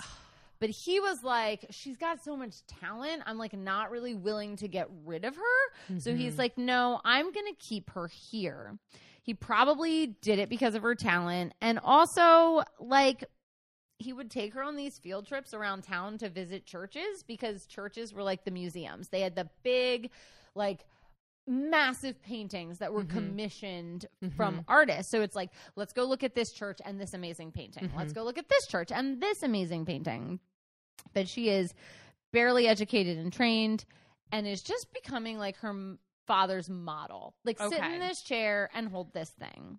[0.63, 3.25] But he was like, she's got so much talent.
[3.27, 5.99] I'm like not really willing to get rid of her.
[5.99, 6.39] So he's mm-hmm.
[6.39, 8.79] like, no, I'm going to keep her here.
[9.25, 11.55] He probably did it because of her talent.
[11.61, 13.25] And also, like,
[13.99, 18.15] he would take her on these field trips around town to visit churches because churches
[18.15, 19.09] were like the museums.
[19.09, 20.11] They had the big,
[20.55, 20.87] like,
[21.45, 23.17] massive paintings that were mm-hmm.
[23.19, 24.07] commissioned
[24.37, 24.71] from mm-hmm.
[24.71, 25.11] artists.
[25.11, 27.91] So it's like, let's go look at this church and this amazing painting.
[27.97, 30.39] Let's go look at this church and this amazing painting.
[31.15, 31.75] But she is
[32.33, 33.85] barely educated and trained
[34.31, 35.97] and is just becoming like her
[36.27, 37.35] father's model.
[37.45, 39.79] Like, sit in this chair and hold this thing.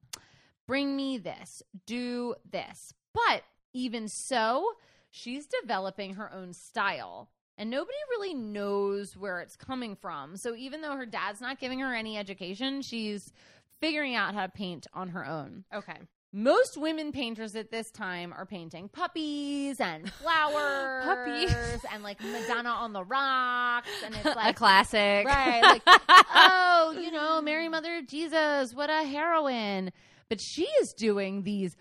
[0.67, 1.63] Bring me this.
[1.85, 2.93] Do this.
[3.13, 4.73] But even so,
[5.09, 7.29] she's developing her own style.
[7.57, 10.37] And nobody really knows where it's coming from.
[10.37, 13.31] So even though her dad's not giving her any education, she's
[13.79, 15.63] figuring out how to paint on her own.
[15.73, 15.97] Okay.
[16.35, 21.85] Most women painters at this time are painting puppies and flowers Puppies.
[21.93, 23.87] and like Madonna on the rocks.
[24.03, 25.27] And it's like, a classic.
[25.27, 25.61] Right.
[25.61, 29.91] Like, oh, you know, Mary Mother of Jesus, what a heroine.
[30.27, 31.77] But she is doing these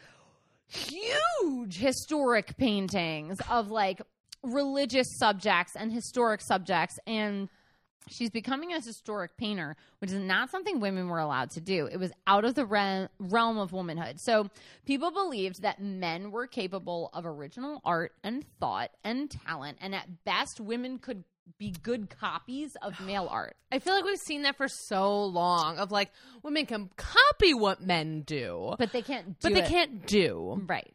[0.66, 4.03] huge historic paintings of like
[4.43, 6.99] religious subjects and historic subjects.
[7.07, 7.49] And
[8.09, 11.87] she's becoming a historic painter, which is not something women were allowed to do.
[11.87, 14.20] It was out of the re- realm of womanhood.
[14.20, 14.49] So
[14.87, 19.79] people believed that men were capable of original art and thought and talent.
[19.81, 21.24] And at best, women could
[21.59, 23.57] be good copies of male art.
[23.70, 26.11] I feel like we've seen that for so long of like
[26.43, 29.69] women can copy what men do, But they can't do but they it.
[29.69, 30.62] can't do.
[30.66, 30.95] Right.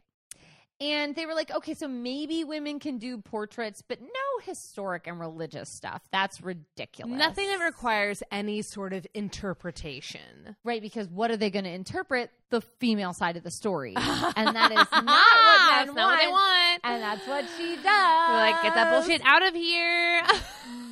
[0.80, 5.18] And they were like, okay, so maybe women can do portraits, but no historic and
[5.18, 6.02] religious stuff.
[6.12, 7.18] That's ridiculous.
[7.18, 10.56] Nothing that requires any sort of interpretation.
[10.62, 12.30] Right, because what are they going to interpret?
[12.50, 13.94] The female side of the story.
[13.96, 16.80] and that is not what That's men not what they want.
[16.84, 17.84] And that's what she does.
[17.84, 20.22] We're like, get that bullshit out of here.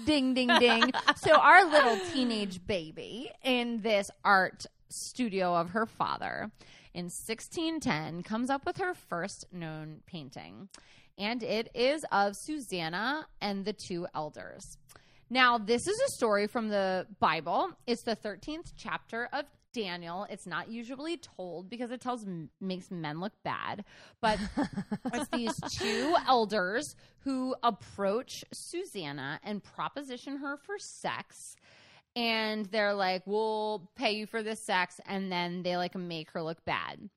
[0.05, 0.93] Ding, ding, ding.
[1.17, 6.53] so our little teenage baby in this art studio of her father
[6.97, 10.71] in 1610 comes up with her first known painting.
[11.19, 14.79] And it is of Susanna and the two elders.
[15.29, 17.71] Now, this is a story from the Bible.
[17.87, 19.45] It's the 13th chapter of
[19.75, 20.27] Daniel.
[20.31, 22.25] It's not usually told because it tells
[22.63, 23.85] makes men look bad,
[24.23, 24.39] but
[25.13, 31.57] it's these two elders who approach Susanna and proposition her for sex.
[32.17, 36.43] And they're like, "We'll pay you for this sex," and then they like make her
[36.43, 37.11] look bad.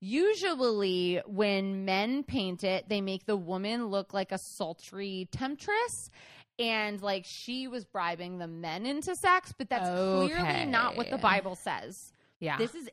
[0.00, 6.10] Usually, when men paint it, they make the woman look like a sultry temptress,
[6.58, 9.52] and like she was bribing the men into sex.
[9.56, 12.12] But that's clearly not what the Bible says.
[12.40, 12.56] yeah.
[12.56, 12.88] This is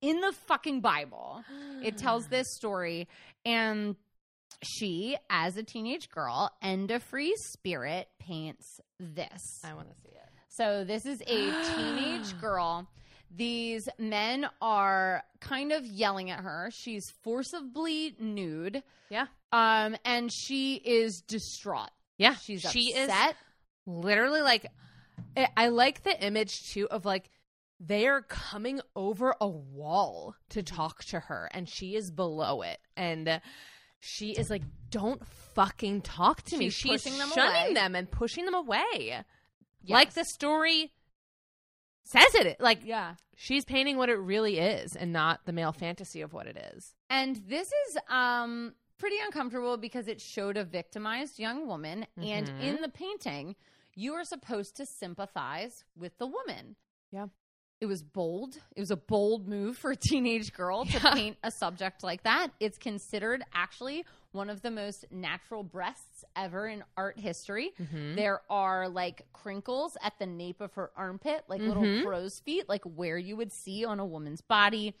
[0.00, 1.42] in the fucking Bible.
[1.82, 3.08] It tells this story.
[3.44, 3.96] And
[4.62, 9.60] she, as a teenage girl and a free spirit, paints this.
[9.64, 10.07] I want to see.
[10.58, 12.86] So this is a teenage girl.
[13.34, 16.70] These men are kind of yelling at her.
[16.72, 18.82] She's forcibly nude.
[19.08, 19.26] Yeah.
[19.52, 21.90] Um, and she is distraught.
[22.18, 22.34] Yeah.
[22.34, 23.36] She's she is upset.
[23.86, 24.66] literally like
[25.36, 27.30] I- I like the image too of like
[27.80, 32.78] they are coming over a wall to talk to her and she is below it
[32.96, 33.40] and
[34.00, 35.24] she is like don't
[35.54, 37.74] fucking talk to me She's them shunning away.
[37.74, 39.22] them and pushing them away
[39.82, 39.94] Yes.
[39.94, 40.92] like the story
[42.04, 43.14] says it like Yeah.
[43.36, 46.94] she's painting what it really is and not the male fantasy of what it is
[47.10, 52.60] And this is um pretty uncomfortable because it showed a victimized young woman and Mhm.
[52.60, 53.56] in the painting
[53.94, 56.76] you are supposed to sympathize with the woman.
[57.10, 57.26] Yeah.
[57.80, 58.56] It was bold.
[58.76, 62.48] It was a bold move for a teenage girl to paint a subject like that.
[62.60, 67.70] It's considered actually one of the most natural breasts ever in art history.
[67.80, 68.14] Mm-hmm.
[68.16, 71.68] There are like crinkles at the nape of her armpit, like Mhm.
[71.68, 74.94] little crow's feet, like where you would see on a woman's body.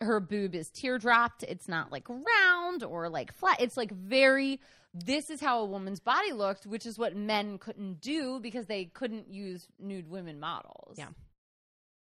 [0.00, 1.42] Her boob is teardropped.
[1.42, 3.60] It's not like round or like flat.
[3.60, 4.60] It's like very.
[4.92, 8.86] This is how a woman's body looked, which is what men couldn't do because they
[8.86, 10.96] couldn't use nude women models.
[10.98, 11.08] Yeah.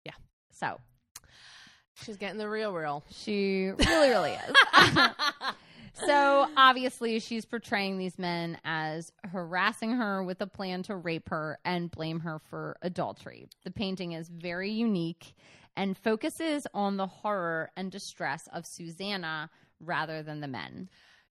[0.06, 0.14] Yeah.
[0.52, 0.80] So
[2.04, 4.56] she's getting the real real she really, really is.
[5.96, 11.58] So obviously, she's portraying these men as harassing her with a plan to rape her
[11.64, 13.48] and blame her for adultery.
[13.64, 15.34] The painting is very unique
[15.78, 19.50] and focuses on the horror and distress of Susanna
[19.80, 20.90] rather than the men.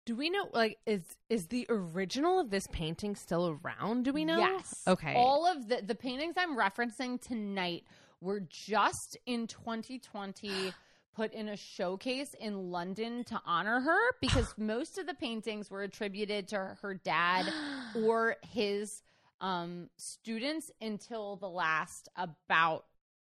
[0.05, 4.05] Do we know like is is the original of this painting still around?
[4.05, 4.39] Do we know?
[4.39, 4.81] Yes.
[4.87, 5.13] Okay.
[5.15, 7.83] All of the the paintings I'm referencing tonight
[8.21, 10.73] were just in 2020
[11.19, 15.83] put in a showcase in London to honor her because most of the paintings were
[15.83, 17.45] attributed to her dad
[18.05, 19.01] or his
[19.41, 22.85] um, students until the last about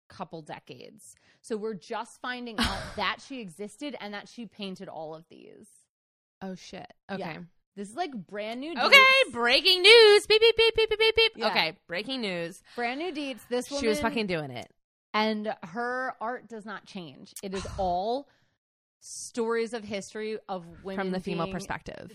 [0.10, 1.16] couple decades.
[1.42, 5.68] So we're just finding out that she existed and that she painted all of these.
[6.42, 6.92] Oh shit.
[7.10, 7.20] Okay.
[7.20, 7.38] Yeah.
[7.78, 8.74] This is like brand new.
[8.78, 10.26] Okay, breaking news.
[10.28, 11.32] Beep beep beep beep beep beep beep.
[11.36, 11.48] Yeah.
[11.48, 12.62] Okay, breaking news.
[12.76, 13.48] brand new deets.
[13.50, 14.70] This woman, She was fucking doing it.
[15.18, 17.34] And her art does not change.
[17.44, 18.28] It is all
[19.00, 22.12] stories of history of women From the female perspective.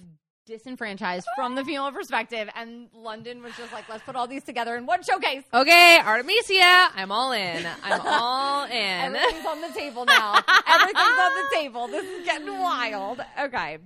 [0.47, 2.49] disenfranchised from the female perspective.
[2.57, 5.45] And London was just like, let's put all these together in one showcase.
[5.55, 7.65] Okay, Artemisia, I'm all in.
[7.85, 8.73] I'm all in.
[9.17, 10.35] Everything's on the table now.
[10.69, 11.87] Everything's on the table.
[11.89, 13.21] This is getting wild.
[13.41, 13.79] Okay.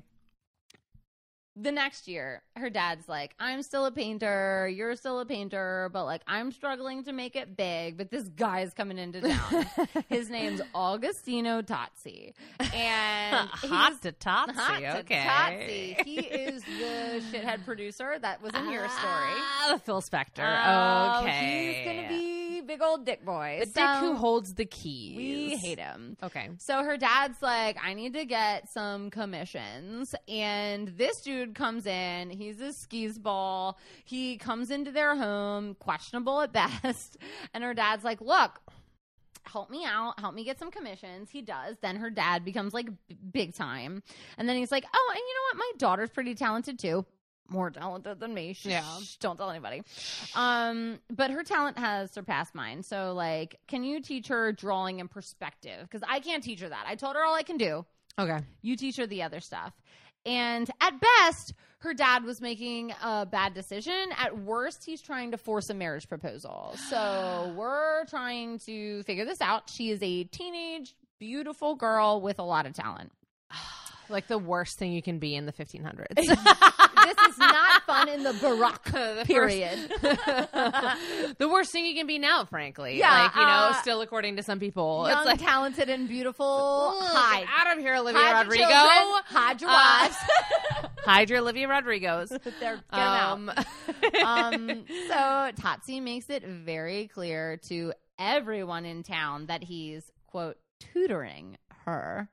[1.58, 4.68] The next year, her dad's like, I'm still a painter.
[4.68, 7.96] You're still a painter, but like, I'm struggling to make it big.
[7.96, 9.66] But this guy's coming into town.
[10.10, 12.34] His name's Augustino Tozzi.
[12.74, 14.54] And Hot he's to Totsy.
[14.54, 15.96] hot to okay.
[15.96, 16.04] Tozzi.
[16.04, 19.32] He is the shithead producer that was in your story.
[19.38, 20.62] Ah, Phil Spector.
[20.66, 21.74] Oh, okay.
[21.74, 22.35] He's going to be
[22.66, 23.58] big old dick boy.
[23.60, 25.16] the dick who holds the keys.
[25.16, 26.16] We hate him.
[26.22, 26.50] Okay.
[26.58, 30.14] So her dad's like, I need to get some commissions.
[30.28, 32.30] And this dude comes in.
[32.30, 33.78] He's a skis ball.
[34.04, 36.52] He comes into their home, questionable at
[36.82, 37.16] best.
[37.54, 38.60] And her dad's like, Look,
[39.44, 40.18] help me out.
[40.18, 41.30] Help me get some commissions.
[41.30, 41.76] He does.
[41.80, 44.02] Then her dad becomes like b- big time.
[44.38, 45.56] And then he's like, Oh, and you know what?
[45.58, 47.06] My daughter's pretty talented too.
[47.48, 48.52] More talented than me.
[48.54, 48.98] Shh, Yeah.
[49.20, 49.82] Don't tell anybody.
[50.34, 52.82] Um, but her talent has surpassed mine.
[52.82, 55.82] So, like, can you teach her drawing and perspective?
[55.82, 56.86] Because I can't teach her that.
[56.88, 57.84] I told her all I can do.
[58.18, 58.38] Okay.
[58.62, 59.72] You teach her the other stuff.
[60.24, 64.08] And at best, her dad was making a bad decision.
[64.18, 66.74] At worst, he's trying to force a marriage proposal.
[66.88, 69.70] So we're trying to figure this out.
[69.70, 73.12] She is a teenage, beautiful girl with a lot of talent.
[74.08, 76.14] Like the worst thing you can be in the 1500s.
[78.14, 79.78] in the Baroque the period.
[81.38, 82.98] the worst thing you can be now, frankly.
[82.98, 86.08] Yeah, like you know, uh, still according to some people, young, it's like talented and
[86.08, 86.94] beautiful.
[87.00, 88.62] Hi, out of here, Olivia hide Rodrigo.
[88.62, 90.16] Your children, hide your uh, wives.
[90.84, 92.28] Uh, hide your Olivia Rodrigo's.
[92.60, 93.66] They're get um, out.
[94.24, 95.14] um, um so
[95.62, 102.28] Tatsi makes it very clear to everyone in town that he's quote tutoring her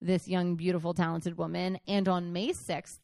[0.00, 1.78] this young, beautiful, talented woman.
[1.86, 3.00] And on May 6th,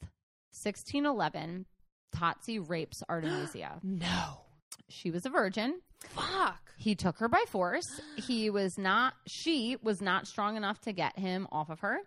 [0.52, 1.66] 1611,
[2.14, 3.78] Tatsi rapes Artemisia.
[3.82, 4.40] no.
[4.88, 5.80] She was a virgin.
[6.00, 6.72] Fuck.
[6.76, 8.00] He took her by force.
[8.16, 11.98] He was not, she was not strong enough to get him off of her.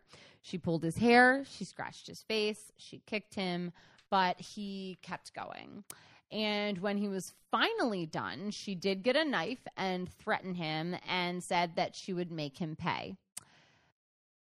[0.41, 1.43] She pulled his hair.
[1.49, 2.71] She scratched his face.
[2.77, 3.71] She kicked him,
[4.09, 5.83] but he kept going.
[6.31, 11.43] And when he was finally done, she did get a knife and threatened him and
[11.43, 13.15] said that she would make him pay.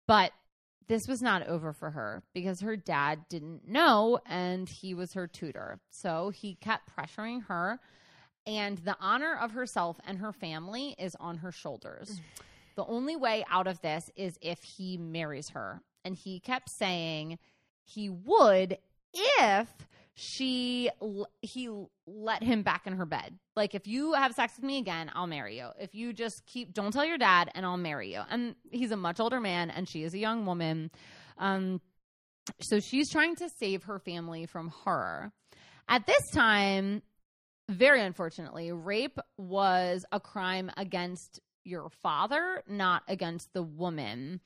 [0.06, 0.32] But
[0.86, 5.27] this was not over for her because her dad didn't know and he was her
[5.27, 5.81] tutor.
[5.90, 7.81] So he kept pressuring her
[8.47, 12.11] and the honor of herself and her family is on her shoulders.
[12.11, 12.43] Mm.
[12.77, 15.81] the only way out of this is if he marries her.
[16.05, 17.39] And he kept saying
[17.85, 18.78] he would
[19.15, 19.69] if
[20.15, 20.91] she
[21.43, 21.69] he
[22.07, 23.36] let him back in her bed.
[23.57, 25.69] Like if you have sex with me again, I'll marry you.
[25.78, 28.23] If you just keep don't tell your dad and I'll marry you.
[28.31, 30.91] And he's a much older man and she is a young woman.
[31.39, 31.81] Um
[32.61, 35.32] so she's trying to save her family from her.
[35.89, 37.03] At this time,
[37.69, 44.41] very unfortunately, rape was a crime against your father, not against the woman.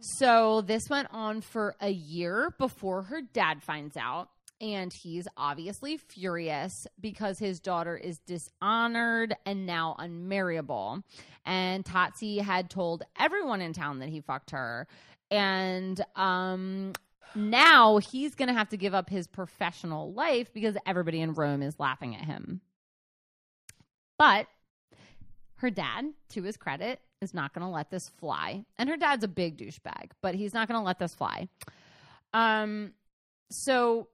[0.00, 4.30] So this went on for a year before her dad finds out.
[4.62, 11.02] And he's obviously furious because his daughter is dishonored and now unmarriable.
[11.44, 14.86] And Tatsi had told everyone in town that he fucked her.
[15.32, 16.92] And um,
[17.34, 21.62] now he's going to have to give up his professional life because everybody in Rome
[21.62, 22.60] is laughing at him.
[24.16, 24.46] But
[25.56, 28.64] her dad, to his credit, is not going to let this fly.
[28.78, 31.48] And her dad's a big douchebag, but he's not going to let this fly.
[32.32, 32.92] Um,
[33.50, 34.08] so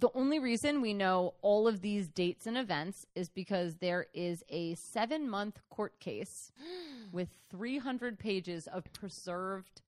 [0.00, 4.42] the only reason we know all of these dates and events is because there is
[4.48, 6.50] a seven month court case
[7.12, 9.82] with 300 pages of preserved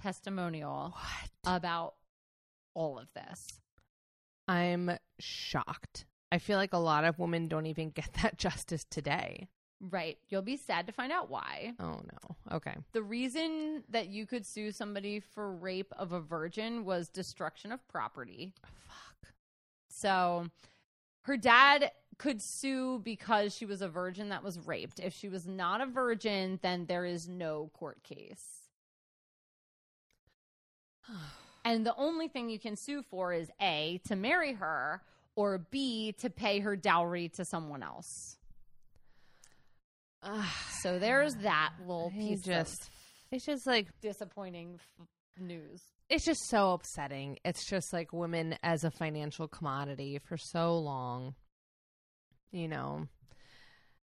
[0.00, 1.54] testimonial What?
[1.56, 1.94] about
[2.74, 3.60] all of this.
[4.46, 6.06] I'm shocked.
[6.32, 9.48] I feel like a lot of women don't even get that justice today.
[9.80, 10.18] Right.
[10.28, 11.74] You'll be sad to find out why.
[11.78, 12.56] Oh no.
[12.56, 12.74] Okay.
[12.92, 17.86] The reason that you could sue somebody for rape of a virgin was destruction of
[17.88, 18.54] property.
[18.62, 19.07] Fuck.
[20.00, 20.46] So
[21.22, 25.00] her dad could sue because she was a virgin that was raped.
[25.00, 28.44] If she was not a virgin, then there is no court case.
[31.64, 35.02] and the only thing you can sue for is A, to marry her,
[35.36, 38.36] or B, to pay her dowry to someone else.
[40.80, 42.90] So there's that little I piece just- of
[43.32, 45.06] It's just like disappointing f-
[45.40, 45.82] news.
[46.10, 47.38] It's just so upsetting.
[47.44, 51.34] It's just like women as a financial commodity for so long,
[52.50, 53.06] you know.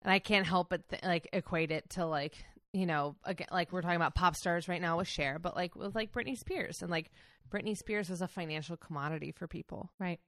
[0.02, 2.34] And I can't help but th- like equate it to like
[2.72, 5.74] you know again like we're talking about pop stars right now with Cher, but like
[5.76, 7.10] with like Britney Spears and like
[7.50, 10.20] Britney Spears was a financial commodity for people, Right.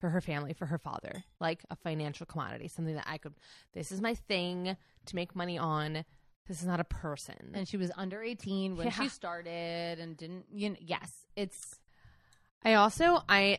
[0.00, 3.34] for her family, for her father, like a financial commodity, something that I could.
[3.72, 4.76] This is my thing
[5.06, 6.04] to make money on.
[6.46, 7.52] This is not a person.
[7.54, 8.92] And she was under 18 when Yeah.
[8.92, 11.58] she started and didn't, you know, yes, it's
[12.62, 13.58] I also I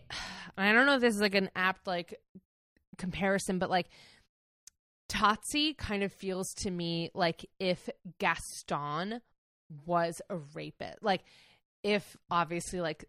[0.57, 2.19] I don't know if this is like an apt like
[2.97, 3.87] comparison, but like
[5.09, 7.89] Totsi kind of feels to me like if
[8.19, 9.21] Gaston
[9.85, 11.01] was a rapist.
[11.03, 11.23] Like
[11.83, 13.05] if obviously like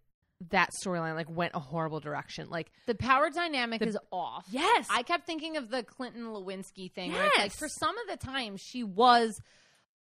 [0.50, 2.48] that storyline like went a horrible direction.
[2.50, 4.44] Like the power dynamic The- is off.
[4.50, 4.86] yes.
[4.90, 7.12] I kept thinking of the Clinton Lewinsky thing.
[7.12, 7.56] It's like Yes.
[7.56, 9.40] for some of the time she was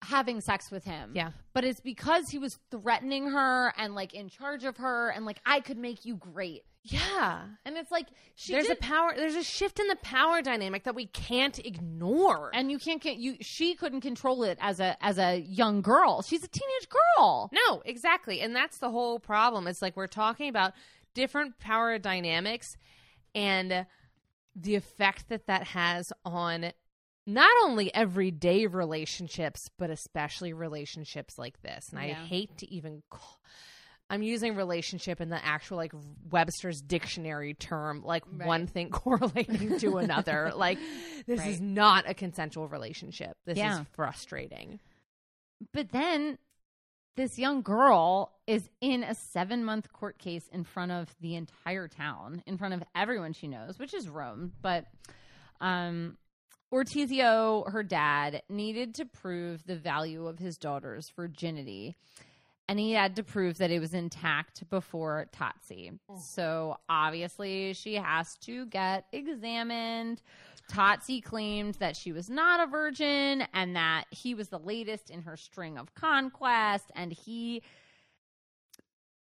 [0.04, 1.12] having sex with him.
[1.14, 1.30] Yeah.
[1.52, 5.40] But it's because he was threatening her and like in charge of her and like
[5.46, 6.62] I could make you great.
[6.82, 7.42] yeah.
[7.64, 10.84] And it's like she there's did, a power there's a shift in the power dynamic
[10.84, 12.50] that we can't ignore.
[12.54, 16.22] and you can't get you she couldn't control it as a as a young girl.
[16.22, 17.50] She's a teenage girl.
[17.52, 18.40] No, exactly.
[18.40, 19.66] And that's the whole problem.
[19.66, 20.72] It's like we're talking about
[21.14, 22.76] different power dynamics
[23.34, 23.86] and
[24.56, 26.72] the effect that that has on
[27.26, 31.88] not only everyday relationships, but especially relationships like this.
[31.90, 33.38] And I hate to even call.
[34.10, 35.92] I'm using relationship in the actual like
[36.30, 38.46] Webster's dictionary term, like Right.
[38.46, 40.52] one thing correlating to another.
[40.56, 40.78] like
[41.26, 43.36] this is not a consensual relationship.
[43.46, 43.80] This Yeah.
[43.80, 44.78] is frustrating.
[45.72, 46.36] But then
[47.16, 51.88] this young girl is in a seven month court case in front of the entire
[51.88, 54.52] town, in front of everyone she knows, which is Rome.
[54.60, 54.84] But
[55.62, 56.18] um,
[56.74, 61.94] Orazio, her dad, needed to prove the value of his daughter's virginity.
[62.68, 65.98] And he had to prove that it was intact before Tatsi.
[66.10, 66.20] Mm.
[66.20, 70.20] So obviously, she has to get examined.
[70.68, 75.22] Tatsi claimed that she was not a virgin and that he was the latest in
[75.22, 76.90] her string of conquest.
[76.96, 77.62] And he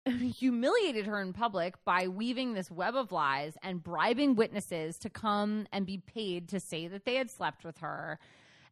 [0.37, 5.67] humiliated her in public by weaving this web of lies and bribing witnesses to come
[5.71, 8.19] and be paid to say that they had slept with her.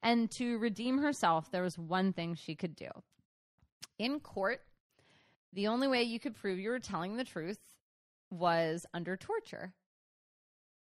[0.01, 2.89] And to redeem herself, there was one thing she could do.
[3.97, 4.61] In court,
[5.51, 7.59] the only way you could prove you were telling the truth
[8.31, 9.73] was under torture.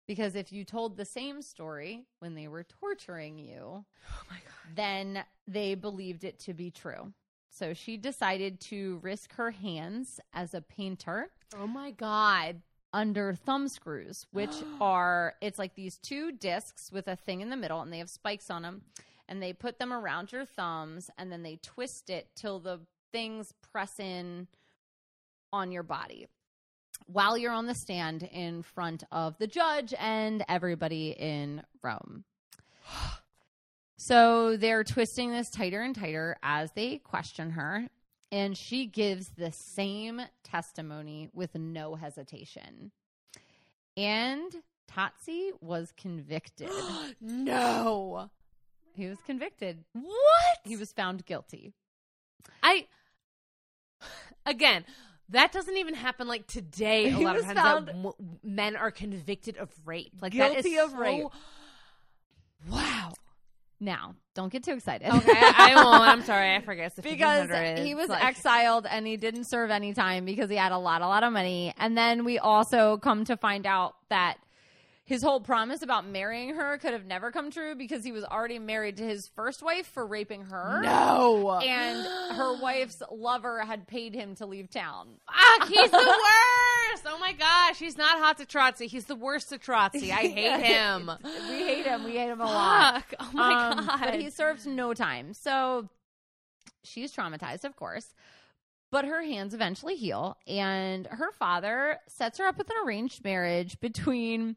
[0.08, 4.76] Because if you told the same story when they were torturing you, Oh my god.
[4.76, 7.14] then they believed it to be true.
[7.56, 12.62] So she decided to risk her hands as a painter Oh my god.
[12.92, 14.52] under thumb screws, which
[14.82, 18.10] are it's like these two discs with a thing in the middle, and they have
[18.10, 18.82] spikes on them,
[19.30, 22.82] and they put them around your thumbs, and then they twist it till the
[23.14, 24.48] things press in
[25.54, 26.28] on your body
[27.08, 32.26] while you're on the stand in front of the judge and everybody in Rome.
[34.08, 37.88] So they're twisting this tighter and tighter as they question her,
[38.32, 42.92] and she gives the same testimony with no hesitation.
[43.98, 44.52] And
[44.88, 46.70] Tatsi was convicted.
[47.20, 48.30] no.
[48.94, 49.84] he was convicted.
[49.94, 50.60] What?
[50.64, 51.74] He was found guilty.
[52.62, 52.86] I
[54.46, 54.86] again.
[55.30, 57.06] That doesn't even happen like today.
[57.08, 58.14] A He lot of times found that w-
[58.44, 60.12] men are convicted of rape.
[60.22, 61.26] Like that is of so- rape.
[62.70, 63.14] Wow.
[63.80, 65.08] Now, don't get too excited.
[65.14, 66.02] Okay, I, won't.
[66.02, 66.56] I'm sorry.
[66.56, 66.94] I forget.
[67.02, 67.50] Because
[67.80, 71.02] he was Like- exiled and he didn't serve any time because he had a lot,
[71.02, 71.74] a lot of money.
[71.78, 74.38] And then we also come to find out that
[75.06, 78.58] his whole promise about marrying her could have never come true because he was already
[78.58, 80.82] married to his first wife for raping her.
[80.82, 81.54] No.
[81.62, 85.10] And her wife's lover had paid him to leave town.
[85.30, 87.04] Ah, he's the worst.
[87.08, 88.88] Oh my gosh, he's not hot to Trotsy.
[88.88, 90.10] He's the worst to Trotsy.
[90.12, 91.12] I hate him.
[91.24, 92.04] We hate him.
[92.04, 93.04] We hate him a lot.
[93.04, 93.14] Fuck.
[93.20, 94.00] Oh my Um, god.
[94.06, 95.34] But he served no time.
[95.36, 95.88] So
[96.84, 98.08] she's traumatized, of course.
[98.92, 103.80] But her hands eventually heal, and her father sets her up with an arranged marriage
[103.82, 104.56] between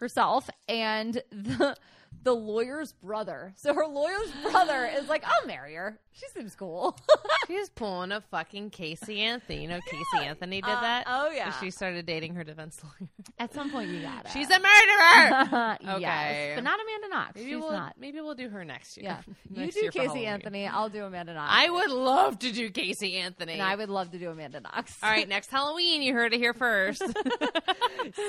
[0.00, 1.76] herself and the
[2.22, 3.52] the lawyer's brother.
[3.56, 5.98] So her lawyer's brother is like, I'll marry her.
[6.12, 6.98] She seems cool.
[7.46, 9.62] She's pulling a fucking Casey Anthony.
[9.62, 11.04] You know, Casey Anthony did Uh, that.
[11.06, 11.52] oh, yeah.
[11.60, 13.08] she started dating her defense lawyer.
[13.38, 14.32] At some point, you got it.
[14.32, 15.78] She's a murderer.
[15.80, 16.52] yes, Okay.
[16.56, 17.36] but not Amanda Knox.
[17.36, 17.94] maybe She's we'll not.
[17.98, 19.16] maybe we'll do her next year.
[19.50, 20.66] Yeah, you do Casey Anthony.
[20.66, 21.50] I'll do Amanda Knox.
[21.54, 23.54] I would love to do Casey Anthony.
[23.54, 24.94] and I would love to do Amanda Knox.
[25.02, 27.02] All right, next Halloween, you heard it here first.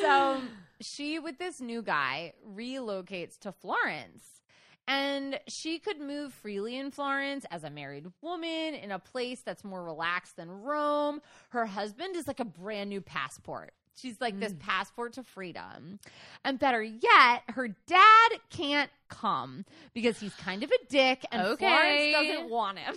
[0.02, 0.42] so
[0.82, 4.42] she with this new guy relocates to Florence.
[4.88, 9.64] And she could move freely in Florence as a married woman in a place that's
[9.64, 11.22] more relaxed than Rome.
[11.50, 13.74] Her husband is like a brand new passport.
[13.96, 14.60] She's like this mm.
[14.60, 16.00] passport to freedom.
[16.44, 22.14] And better yet, her dad can't come because he's kind of a dick and Okay.
[22.14, 22.96] Florence doesn't want him.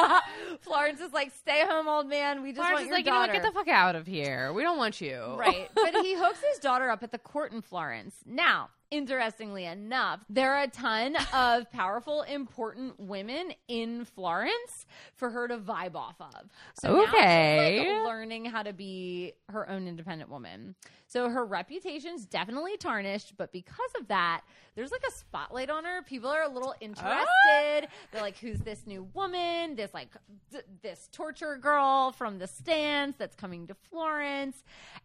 [0.60, 2.42] Florence is like, stay home, old man.
[2.42, 3.32] We just Florence want your like, you know daughter.
[3.34, 3.42] what?
[3.42, 4.52] Get the fuck out of here.
[4.52, 5.34] We don't want you.
[5.36, 5.68] Right.
[5.74, 8.14] But he hooks his daughter up at the court in Florence.
[8.24, 15.46] Now, interestingly enough, there are a ton of powerful, important women in Florence for her
[15.48, 16.48] to vibe off of.
[16.80, 17.78] So Okay.
[17.96, 20.74] like, learning how to be her own independent woman.
[21.06, 24.42] So her reputation's definitely tarnished, but because of that,
[24.74, 26.02] there's like a spotlight on her.
[26.02, 27.26] People are a little interested.
[27.36, 27.86] Ah.
[28.12, 29.74] They're like, "Who's this new woman?
[29.74, 30.10] This like
[30.52, 34.62] th- this torture girl from the stands that's coming to Florence?"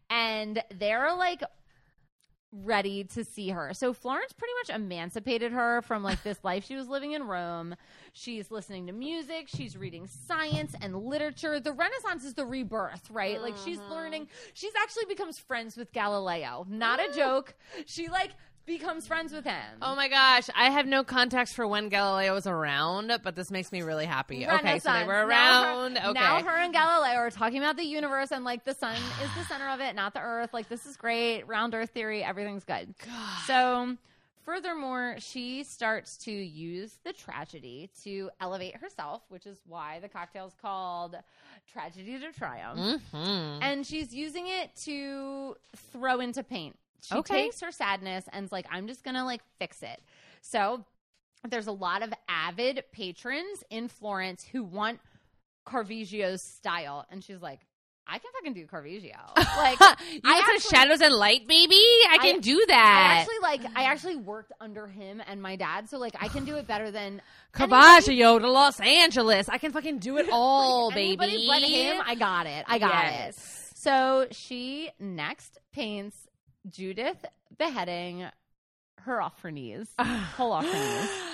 [0.10, 1.42] And they're like
[2.54, 3.74] ready to see her.
[3.74, 7.76] So Florence pretty much emancipated her from like this life she was living in Rome.
[8.14, 11.60] She's listening to music, she's reading science and literature.
[11.60, 13.42] The Renaissance is the rebirth, right?
[13.42, 13.92] Like she's mm-hmm.
[13.92, 16.66] learning, she's actually becomes friends with Galileo.
[16.70, 17.56] Not a joke.
[17.86, 18.32] She like
[18.66, 19.62] becomes friends with him.
[19.82, 23.72] Oh my gosh, I have no context for when Galileo was around, but this makes
[23.72, 24.48] me really happy.
[24.48, 25.98] Okay, so they were Now her- around.
[25.98, 26.14] okay.
[26.14, 29.44] Now her and Galileo are talking about the universe and like the sun is the
[29.46, 30.54] center of it, not the earth.
[30.54, 31.44] Like this is great.
[31.48, 32.94] Round earth theory, everything's good.
[33.48, 33.98] So
[34.46, 40.48] furthermore, she starts to use the tragedy to elevate herself, which is why the cocktail
[40.48, 41.16] is called
[41.72, 43.02] Tragedy to Triumph.
[43.14, 43.60] Mhm.
[43.62, 45.56] And she's using it to
[45.92, 46.78] throw into paint.
[47.04, 47.44] She Okay.
[47.44, 50.02] takes her sadness and is like, I'm just gonna like fix it.
[50.42, 50.84] So
[51.48, 55.00] there's a lot of avid patrons in Florence who want
[55.68, 57.06] Caravaggio's style.
[57.10, 57.60] And she's like,
[58.06, 59.16] I can fucking do Caravaggio.
[59.58, 61.76] Like you I actually- shadows and light, baby?
[62.10, 63.18] I can I- do I that.
[63.22, 66.56] actually like I actually worked under him and my dad, so like I can do
[66.56, 67.22] it better than
[67.54, 69.48] Caravaggio to Los Angeles.
[69.48, 71.48] I can fucking do it all, anybody baby.
[71.48, 72.02] but him.
[72.06, 72.66] I got it.
[72.68, 73.38] I got Yes.
[73.72, 73.78] it.
[73.78, 76.16] So she next paints
[76.70, 77.26] Judith
[77.58, 78.26] beheading
[79.06, 81.10] Holofernes, Holofernes.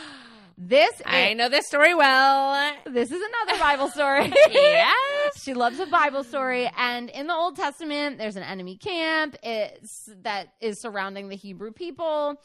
[0.61, 2.73] This is, I know this story well.
[2.85, 4.25] this is another Bible story.
[4.51, 5.41] yes.
[5.41, 10.09] She loves a Bible story, and in the Old Testament, there's an enemy camp it's,
[10.23, 12.41] that is surrounding the Hebrew people,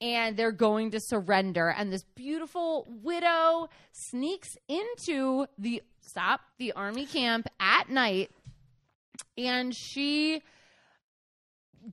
[0.00, 1.68] and they're going to surrender.
[1.68, 8.30] And this beautiful widow sneaks into the stop the army camp at night,
[9.36, 10.40] and she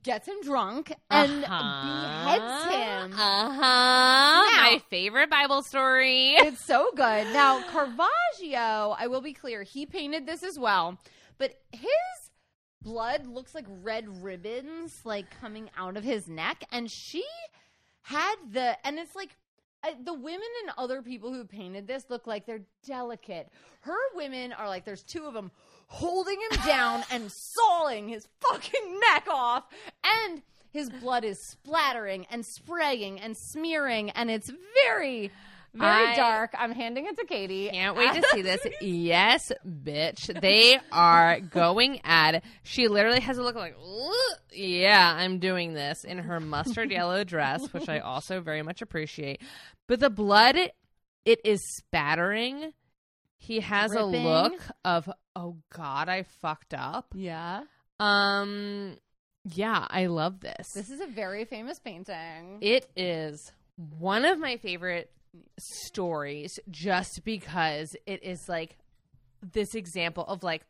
[0.02, 3.12] gets him drunk and beheads him.
[3.12, 3.60] Uh huh.
[3.60, 6.34] My favorite Bible story.
[6.34, 7.26] It's so good.
[7.32, 10.98] Now, Caravaggio, I will be clear, he painted this as well,
[11.38, 11.88] but his
[12.82, 17.24] blood looks like red ribbons like coming out of his neck and she
[18.02, 19.30] had the and it's like
[19.82, 23.48] uh, the women and other people who painted this look like they're delicate.
[23.80, 25.50] Her women are like there's two of them
[25.86, 29.64] holding him down and sawing his fucking neck off
[30.04, 34.50] and his blood is splattering and spraying and smearing and it's
[34.84, 35.30] very
[35.74, 36.54] very I- dark.
[36.56, 37.68] I'm handing it to Katie.
[37.68, 38.60] Can't wait to see this.
[38.80, 40.40] Yes, bitch.
[40.40, 42.44] They are going at it.
[42.62, 43.76] She literally has a look like,
[44.52, 49.40] yeah, I'm doing this in her mustard yellow dress, which I also very much appreciate.
[49.88, 50.56] But the blood,
[51.24, 52.72] it is spattering.
[53.46, 54.26] He has Dripping.
[54.26, 57.12] a look of, oh God, I fucked up.
[57.14, 57.62] Yeah.
[58.00, 58.96] Um,
[59.44, 60.72] yeah, I love this.
[60.74, 62.58] This is a very famous painting.
[62.62, 63.52] It is
[63.98, 65.10] one of my favorite
[65.58, 68.78] stories just because it is like
[69.52, 70.64] this example of like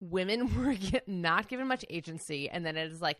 [0.00, 3.18] women were get, not given much agency and then it is like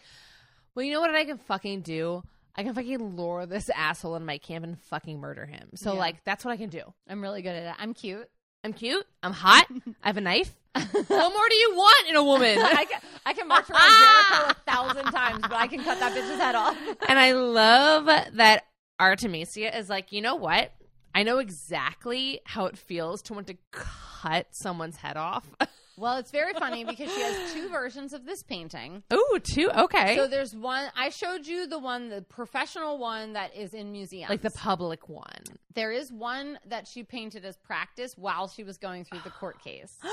[0.75, 2.23] well you know what I can fucking do
[2.55, 5.99] I can fucking lure this asshole in my camp and fucking murder him so Yeah.
[6.01, 7.75] like that's what I can do I'm really good at it.
[7.79, 8.29] I'm cute.
[8.65, 9.67] I'm cute I'm hot
[10.03, 13.33] I have a knife what more do you want in a woman I can I
[13.33, 16.77] can march around Jericho a thousand times, but I can cut that bitch's head off.
[17.09, 18.65] and I love that
[18.99, 20.73] Artemisia is like, you know what?
[21.15, 25.49] I know exactly how it feels to want to cut someone's head off.
[25.97, 29.03] Well, it's very funny because she has two versions of this painting.
[29.11, 29.71] Oh, two.
[29.71, 30.17] Okay.
[30.17, 34.31] So there's one I showed you the one the professional one that is in museums.
[34.31, 35.43] like the public one.
[35.75, 39.63] there is one that she painted as practice while she was going through the court
[39.63, 39.99] case.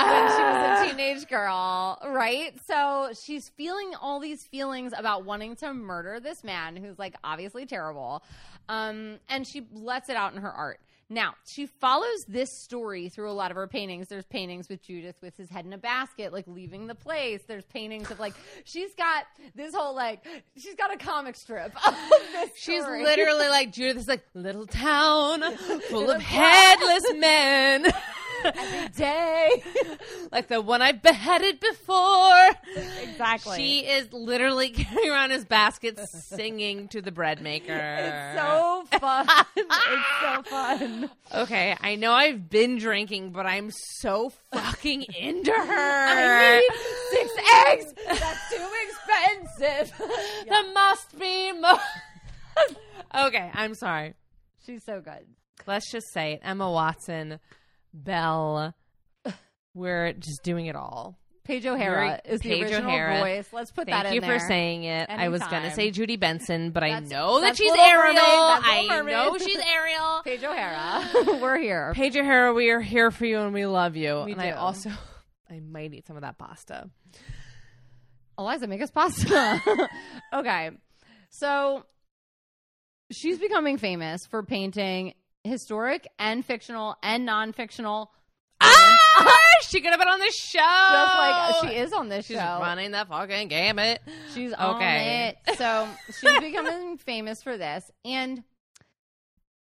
[0.00, 2.52] when she was a teenage girl, right?
[2.66, 7.66] So she's feeling all these feelings about wanting to murder this man who's like obviously
[7.66, 8.22] terrible.
[8.68, 10.80] Um, and she lets it out in her art.
[11.12, 14.06] Now, she follows this story through a lot of her paintings.
[14.06, 17.40] There's paintings with Judith with his head in a basket, like leaving the place.
[17.48, 19.24] There's paintings of like, she's got
[19.56, 20.24] this whole like,
[20.56, 21.74] she's got a comic strip
[22.56, 25.42] She's literally like Judith is like little town
[25.88, 27.86] full of headless men.
[28.96, 29.62] day.
[30.32, 32.50] like the one I beheaded before.
[33.02, 33.56] Exactly.
[33.56, 37.76] She is literally carrying around his basket singing to the bread maker.
[37.76, 39.26] It's so fun.
[39.56, 39.76] it's
[40.22, 41.10] so fun.
[41.34, 46.06] Okay, I know I've been drinking, but I'm so fucking into her.
[46.08, 46.76] I need
[47.10, 47.30] six
[47.68, 47.94] eggs.
[48.20, 50.08] That's too expensive.
[50.48, 51.78] There must be more.
[53.26, 54.14] okay, I'm sorry.
[54.64, 55.26] She's so good.
[55.66, 56.40] Let's just say it.
[56.42, 57.38] Emma Watson,
[57.92, 58.74] Belle,
[59.74, 61.16] we're just doing it all.
[61.44, 63.18] Paige O'Hara is the Paige original O'Hara.
[63.18, 63.48] voice.
[63.52, 64.38] Let's put Thank that in Thank you there.
[64.38, 65.10] for saying it.
[65.10, 68.18] I was going to say Jodi Benson, but I know that she's Ariel.
[68.20, 70.20] I know she's Ariel.
[70.24, 71.38] Paige O'Hara.
[71.40, 71.92] We're here.
[71.94, 74.22] Paige O'Hara, we are here for you and we love you.
[74.26, 74.56] We and I do.
[74.58, 74.90] also,
[75.50, 76.88] I might eat some of that pasta.
[78.38, 79.88] Eliza, make us pasta.
[80.32, 80.70] okay.
[81.30, 81.84] So
[83.10, 85.14] she's becoming famous for painting
[85.44, 88.10] historic and fictional and non fictional.
[88.60, 88.96] Ah!
[89.62, 90.58] she could have been on the show.
[90.58, 92.58] Just like she is on this She's show.
[92.60, 94.00] running that fucking gamut.
[94.34, 95.28] She's on Okay.
[95.46, 95.56] it.
[95.56, 97.90] So she's becoming famous for this.
[98.04, 98.42] And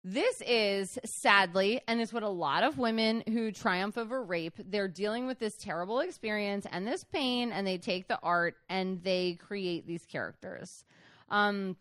[0.04, 4.88] this is sadly, and it's what a lot of women who triumph over rape, they're
[4.88, 9.34] dealing with this terrible experience and this pain, and they take the art and they
[9.34, 10.84] create these characters.
[11.30, 11.76] Um,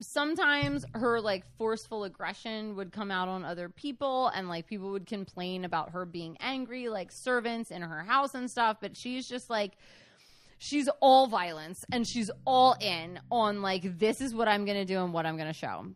[0.00, 5.06] sometimes her like forceful aggression would come out on other people and like people would
[5.06, 9.50] complain about her being angry like servants in her house and stuff but she's just
[9.50, 9.76] like
[10.60, 14.84] she's all violence and she's all in on like this is what I'm going to
[14.84, 15.86] do and what I'm going to show.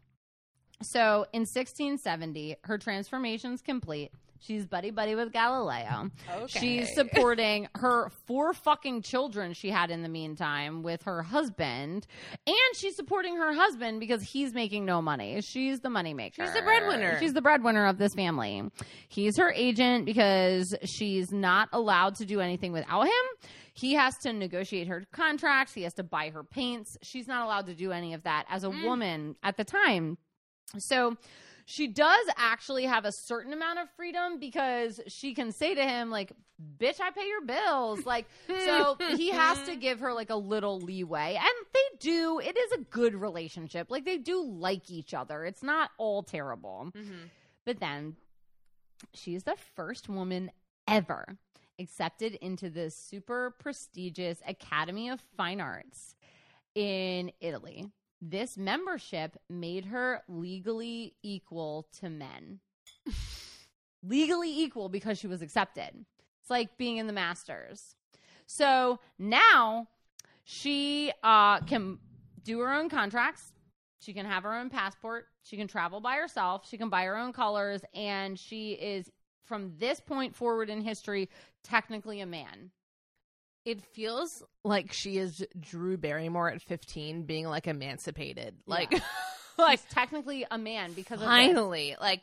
[0.83, 4.11] So in 1670, her transformation's complete.
[4.41, 6.11] She's buddy buddy with Galileo.
[6.31, 6.59] Okay.
[6.59, 12.07] She's supporting her four fucking children she had in the meantime with her husband,
[12.47, 15.41] and she's supporting her husband because he's making no money.
[15.41, 16.35] She's the moneymaker.
[16.35, 17.19] She's the breadwinner.
[17.21, 18.63] She's the breadwinner of this family.
[19.09, 23.13] He's her agent because she's not allowed to do anything without him.
[23.73, 25.75] He has to negotiate her contracts.
[25.75, 26.97] He has to buy her paints.
[27.03, 28.85] She's not allowed to do any of that as a mm.
[28.85, 30.17] woman at the time.
[30.79, 31.17] So
[31.67, 36.11] she does actually have a certain amount of freedom because she can say to him
[36.11, 36.33] like
[36.79, 38.07] bitch i pay your bills.
[38.07, 41.39] Like so he has to give her like a little leeway.
[41.39, 42.39] And they do.
[42.39, 43.91] It is a good relationship.
[43.91, 45.45] Like they do like each other.
[45.45, 46.91] It's not all terrible.
[46.95, 47.27] Mm-hmm.
[47.65, 48.17] But then
[49.13, 50.51] she's the first woman
[50.87, 51.39] ever
[51.79, 56.15] accepted into the super prestigious Academy of Fine Arts
[56.75, 57.87] in Italy.
[58.27, 62.61] This membership made her legally equal to men.
[64.03, 66.07] legally equal because she was accepted.
[66.41, 67.97] It's like being in the Masters.
[68.47, 69.89] So now
[70.45, 71.99] she uh, can
[72.43, 73.53] do her own contracts.
[73.99, 75.27] She can have her own passport.
[75.43, 76.67] She can travel by herself.
[76.67, 77.83] She can buy her own colors.
[77.93, 79.13] And she is,
[79.45, 81.29] from this point forward in history,
[81.63, 82.71] technically a man.
[83.65, 88.57] It feels like she is Drew Barrymore at 15 being like emancipated.
[88.67, 88.93] Like,
[89.57, 91.27] like She's technically a man because this.
[91.29, 92.21] finally, like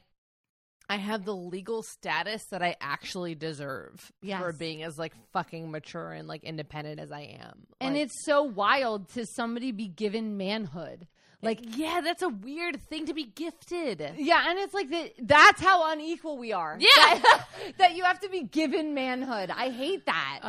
[0.89, 4.41] I have the legal status that I actually deserve Yes.
[4.41, 7.65] for being as like fucking mature and like independent as I am.
[7.79, 11.07] And Like, it's so wild to somebody be given manhood.
[11.41, 13.99] Like, yeah, that's a weird thing to be gifted.
[14.17, 15.13] yeah, and it's like that.
[15.19, 16.77] That's how unequal we are.
[16.79, 16.87] Yeah.
[16.97, 17.47] that,
[17.77, 19.49] that you have to be given manhood.
[19.49, 20.41] I hate that.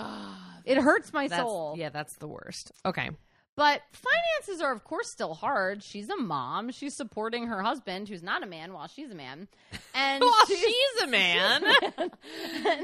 [0.64, 1.74] it hurts my soul.
[1.78, 2.73] yeah, that's the worst.
[2.85, 3.10] Okay.
[3.55, 5.83] But finances are, of course, still hard.
[5.83, 6.70] She's a mom.
[6.70, 9.47] She's supporting her husband, who's not a man, while she's a man.
[9.95, 11.62] And Well, she's, she's a man.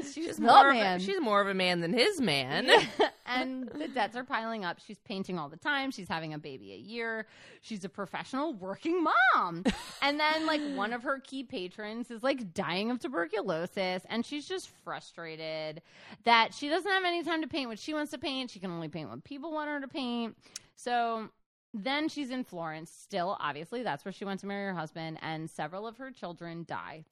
[0.03, 0.69] she's, she's more.
[0.69, 0.97] Of man.
[0.97, 2.69] a, she's more of a man than his man.
[3.25, 4.77] and the debts are piling up.
[4.85, 5.89] She's painting all the time.
[5.89, 7.25] She's having a baby a year.
[7.61, 9.63] She's a professional working mom.
[10.03, 14.03] and then, like, one of her key patrons is like dying of tuberculosis.
[14.07, 15.81] And she's just frustrated
[16.25, 18.51] that she doesn't have any time to paint what she wants to paint.
[18.51, 20.37] She can only paint what people want her to paint.
[20.81, 21.29] So
[21.73, 22.89] then she's in Florence.
[22.91, 25.19] Still, obviously, that's where she went to marry her husband.
[25.21, 27.03] And several of her children die.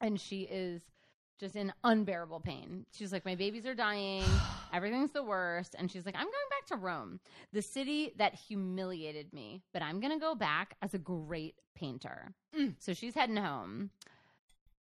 [0.00, 0.82] And she is
[1.38, 2.84] just in unbearable pain.
[2.92, 4.24] She's like, My babies are dying.
[4.72, 5.74] Everything's the worst.
[5.78, 7.20] And she's like, I'm going back to Rome,
[7.52, 12.34] the city that humiliated me, but I'm going to go back as a great painter.
[12.56, 12.74] Mm.
[12.78, 13.90] So she's heading home.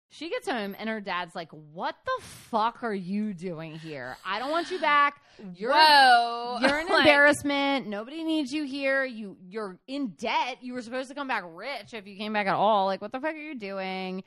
[0.09, 4.17] She gets home and her dad's like, What the fuck are you doing here?
[4.25, 5.21] I don't want you back.
[5.55, 6.57] You're Whoa.
[6.61, 7.87] you're an Like, embarrassment.
[7.87, 9.03] Nobody needs you here.
[9.03, 10.57] You you're in debt.
[10.61, 12.85] You were supposed to come back rich if you came back at all.
[12.85, 14.23] Like what the fuck are you doing?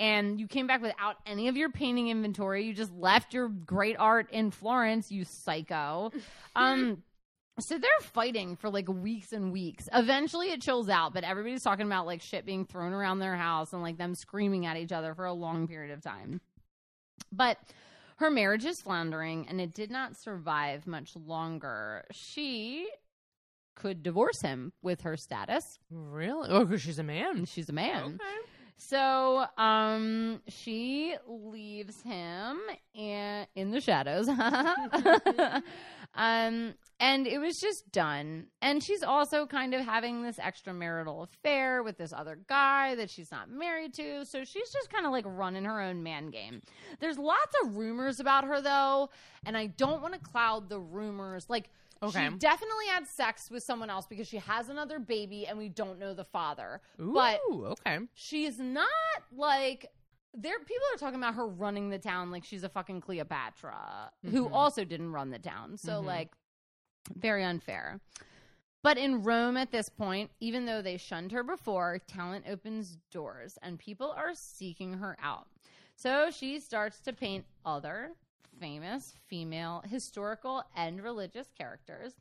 [0.00, 2.64] And you came back without any of your painting inventory.
[2.64, 6.12] You just left your great art in Florence, you psycho.
[6.54, 7.02] Um
[7.60, 9.88] so they're fighting for like weeks and weeks.
[9.92, 13.72] Eventually it chills out, but everybody's talking about like shit being thrown around their house
[13.72, 16.40] and like them screaming at each other for a long period of time.
[17.30, 17.58] But
[18.16, 22.04] her marriage is floundering and it did not survive much longer.
[22.10, 22.88] She
[23.76, 25.78] could divorce him with her status.
[25.90, 26.48] Really?
[26.50, 27.44] Oh, because she's a man.
[27.44, 28.14] She's a man.
[28.14, 28.24] Okay.
[28.76, 32.58] So, um, she leaves him
[32.94, 34.28] in, in the shadows.
[36.16, 38.46] um, and it was just done.
[38.62, 43.30] And she's also kind of having this extramarital affair with this other guy that she's
[43.30, 44.24] not married to.
[44.24, 46.62] So she's just kind of like running her own man game.
[47.00, 49.10] There's lots of rumors about her though,
[49.44, 51.46] and I don't want to cloud the rumors.
[51.48, 51.70] Like,
[52.02, 52.28] Okay.
[52.28, 55.98] she definitely had sex with someone else because she has another baby and we don't
[55.98, 56.80] know the father.
[57.00, 58.00] Ooh, But okay.
[58.14, 58.88] she's not
[59.34, 59.86] like
[60.34, 64.48] there people are talking about her running the town like she's a fucking Cleopatra who
[64.48, 64.52] Mhm.
[64.52, 65.76] also didn't run the town.
[65.76, 66.06] So Mhm.
[66.06, 66.36] like
[67.14, 68.00] very unfair.
[68.82, 73.56] But in Rome at this point, even though they shunned her before, talent opens doors
[73.62, 75.48] and people are seeking her out.
[75.96, 78.14] So she starts to paint other
[78.58, 82.14] famous female historical and religious characters.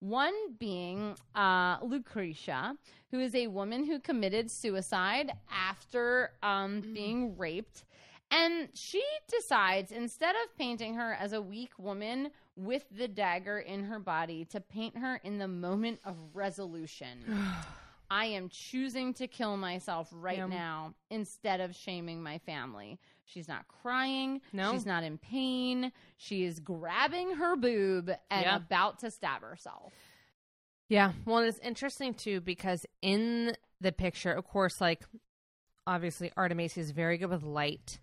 [0.00, 2.76] One being uh, Lucretia,
[3.10, 7.84] who is a woman who committed suicide after um, being raped.
[8.30, 13.84] And she decides, instead of painting her as a weak woman with the dagger in
[13.84, 17.18] her body, to paint her in the moment of resolution.
[18.10, 23.00] I am choosing to kill myself right now instead of shaming my family.
[23.26, 24.40] She's not crying.
[24.52, 24.72] No.
[24.72, 25.92] She's not in pain.
[26.16, 28.56] She is grabbing her boob and Yeah.
[28.56, 29.92] about to stab herself.
[30.88, 31.12] Yeah.
[31.24, 35.02] Well, it's interesting too because in the picture, of course, like
[35.86, 37.98] obviously Artemisia is very good with light,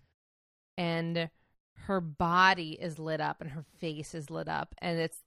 [0.76, 1.30] and
[1.86, 5.18] her body is lit up and her face is lit up, and it's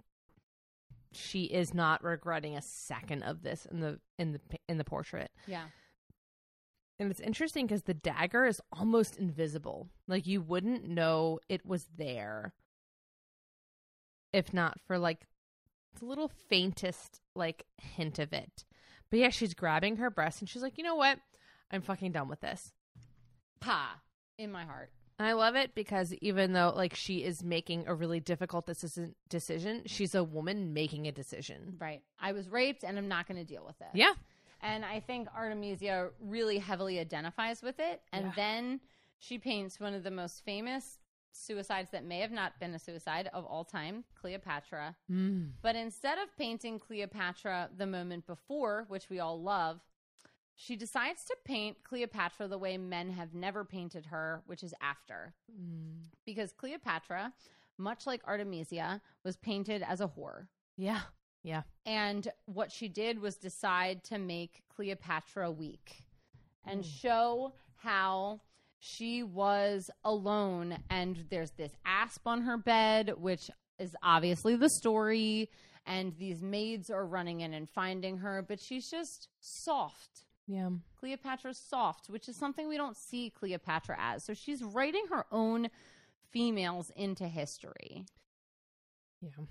[1.13, 5.31] she is not regretting a second of this in the in the in the portrait.
[5.47, 5.65] Yeah.
[6.99, 9.89] And it's interesting because the dagger is almost invisible.
[10.07, 12.53] Like you wouldn't know it was there
[14.33, 15.25] if not for like
[15.99, 18.65] the little faintest like hint of it.
[19.09, 21.19] But yeah, she's grabbing her breast and she's like, you know what?
[21.71, 22.73] I'm fucking done with this.
[23.59, 23.99] Pa
[24.37, 24.91] in my heart.
[25.19, 29.15] And I love it because even though like she is making a really difficult decision,
[29.29, 31.77] decision, she's a woman making a decision.
[31.79, 32.01] Right.
[32.19, 33.87] I was raped and I'm not going to deal with it.
[33.93, 34.13] Yeah.
[34.61, 38.01] And I think Artemisia really heavily identifies with it.
[38.11, 38.34] And Yeah.
[38.35, 38.81] then
[39.19, 40.99] she paints one of the most famous
[41.31, 44.95] suicides that may have not been a suicide of all time, Cleopatra.
[45.09, 45.53] Mm.
[45.61, 49.81] But instead of painting Cleopatra the moment before, which we all love,
[50.55, 55.35] she decides to paint Cleopatra the way men have never painted her, which is after.
[55.51, 56.05] Mm.
[56.25, 57.34] Because Cleopatra,
[57.77, 60.47] much like Artemisia, was painted as a whore.
[60.75, 61.01] Yeah.
[61.47, 61.61] Yeah.
[61.85, 66.03] And what she did was decide to make Cleopatra weak
[66.65, 66.99] and Mm.
[67.01, 68.41] show how
[68.79, 70.83] she was alone.
[70.89, 73.49] And there's this asp on her bed, which
[73.79, 75.49] is obviously the story.
[75.85, 80.25] And these maids are running in and finding her, but she's just soft.
[80.47, 80.71] Yeah.
[80.97, 84.25] Cleopatra's soft, which is something we don't see Cleopatra as.
[84.25, 85.69] So she's writing her own
[86.29, 88.05] females into history.
[89.21, 89.45] Yeah.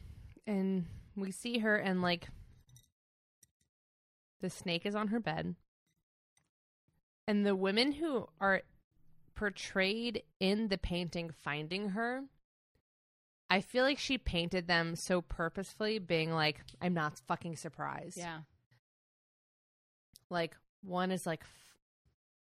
[0.46, 0.84] And
[1.16, 2.28] we see her and like
[4.40, 5.54] the snake is on her bed.
[7.26, 8.62] And the women who are
[9.34, 12.22] portrayed in the painting finding her,
[13.50, 18.16] I feel like she painted them so purposefully, being like, I'm not fucking surprised.
[18.16, 18.40] Yeah.
[20.30, 21.44] Like, one is like,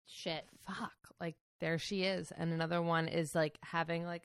[0.07, 0.47] Shit.
[0.67, 2.33] fuck, like, there she is.
[2.37, 4.23] And another one is like having like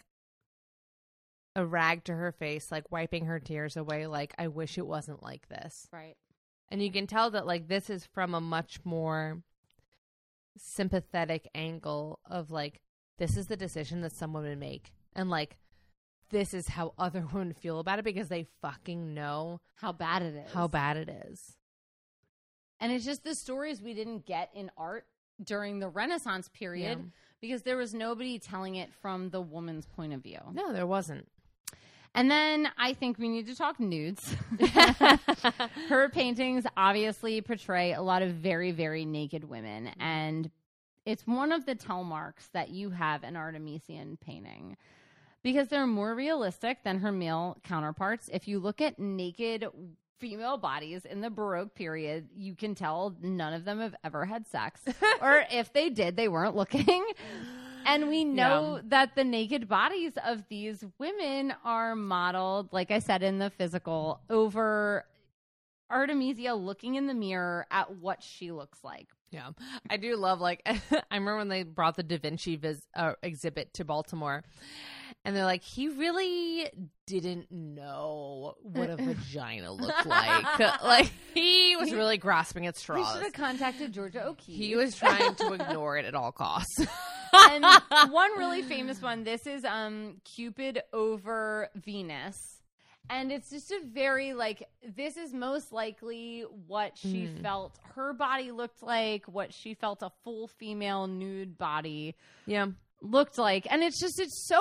[1.55, 5.21] a rag to her face, like wiping her tears away, like, I wish it wasn't
[5.23, 5.87] like this.
[5.91, 6.15] Right.
[6.69, 9.41] And you can tell that, like, this is from a much more
[10.57, 12.81] sympathetic angle of, like,
[13.17, 14.91] this is the decision that some women make.
[15.13, 15.57] And, like,
[16.29, 20.35] this is how other women feel about it because they fucking know How bad it
[20.35, 20.53] is.
[20.53, 21.57] how bad it is.
[22.79, 25.05] And it's just the stories we didn't get in art
[25.43, 27.05] during the Renaissance period Yeah.
[27.39, 30.39] because there was nobody telling it from the woman's point of view.
[30.53, 31.27] No, there wasn't.
[32.13, 34.35] And then I think we need to talk nudes.
[35.89, 39.85] Her paintings obviously portray a lot of very, very naked women.
[39.85, 40.01] Mm-hmm.
[40.01, 40.51] And
[41.05, 44.75] it's one of the tell marks that you have an Artemisian painting
[45.41, 48.29] because they're more realistic than her male counterparts.
[48.31, 49.65] If you look at naked
[50.19, 54.45] female bodies in the Baroque period, you can tell none of them have ever had
[54.47, 54.81] sex.
[55.21, 56.85] or if they did, they weren't looking.
[56.85, 57.60] Mm.
[57.85, 58.81] And we know Yeah.
[58.85, 64.21] that the naked bodies of these women are modeled, like I said, in the physical
[64.29, 65.05] over
[65.89, 69.07] Artemisia looking in the mirror at what she looks like.
[69.31, 69.51] Yeah,
[69.89, 70.81] I do love like I
[71.11, 74.43] remember when they brought the Da Vinci vis- uh, exhibit to Baltimore,
[75.23, 76.67] and they're like, he really
[77.05, 80.59] didn't know what a vagina looked like.
[80.83, 83.13] like he was really grasping at He straws.
[83.13, 84.57] should have contacted Georgia O'Keeffe.
[84.57, 86.85] He was trying to ignore it at all costs.
[87.33, 87.63] and
[88.11, 89.23] one really famous one.
[89.23, 92.37] This is um Cupid over Venus.
[93.09, 97.41] And it's just a very like this is most likely what she Hmm.
[97.41, 102.15] felt her body looked like, what she felt a full female nude body
[102.45, 102.67] yeah,
[103.01, 103.67] looked like.
[103.69, 104.59] And it's just it's so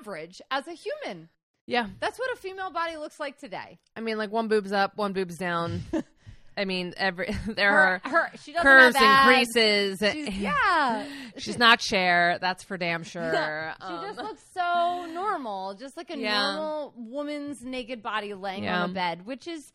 [0.00, 1.28] average as a human.
[1.66, 1.86] yeah.
[2.00, 3.78] That's what a female body looks like today.
[3.96, 5.82] I mean, like one boob's up, one boob's down.
[6.58, 9.98] I mean, every there Her, are her she doesn't curves have and creases.
[10.12, 11.06] She's, yeah.
[11.36, 13.74] She's not Cher, that's for damn sure.
[13.78, 16.40] she Um, just looks so normal, just like a Yeah.
[16.54, 18.84] normal woman's naked body laying Yeah.
[18.84, 19.70] on a bed, which is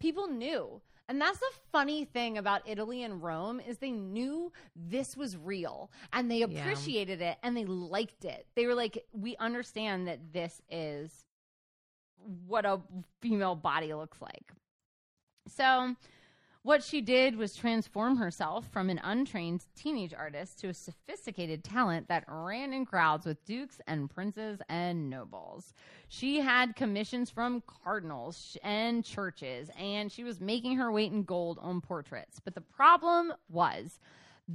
[0.00, 0.80] people knew.
[1.08, 5.90] And that's the funny thing about Italy and Rome is they knew this was real
[6.12, 8.46] and they appreciated it and they liked it.
[8.54, 11.24] They were like, we understand that this is
[12.46, 12.80] what a
[13.20, 14.52] female body looks like.
[15.46, 15.94] So,
[16.64, 22.08] what she did was transform herself from an untrained teenage artist to a sophisticated talent
[22.08, 25.74] that ran in crowds with dukes and princes and nobles.
[26.08, 31.58] She had commissions from cardinals and churches, and she was making her weight in gold
[31.60, 32.40] on portraits.
[32.42, 33.98] But the problem was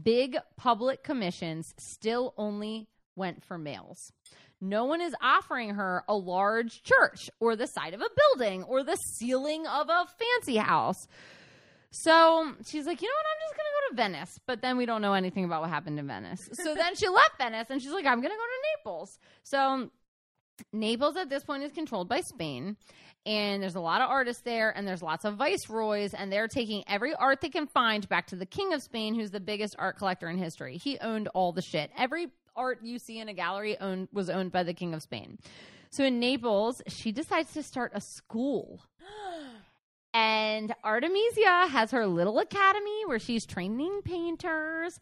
[0.03, 4.11] big public commissions still only went for males.
[4.59, 8.83] No one is offering her a large church or the side of a building or
[8.83, 11.07] the ceiling of a fancy house.
[11.91, 13.25] So she's like, you know what?
[13.25, 14.39] I'm just going to go to Venice.
[14.45, 16.49] But then we don't know anything about what happened in Venice.
[16.53, 19.19] So then she left Venice and she's like, I'm going to go to Naples.
[19.43, 19.89] So
[20.71, 22.77] Naples at this point is controlled by Spain.
[23.25, 26.85] And there's a lot of artists there, and there's lots of viceroys, and they're taking
[26.87, 29.97] every art they can find back to the King of Spain, who's the biggest art
[29.97, 30.77] collector in history.
[30.77, 31.91] He owned all the shit.
[31.97, 35.37] Every art you see in a gallery owned was owned by the King of Spain.
[35.91, 38.79] So in Naples, she decides to start a school.
[40.13, 44.99] And Artemisia has her little academy where she's training painters.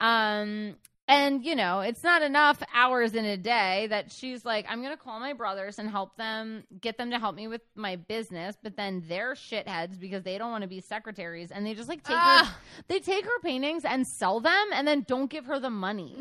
[0.00, 0.76] Um,
[1.06, 4.96] and, you know, it's not enough hours in a day that she's like, I'm going
[4.96, 8.56] to call my brothers and help them, get them to help me with my business.
[8.62, 11.50] But then they're shitheads because they don't want to be secretaries.
[11.50, 12.58] And they just like take her, Ah.
[12.88, 16.16] they take her paintings and sell them and then don't give her the money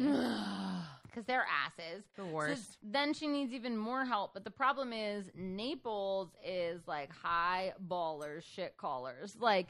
[1.14, 2.04] because they're asses.
[2.16, 2.78] The So worst.
[2.82, 4.34] then she needs even more help.
[4.34, 9.36] But the problem is Naples is like high ballers, shit callers.
[9.40, 9.68] Like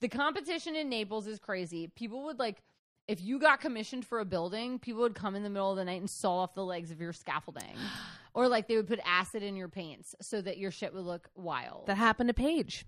[0.00, 1.88] the competition in Naples is crazy.
[1.88, 2.62] People would like
[3.08, 5.84] if you got commissioned for a building, people would come in the middle of the
[5.84, 7.76] night and saw off the legs of your scaffolding.
[8.34, 11.28] or like they would put acid in your paints so that your shit would look
[11.34, 11.86] wild.
[11.86, 12.86] that happened to Paige.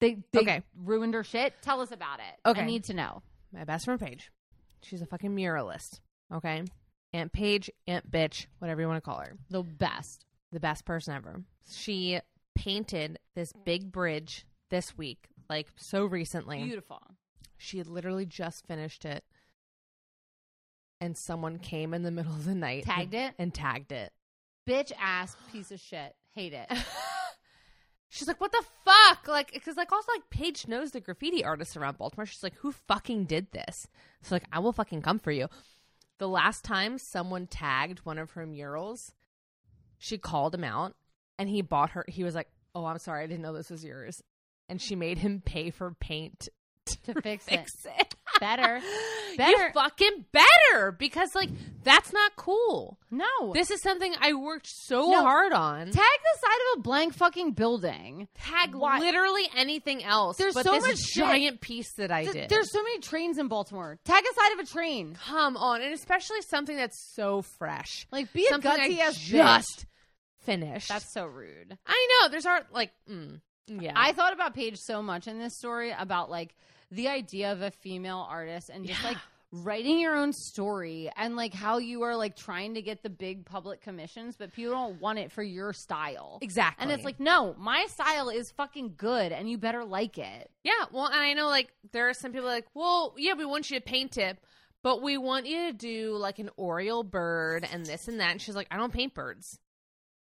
[0.00, 0.62] they they Okay.
[0.76, 1.54] ruined her shit.
[1.62, 2.48] Tell us about it.
[2.48, 2.60] Okay.
[2.62, 3.22] I need to know.
[3.52, 4.30] My best friend Paige.
[4.82, 6.00] She's a fucking muralist.
[6.34, 6.64] Okay.
[7.14, 9.36] Aunt Paige, Aunt Bitch, whatever you want to call her.
[9.48, 10.26] The best.
[10.52, 11.42] The best person ever.
[11.70, 12.20] She
[12.56, 16.62] painted this big bridge this week, like so recently.
[16.64, 17.00] Beautiful.
[17.56, 19.24] She had literally just finished it.
[21.00, 23.34] And someone came in the middle of the night Tagged it?
[23.38, 24.12] and tagged it.
[24.68, 26.14] Bitch ass piece of shit.
[26.34, 26.66] Hate it.
[28.08, 29.28] She's like, what the fuck?
[29.28, 32.26] Like, because like also like Paige knows the graffiti artists around Baltimore.
[32.26, 33.86] She's like, who fucking did this?
[34.22, 35.48] So like, I will fucking come for you.
[36.18, 39.12] The last time someone tagged one of her murals,
[39.98, 40.94] she called him out,
[41.38, 42.04] and he bought her.
[42.08, 44.22] He was like, "Oh, I'm sorry, I didn't know this was yours,"
[44.68, 46.48] and she made him pay for paint
[46.86, 47.92] to fix, fix it.
[47.98, 48.14] it.
[48.44, 48.80] Better.
[49.34, 49.72] You Better.
[49.74, 51.50] fucking better because like
[51.82, 53.00] that's not cool.
[53.10, 53.52] No.
[53.52, 55.22] This is something I worked so No.
[55.22, 55.86] hard on.
[55.86, 58.28] Tag the side of a blank fucking building.
[58.36, 60.36] tag Why- literally anything else.
[60.36, 62.48] There's so much giant piece that I Th- did.
[62.48, 63.98] There's so many trains in Baltimore.
[64.04, 65.18] Tag a side of a train.
[65.26, 69.16] come on, and especially something that's so fresh, Like be a something gutsy I ass
[69.18, 69.86] just
[70.42, 70.90] finished.
[70.90, 71.76] That's so rude.
[71.84, 72.28] I know.
[72.28, 73.94] There's art like mm, yeah.
[73.96, 76.54] I thought about Paige so much in this story about like
[76.90, 79.08] the idea of a female artist and just Yeah.
[79.10, 79.18] like
[79.52, 83.44] writing your own story and like how you are like trying to get the big
[83.46, 86.38] public commissions, but people don't want it for your style.
[86.42, 86.82] Exactly.
[86.82, 90.50] And it's like, no, my style is fucking good and you better like it.
[90.64, 93.70] Yeah, well, and I know like there are some people like, well, yeah, we want
[93.70, 94.38] you to paint it,
[94.82, 98.32] but we want you to do like an Oriole bird and this and that.
[98.32, 99.60] And she's like, I don't paint birds.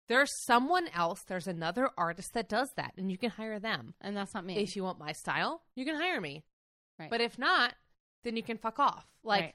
[0.08, 3.94] There's someone else, there's another artist that does that, and you can hire them.
[4.00, 4.56] And that's not me.
[4.58, 6.44] If you want my style, you can hire me.
[6.98, 7.10] Right.
[7.10, 7.74] But if not,
[8.24, 9.06] then you can fuck off.
[9.24, 9.54] Like, Right.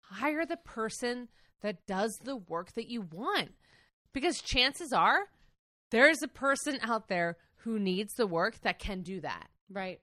[0.00, 1.28] hire the person
[1.60, 3.54] that does the work that you want.
[4.12, 5.28] Because chances are
[5.90, 9.50] there's a person out there who needs the work that can do that.
[9.70, 10.00] Right.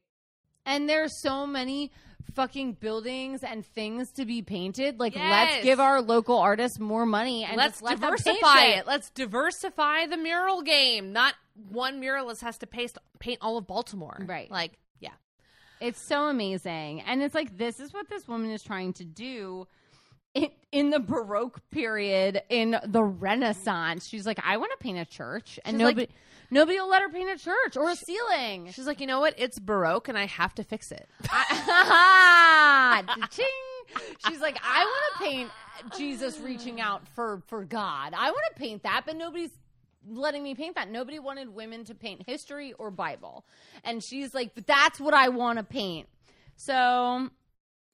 [0.70, 1.92] And there's so many
[2.36, 5.00] fucking buildings and things to be painted.
[5.00, 8.78] Like, let's give our local artists more money and let's let diversify shit.
[8.78, 8.88] it.
[8.88, 11.12] Let's diversify the mural game.
[11.12, 11.34] Not
[11.70, 14.24] one muralist has to paste, paint all of Baltimore.
[14.26, 14.50] Right.
[14.52, 15.14] Like, yeah.
[15.82, 17.02] It's so amazing.
[17.02, 19.68] And it's like, this is what this woman is trying to do
[20.34, 24.08] in, in the Baroque period, in the Renaissance.
[24.08, 25.60] She's like, I want to paint a church.
[25.66, 26.12] And She's like- nobody,
[26.52, 28.72] nobody will let her paint a church or a ceiling.
[28.72, 29.34] She's like, you know what?
[29.38, 31.08] It's Baroque and I have to fix it.
[33.32, 33.46] Ching.
[34.28, 35.50] She's like, I want to paint
[35.98, 38.14] Jesus reaching out for for God.
[38.16, 39.50] I want to paint that, but nobody's
[40.08, 40.92] letting me paint that.
[40.92, 43.46] Nobody wanted women to paint history or Bible,
[43.84, 46.08] and she's like, but that's what I want to paint.
[46.56, 47.30] So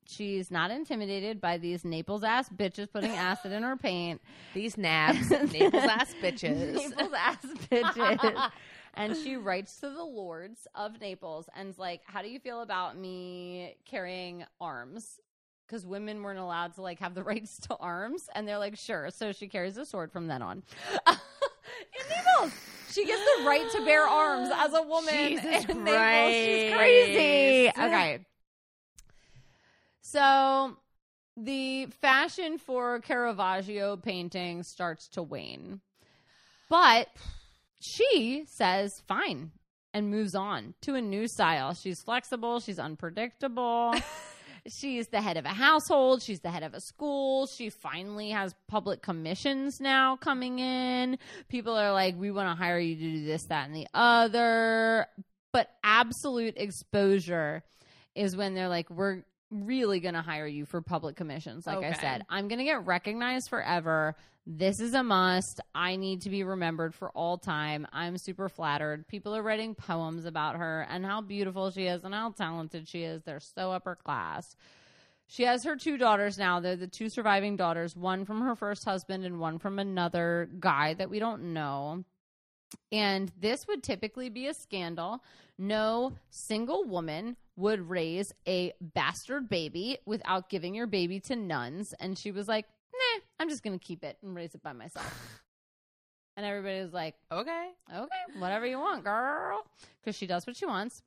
[0.08, 4.20] she's not intimidated by these Naples ass bitches putting acid in her paint.
[4.54, 6.74] These nabs, Naples ass bitches.
[6.74, 8.50] Naples ass bitches.
[8.94, 12.96] and she writes to the lords of Naples and's like, "How do you feel about
[12.96, 15.20] me carrying arms?"
[15.66, 19.10] Because women weren't allowed to like have the rights to arms, and they're like, "Sure."
[19.10, 20.62] So she carries a sword from then on.
[21.06, 21.14] in
[22.08, 22.52] Naples,
[22.92, 25.12] she gets the right to bear arms as a woman.
[25.12, 26.32] Jesus in Naples.
[26.32, 27.68] She's crazy.
[27.68, 28.20] Okay.
[30.10, 30.76] So
[31.36, 35.80] the fashion for Caravaggio painting starts to wane.
[36.70, 37.08] But
[37.80, 39.50] she says fine
[39.92, 41.74] and moves on to a new style.
[41.74, 43.94] She's flexible, she's unpredictable.
[44.80, 47.48] she's the head of a household, she's the head of a school.
[47.48, 51.18] She finally has public commissions now coming in.
[51.48, 55.08] People are like, "We want to hire you to do this, that and the other."
[55.52, 57.64] But absolute exposure
[58.14, 59.24] is when they're like, "We're
[59.64, 62.86] really going to hire you for public commissions." Like I said, I'm going to get
[62.86, 64.16] recognized forever.
[64.46, 65.60] This is a must.
[65.74, 67.86] I need to be remembered for all time.
[67.92, 69.08] I'm super flattered.
[69.08, 73.02] People are writing poems about her and how beautiful she is and how talented she
[73.02, 73.22] is.
[73.24, 74.54] They're so upper class.
[75.26, 76.60] She has her two daughters now.
[76.60, 80.94] They're the two surviving daughters, one from her first husband and one from another guy
[80.94, 82.04] that we don't know.
[82.92, 85.22] And this would typically be a scandal.
[85.58, 91.94] No single woman would raise a bastard baby without giving your baby to nuns.
[91.98, 94.72] And she was like, nah, I'm just going to keep it and raise it by
[94.72, 95.40] myself.
[96.36, 97.68] and everybody was like, Okay.
[97.94, 99.64] okay, whatever you want, girl.
[100.02, 101.02] Because she does what she wants.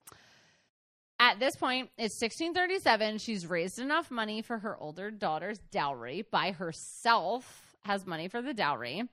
[1.22, 3.18] At this point, it's 1637.
[3.18, 8.54] She's raised enough money for her older daughter's dowry by herself, has money for the
[8.54, 9.04] dowry.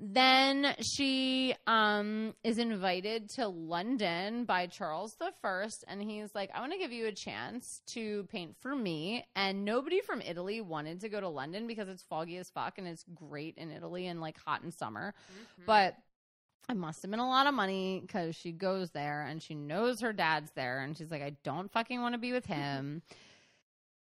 [0.00, 6.60] Then she um, is invited to London by Charles the First, and he's like, "I
[6.60, 11.00] want to give you a chance to paint for me." And nobody from Italy wanted
[11.02, 14.20] to go to London because it's foggy as fuck and it's great in Italy and
[14.20, 15.14] like hot in summer.
[15.64, 15.96] But
[16.68, 20.00] it must have been a lot of money because she goes there and she knows
[20.00, 23.02] her dad's there, and she's like, "I don't fucking want to be with him."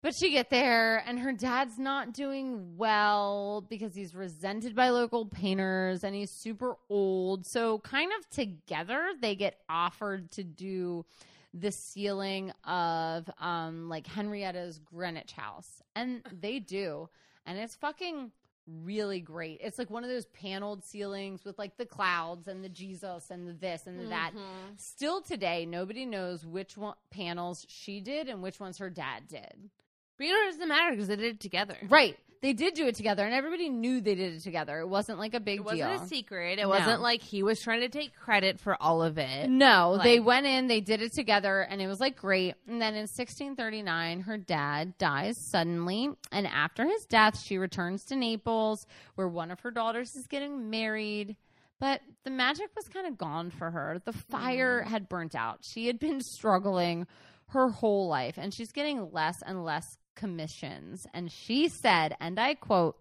[0.04, 5.28] But she get there and her dad's not doing well because he's resented by local
[5.28, 7.46] painters and he's super old.
[7.46, 11.06] So kind of together they get offered to do
[11.54, 15.84] the ceiling of um like Henrietta's Greenwich house.
[15.96, 17.08] And they do.
[17.46, 18.32] And it's fucking
[18.68, 19.60] really great.
[19.62, 23.48] It's like one of those paneled ceilings with like the clouds and the Jesus and
[23.48, 24.32] the this and the that.
[24.78, 29.70] Still today nobody knows which one panels she did and which ones her dad did.
[30.18, 31.78] But you know, it doesn't matter because they did it together.
[31.90, 32.18] Right.
[32.42, 34.80] They did do it together, and everybody knew they did it together.
[34.80, 36.02] It wasn't like a big It wasn't deal.
[36.02, 36.58] a secret.
[36.58, 36.70] It No.
[36.70, 39.48] wasn't like he was trying to take credit for all of it.
[39.48, 42.56] No, they Like- went in, they did it together, and it was like great.
[42.68, 46.10] And then in 1639, her dad dies suddenly.
[46.32, 50.72] And after his death, she returns to Naples, where one of her daughters is getting
[50.72, 51.36] married.
[51.80, 54.02] But the magic was kind of gone for her.
[54.04, 54.88] The fire mm.
[54.88, 55.60] had burnt out.
[55.62, 57.06] She had been struggling
[57.50, 61.08] her whole life, and she's getting less and less commissions.
[61.14, 62.98] And she said, and I quote,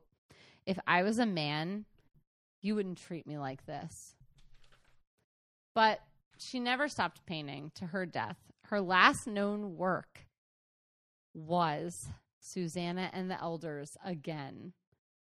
[0.67, 1.85] If I was a man,
[2.61, 4.15] you wouldn't treat me like this.
[5.75, 6.01] But
[6.39, 8.37] she never stopped painting to her death.
[8.65, 10.27] Her last known work
[11.35, 12.09] was
[12.41, 14.73] Susanna and the Elders again.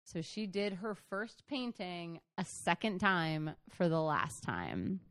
[0.03, 5.01] So she did her first painting a second time for the last time.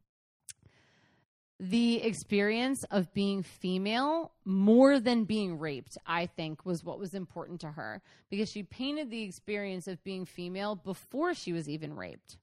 [1.59, 7.61] The experience of being female more than being raped, I think, was what was important
[7.63, 12.37] to her because she painted the experience of being female before she was even raped.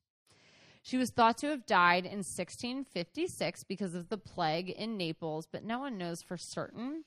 [0.82, 5.64] She was thought to have died in 1656 because of the plague in Naples, but
[5.64, 7.06] no one knows for certain.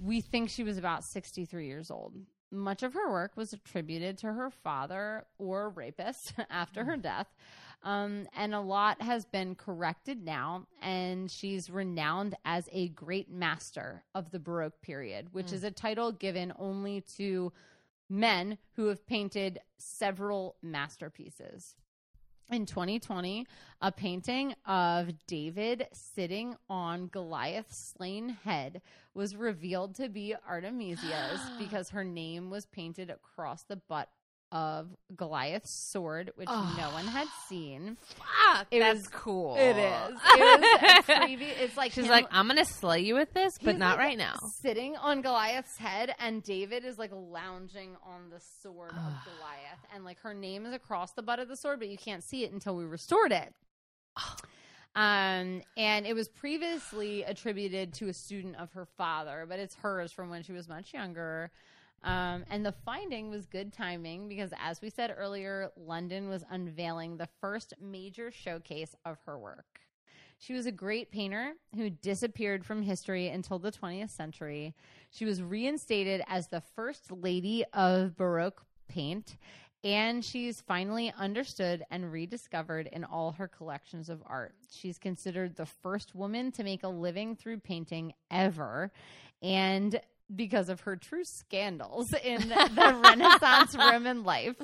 [0.00, 2.14] We think she was about 63 years old.
[2.52, 7.26] Much of her work was attributed to her father or rapist after her death.
[7.82, 14.02] Um, and a lot has been corrected now, and she's renowned as a great master
[14.14, 17.52] of the Baroque period, which is a title given only to
[18.10, 21.76] men who have painted several masterpieces.
[22.50, 23.46] In 2020,
[23.82, 28.80] a painting of David sitting on Goliath's slain head
[29.12, 34.08] was revealed to be Artemisia's because her name was painted across the butt
[34.50, 37.96] of Goliath's sword, which no one had seen.
[38.16, 39.56] Fuck, It that's was- cool.
[39.56, 40.18] It is.
[40.38, 43.98] It was It's like She's him- like, I'm gonna slay you with this, but not
[43.98, 44.36] like, right now.
[44.62, 50.04] Sitting on Goliath's head, and David is like lounging on the sword of Goliath, and
[50.04, 52.52] like her name is across the butt of the sword, but you can't see it
[52.52, 53.52] until we restored it.
[54.96, 60.10] Um, and it was previously attributed to a student of her father, but it's hers
[60.12, 61.50] from when she was much younger.
[62.04, 67.16] Um, and the finding was good timing because, as we said earlier, London was unveiling
[67.16, 69.80] the first major showcase of her work.
[70.38, 74.74] She was a great painter who disappeared from history until the 20th century.
[75.10, 79.36] She was reinstated as the first lady of Baroque paint,
[79.82, 84.54] and she's finally understood and rediscovered in all her collections of art.
[84.70, 88.92] She's considered the first woman to make a living through painting ever,
[89.42, 90.00] and
[90.34, 94.56] because of her true scandals in the Renaissance Roman life.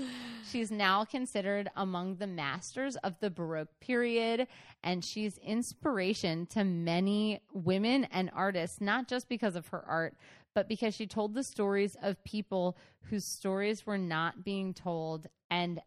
[0.50, 4.46] She's now considered among the masters of the Baroque period,
[4.82, 10.16] and she's inspiration to many women and artists, not just because of her art,
[10.54, 12.76] but because she told the stories of people
[13.10, 15.80] whose stories were not being told and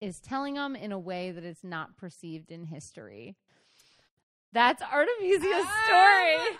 [0.00, 3.36] is telling them in a way that is not perceived in history.
[4.52, 5.82] That's Artemisia's ah!
[5.86, 6.58] story.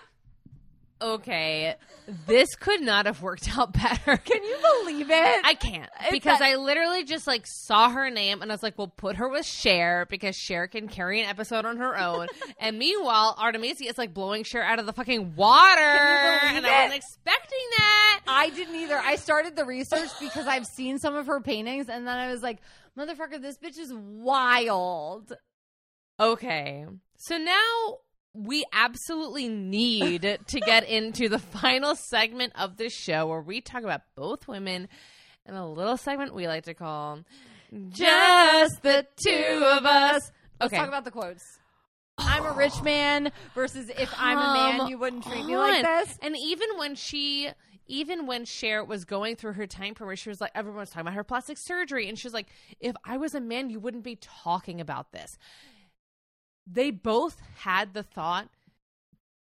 [1.03, 1.75] Okay,
[2.27, 4.15] this could not have worked out better.
[4.15, 5.41] Can you believe it?
[5.45, 8.87] I can't because I literally just like saw her name and I was like, "Well,
[8.87, 12.27] put her with Cher because Cher can carry an episode on her own."
[12.59, 16.83] and meanwhile, Artemisia is like blowing Cher out of the fucking water, believe and I
[16.85, 18.21] wasn't expecting that.
[18.25, 18.97] I didn't either.
[18.97, 22.41] I started the research because I've seen some of her paintings, and then I was
[22.41, 22.59] like,
[22.97, 25.33] "Motherfucker, this bitch is wild."
[26.17, 26.85] Okay,
[27.17, 27.97] so now
[28.33, 33.83] we absolutely need to get into the final segment of the show where we talk
[33.83, 34.87] about both women
[35.45, 37.19] in a little segment we like to call
[37.89, 40.31] Just the two of us.
[40.59, 40.77] Let's Okay.
[40.77, 41.59] talk about the quotes.
[42.17, 46.17] I'm a rich man versus if I'm a man, you wouldn't treat me like this.
[46.21, 47.49] And even when she,
[47.87, 51.01] even when Cher was going through her time period, she was like, everyone was talking
[51.01, 52.47] about her plastic surgery, and she was like,
[52.79, 55.37] if I was a man, you wouldn't be talking about this.
[56.65, 58.49] They both had the thought,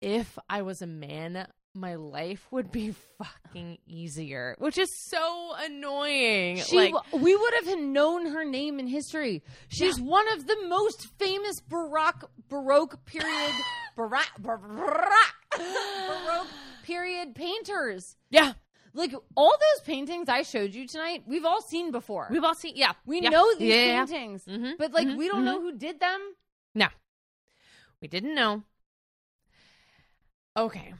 [0.01, 6.56] if I was a man, my life would be fucking easier, which is so annoying.
[6.59, 9.43] She, like, we would have known her name in history.
[9.68, 13.52] She's one of the most famous Baroque Baroque period
[13.97, 15.12] Baroque, Baroque,
[15.56, 16.47] Baroque
[16.82, 18.16] period painters.
[18.30, 18.55] yeah,
[18.94, 22.28] Like all those paintings I showed you tonight, we've all seen before.
[22.30, 24.05] we've all seen, yeah, we yeah, know these yeah, yeah, yeah.
[24.06, 25.44] paintings, Mhm, but like mhm, we don't mhm.
[25.44, 26.20] know who did them.
[26.74, 26.89] No,
[28.02, 28.64] we didn't know.
[30.56, 30.92] Okay.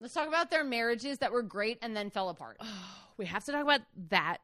[0.00, 2.60] Let's talk about their marriages that were great and then fell apart.
[3.16, 3.80] we have to talk about
[4.10, 4.38] that.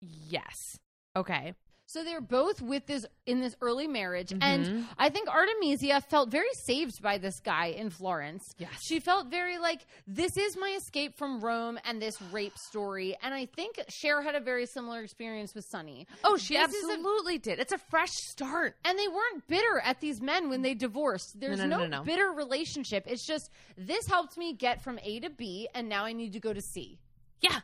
[0.00, 0.78] Yes.
[1.16, 1.54] Okay.
[1.90, 4.86] So they're both with this in this early marriage, and Mhm.
[4.98, 8.54] I think Artemisia felt very saved by this guy in Florence.
[8.58, 8.82] Yes.
[8.82, 13.32] she felt very like this is my escape from Rome and this rape story, and
[13.32, 16.06] I think Cher had a very similar experience with Sonny.
[16.24, 17.58] Oh, she This is a- absolutely did.
[17.58, 18.76] It's a fresh start.
[18.84, 21.40] And they weren't bitter at these men when they divorced.
[21.40, 22.02] There's no, no, no, no.
[22.04, 23.04] bitter relationship.
[23.06, 23.48] It's just
[23.78, 26.60] this helped me get from A to B, and now I need to go to
[26.60, 26.98] C.
[27.40, 27.60] Yeah.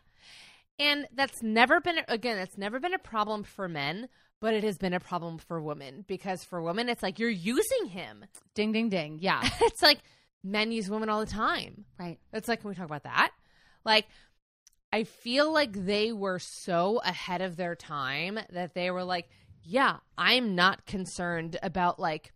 [0.79, 4.09] And that's never been again, it's never been a problem for men,
[4.41, 7.87] but it has been a problem for women because for women it's like you're using
[7.87, 8.25] him.
[8.55, 9.19] Ding, ding, ding.
[9.21, 9.99] Yeah, it's like
[10.43, 11.85] men use women all the time.
[11.99, 12.19] right.
[12.33, 13.31] It's like, can we talk about that?
[13.85, 14.07] Like,
[14.93, 19.29] I feel like they were so ahead of their time that they were like,
[19.65, 22.33] yeah, I'm not concerned about like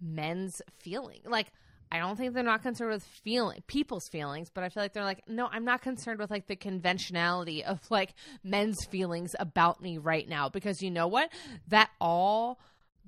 [0.00, 1.20] men's feeling.
[1.26, 1.48] Like,
[1.90, 5.04] I don't think they're not concerned with feeling people's feelings, but I feel like they're
[5.04, 9.98] like, no, I'm not concerned with like the conventionality of like men's feelings about me
[9.98, 11.30] right now because you know what?
[11.68, 12.60] That all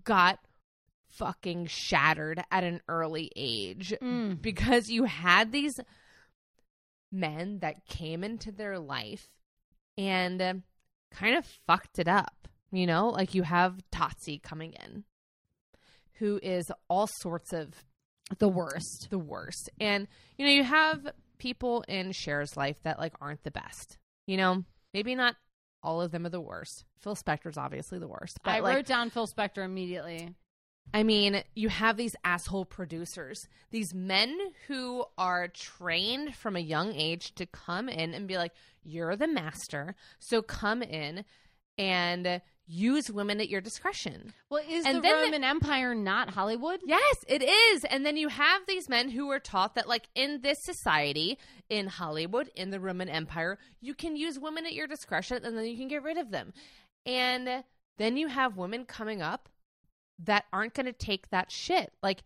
[0.05, 0.39] got
[1.19, 4.41] fucking shattered at an early age Mm.
[4.41, 5.75] because you had these
[7.13, 9.29] men that came into their life
[9.99, 10.63] and um,
[11.11, 12.49] kind of fucked it up.
[12.73, 15.03] You know, like you have Tassi coming in,
[16.15, 17.71] who is all sorts of
[18.39, 19.09] The worst.
[19.11, 19.71] the worst.
[19.81, 20.07] And,
[20.39, 23.99] you know, you have people in Cher's life that like aren't the best.
[24.27, 25.37] You know, maybe not
[25.83, 26.85] all of them are the worst.
[26.99, 28.39] Phil Spector's obviously the worst.
[28.45, 30.35] But I like, wrote down Phil Spector immediately.
[30.93, 34.37] I mean, you have these asshole producers, these men
[34.67, 38.53] who are trained from a young age to come in and be like,
[38.83, 39.95] you're the master.
[40.19, 41.25] So come in
[41.79, 42.41] and
[42.73, 44.33] use women at your discretion.
[44.49, 46.81] Well, is And the then Roman Empire not Hollywood?
[46.87, 47.85] Yes, it is.
[47.85, 51.37] And then you have these men who are taught that, like, in this society,
[51.69, 55.67] in Hollywood, in the Roman Empire, you can use women at your discretion and then
[55.67, 56.53] you can get rid of them.
[57.05, 57.65] And
[57.99, 59.49] then you have women coming up
[60.21, 61.93] that aren't going to take that shit.
[62.03, 62.23] Like,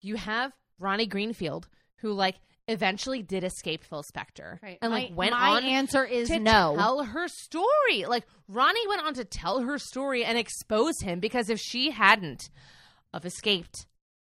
[0.00, 1.68] you have Ronnie Greenfield,
[1.98, 2.36] who, like,
[2.70, 4.62] eventually did escape Phil Spector.
[4.62, 4.78] Right.
[4.80, 6.74] And, like, my, went my on answer is to no.
[6.76, 8.04] tell her story.
[8.06, 12.48] Like Ronnie went on to tell her story and expose him because if she hadn't
[13.12, 13.86] of escaped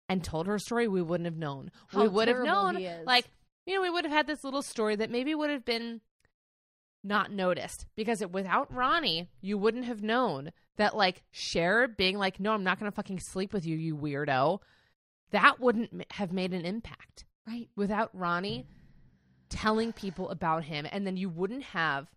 [0.08, 1.70] and told her story, we wouldn't have known.
[1.88, 3.26] How we would have known like
[3.64, 6.00] you know, we would have had this little story that maybe would have been
[7.04, 12.40] not noticed because it, without Ronnie, you wouldn't have known that like Cher being like,
[12.40, 14.58] "No, I'm not going to fucking sleep with you, you weirdo."
[15.30, 17.68] That wouldn't have made an impact right.
[17.76, 18.66] without Ronnie
[19.48, 22.08] telling people about him, and then you wouldn't have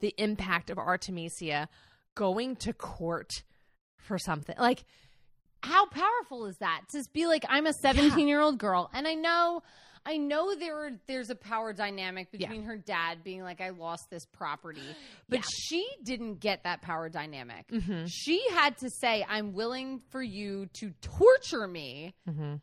[0.00, 1.68] the impact of Artemisia
[2.14, 3.30] going to court
[3.96, 4.84] for something like
[5.62, 6.82] How powerful is that?
[6.90, 9.62] To be like, I'm a 17 year old girl, and I know.
[10.04, 12.48] I know there are, there's a power dynamic Yeah.
[12.48, 14.82] between her dad being like, I lost this property,
[15.28, 15.44] but Yeah.
[15.48, 17.68] she didn't get that power dynamic.
[17.68, 18.08] Mhm.
[18.10, 22.54] She had to say, I'm willing for you to torture me Mm-hmm.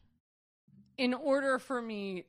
[0.99, 2.25] In order for me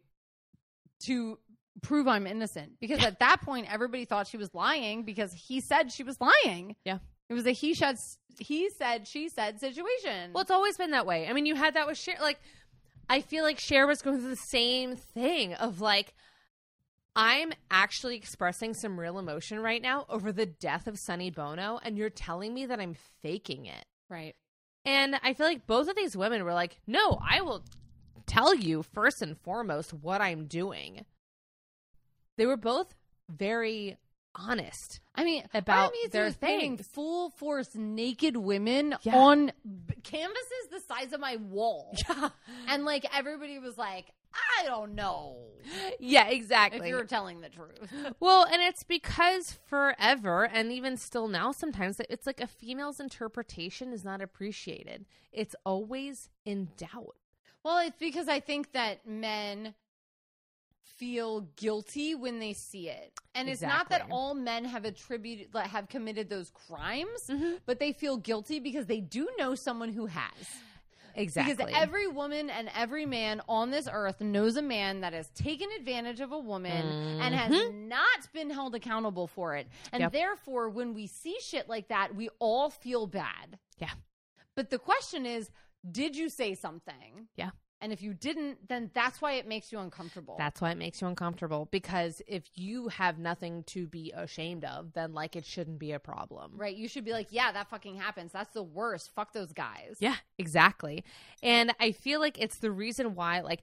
[1.00, 1.38] to
[1.82, 2.74] prove I'm innocent.
[2.80, 6.76] Because at that point, everybody thought she was lying because he said she was lying.
[6.84, 6.98] Yeah.
[7.28, 7.98] It was a he said,
[8.38, 10.32] he said, she said situation.
[10.32, 11.26] Well, it's always been that way.
[11.26, 12.14] I mean, you had that with Cher.
[12.20, 12.38] Like,
[13.08, 16.14] I feel like Cher was going through the same thing of like,
[17.16, 21.98] I'm actually expressing some real emotion right now over the death of Sonny Bono, and
[21.98, 23.84] you're telling me that I'm faking it.
[24.08, 24.36] right.
[24.86, 27.64] And I feel like both of these women were like, no, I will
[28.26, 31.04] tell you first and foremost what I'm doing.
[32.36, 32.94] They were both
[33.28, 33.96] very
[34.34, 35.00] honest.
[35.14, 36.86] I mean, About their things.
[36.86, 39.16] full force naked women Yeah.
[39.16, 39.52] on
[39.86, 41.94] b- canvases the size of my wall.
[42.08, 42.28] Yeah.
[42.68, 45.38] And like everybody was like, I don't know
[45.98, 46.88] yeah, if exactly.
[46.88, 47.92] you're telling the truth.
[48.20, 53.92] Well, and it's because forever, and even still now, sometimes it's like a female's interpretation
[53.92, 55.06] is not appreciated.
[55.32, 57.16] It's always in doubt.
[57.64, 59.74] Well, it's because I think that men
[60.82, 63.12] feel guilty when they see it.
[63.34, 67.60] And it's not that all men have attributed like, have committed those crimes, Mhm.
[67.64, 70.60] but they feel guilty because they do know someone who has.
[71.14, 71.54] Exactly.
[71.54, 75.68] Because every woman and every man on this earth knows a man that has taken
[75.72, 76.86] advantage of a woman
[77.20, 79.66] and has not been held accountable for it.
[79.92, 80.12] And Yep.
[80.12, 83.58] therefore, when we see shit like that, we all feel bad.
[83.78, 83.92] Yeah.
[84.54, 85.50] But the question is,
[85.88, 87.28] did you say something?
[87.36, 87.50] Yeah.
[87.82, 90.34] And if you didn't, then that's why it makes you uncomfortable.
[90.36, 94.92] That's why it makes you uncomfortable because if you have nothing to be ashamed of,
[94.92, 96.52] then like it shouldn't be a problem.
[96.56, 96.76] right.
[96.76, 98.32] You should be like, yeah, that fucking happens.
[98.32, 99.10] That's the worst.
[99.14, 99.96] Fuck those guys.
[99.98, 101.04] Yeah, exactly.
[101.42, 103.62] And I feel like it's the reason why, like,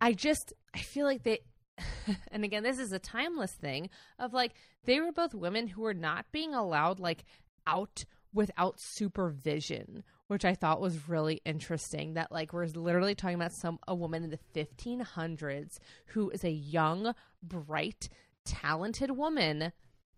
[0.00, 1.40] I just, I feel like they,
[2.30, 4.52] and again, this is a timeless thing of like,
[4.84, 7.24] they were both women who were not being allowed, like,
[7.66, 12.14] out without supervision, which I thought was really interesting.
[12.14, 16.50] That, like, we're literally talking about some, a woman in the 1500s who is a
[16.50, 18.08] young, bright,
[18.44, 19.72] talented woman.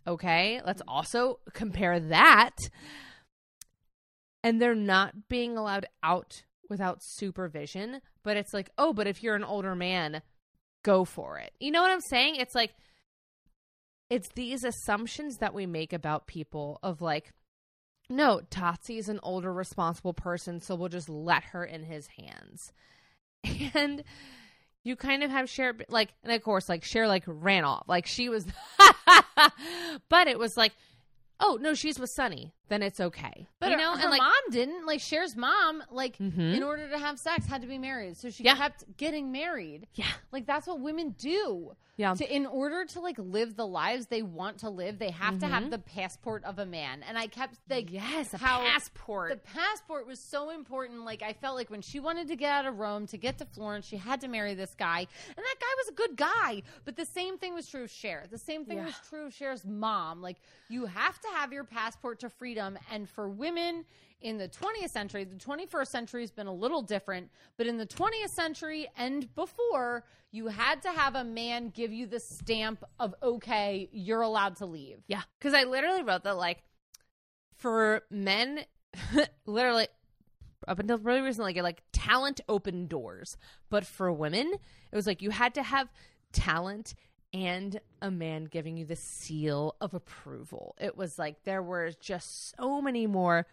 [0.06, 2.56] Okay, let's also compare that
[4.44, 9.34] and they're not being allowed out without supervision but it's like oh but if you're
[9.34, 10.22] an older man
[10.82, 12.74] go for it you know what i'm saying it's like
[14.08, 17.32] it's these assumptions that we make about people of like
[18.16, 22.72] no Tassi is an older responsible person so we'll just let her in his hands.
[23.74, 24.04] And
[24.84, 27.84] you kind of have Cher like and of course like Cher like ran off.
[27.88, 28.46] Like she was
[30.08, 30.72] but it was like
[31.40, 33.46] oh no she's with Sonny then it's okay.
[33.60, 34.86] But you her, know, her and like mom didn't.
[34.86, 36.54] Like Cher's mom, like Mhm.
[36.56, 38.16] in order to have sex, had to be married.
[38.16, 38.56] So she Yeah.
[38.56, 39.86] kept getting married.
[39.94, 41.76] yeah, Like that's what women do.
[41.96, 45.38] yeah, To in order to like live the lives they want to live, they have
[45.40, 45.50] to Mhm.
[45.50, 47.02] have the passport of a man.
[47.06, 49.30] And I kept like yes, a passport.
[49.30, 51.04] the passport was so important.
[51.04, 53.44] Like I felt like when she wanted to get out of Rome to get to
[53.44, 56.62] Florence, she had to marry this guy, and that guy was a good guy.
[56.84, 58.24] But the same thing was true of Cher.
[58.30, 58.86] The same thing Yeah.
[58.86, 60.22] was true of Cher's mom.
[60.22, 60.38] Like
[60.68, 63.84] you have to have your passport to freedom, and for women
[64.20, 67.86] in the 20th century, the 21st century has been a little different, but in the
[67.86, 73.14] 20th century and before, you had to have a man give you the stamp of
[73.22, 74.98] okay, you're allowed to leave.
[75.06, 76.62] Yeah, because I literally wrote that like
[77.56, 78.60] for men,
[79.46, 79.88] literally
[80.68, 83.36] up until really recently, like, like talent opened doors,
[83.68, 84.52] but for women,
[84.92, 85.88] it was like you had to have
[86.32, 86.94] talent
[87.32, 90.74] and a man giving you the seal of approval.
[90.80, 93.46] It was like there were just so many more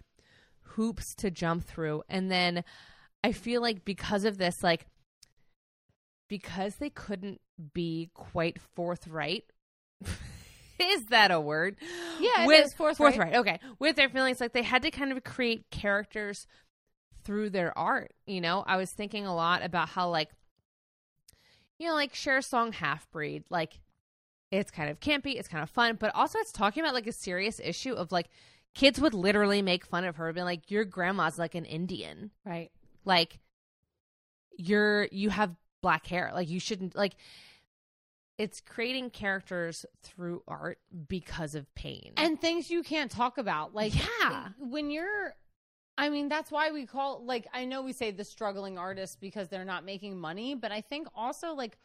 [0.62, 2.64] hoops to jump through, and then
[3.24, 4.86] I feel like because of this, like
[6.28, 7.42] because they couldn't
[7.74, 9.46] be quite forthright.
[10.80, 11.76] is that a word?
[12.20, 13.16] Yeah, it with is forthright.
[13.16, 13.36] forthright.
[13.36, 16.48] Okay, with their feelings, like they had to kind of create characters
[17.24, 18.14] through their art.
[18.26, 20.30] You know, I was thinking a lot about how, like,
[21.80, 23.80] you know, like Cher's song "Half Breed," like
[24.52, 27.12] it's kind of campy, it's kind of fun, but also it's talking about like a
[27.12, 28.28] serious issue of like
[28.76, 32.70] kids would literally make fun of her, being like, "Your grandma's like an Indian." Right.
[33.06, 33.40] like
[34.58, 37.16] you're you have black hair like you shouldn't like
[38.38, 43.94] it's creating characters through art because of pain and things you can't talk about like
[44.22, 44.50] Yeah.
[44.60, 45.34] when you're
[46.00, 49.50] i mean that's why we call like i know we say the struggling artists because
[49.50, 51.78] they're not making money but i think also like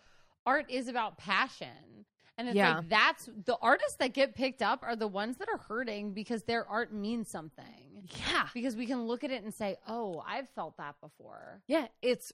[0.46, 2.04] art is about passion.
[2.36, 2.76] And it's Yeah.
[2.78, 6.42] like that's the artists that get picked up are the ones that are hurting because
[6.42, 8.08] their art means something.
[8.28, 8.48] Yeah.
[8.52, 11.62] Because we can look at it and say oh i've felt that before.
[11.66, 12.32] Yeah it's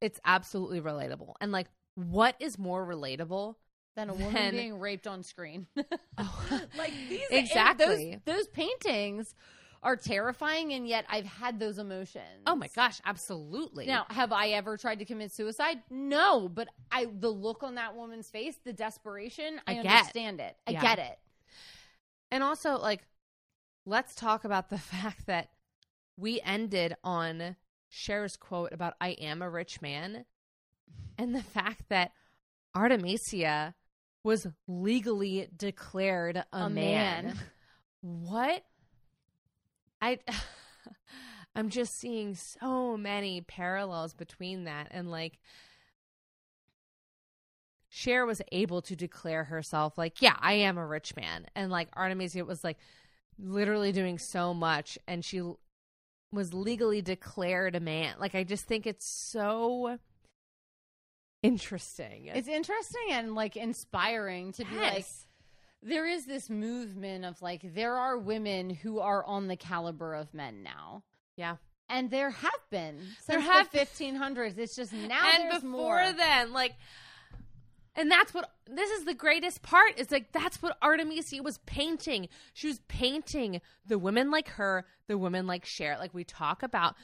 [0.00, 1.34] it's absolutely relatable.
[1.42, 3.56] And like what is more relatable
[3.96, 5.66] than a woman Then- being raped on screen.
[6.16, 8.20] Oh, like these Exactly.
[8.26, 9.34] those, those paintings
[9.82, 14.48] are terrifying and yet i've had those emotions oh my gosh absolutely now have i
[14.50, 18.72] ever tried to commit suicide no but i the look on that woman's face the
[18.72, 20.82] desperation i, I understand it i Yeah.
[20.82, 21.18] get it
[22.30, 23.02] and also like
[23.84, 25.48] let's talk about the fact that
[26.16, 27.56] we ended on
[27.90, 30.24] Cher's quote about I am a rich man
[31.18, 32.12] and the fact that
[32.74, 33.74] Artemisia
[34.24, 37.24] was legally declared a, A man.
[37.26, 37.38] man.
[38.00, 38.64] What?
[40.02, 40.18] I
[41.54, 45.38] I'm just seeing so many parallels between that and like
[47.88, 51.46] Cher was able to declare herself like, yeah, I am a rich man.
[51.54, 52.78] And like Artemisia was like
[53.38, 55.42] literally doing so much and she
[56.32, 58.14] was legally declared a man.
[58.18, 59.98] Like I just think it's so
[61.42, 62.26] interesting.
[62.26, 65.26] it's interesting and like inspiring to be like Yes.
[65.82, 70.32] There is this movement of like there are women who are on the caliber of
[70.32, 71.02] men now
[71.36, 71.56] yeah.
[71.88, 76.12] and there have been since There have the 1500s it's just now and before more.
[76.12, 76.74] then, like,
[77.94, 79.98] and that's what this is the greatest part.
[79.98, 82.28] Is like that's what Artemisia was painting.
[82.54, 85.98] She was painting the women like her, the women like Cher.
[85.98, 86.94] Like we talk about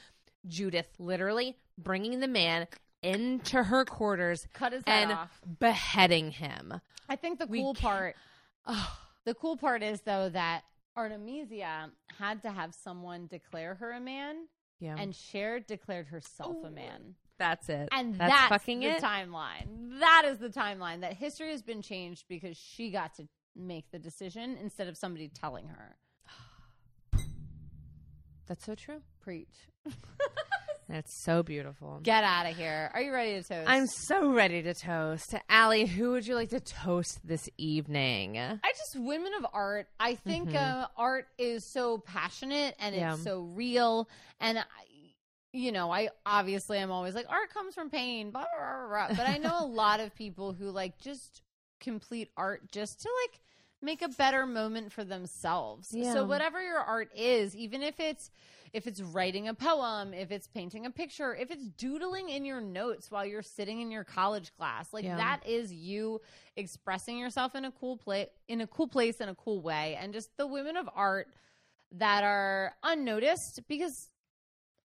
[0.47, 2.67] Judith literally bringing the man
[3.01, 6.81] into her quarters cut his head and off beheading him.
[7.07, 8.17] i think the We cool part
[8.65, 10.63] Oh, The cool part is though that
[10.95, 14.47] Artemisia had to have someone declare her a man,
[14.79, 17.15] yeah, and Cher declared herself a man.
[17.37, 17.89] that's it.
[17.91, 19.01] And that's, that's, fucking the it.
[19.03, 19.99] timeline.
[19.99, 21.01] That is the timeline.
[21.01, 25.29] That history has been changed because she got to make the decision instead of somebody
[25.29, 25.97] telling her.
[28.47, 29.01] That's so true.
[29.21, 29.67] Preach.
[30.89, 31.99] That's so beautiful.
[32.01, 32.89] Get out of here.
[32.95, 33.69] Are you ready to toast?
[33.69, 35.35] I'm so ready to toast.
[35.47, 38.39] Allie, who would you like to toast this evening?
[38.39, 39.87] I just women of art.
[39.99, 40.55] I think Mhm.
[40.55, 43.13] uh, art is so passionate and Yeah.
[43.13, 44.09] it's so real.
[44.39, 44.63] And I,
[45.53, 49.15] you know, I obviously I'm always like art comes from pain, blah, blah, blah, blah.
[49.15, 51.43] but I know a lot of people who like just
[51.79, 53.39] complete art just to like
[53.81, 55.89] make a better moment for themselves.
[55.91, 56.13] Yeah.
[56.13, 58.31] So whatever your art is, even if it's
[58.71, 62.61] if it's writing a poem, if it's painting a picture, if it's doodling in your
[62.61, 65.17] notes while you're sitting in your college class, like Yeah.
[65.17, 66.21] that is you
[66.55, 70.13] expressing yourself in a cool place in a cool place in a cool way and
[70.13, 71.27] just the women of art
[71.91, 74.09] that are unnoticed because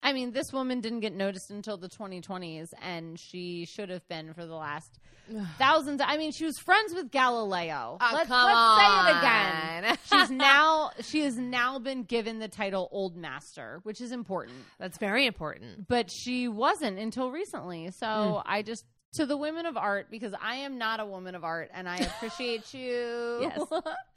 [0.03, 4.34] I mean, this woman didn't get noticed until the 2020s, and she should have been
[4.34, 5.00] for the last
[5.58, 6.01] thousands.
[6.06, 7.98] I mean, she was friends with Galileo.
[8.00, 9.98] Oh, let's, come let's say it again.
[10.22, 14.58] She's now she has now been given the title Old Master, which is important.
[14.80, 15.88] That's very important.
[15.88, 17.92] But she wasn't until recently.
[17.92, 18.51] So Hmm.
[18.51, 18.85] I just
[19.16, 21.98] to the women of art because I am not a woman of art, and I
[21.98, 23.40] appreciate you.
[23.42, 23.59] Yes.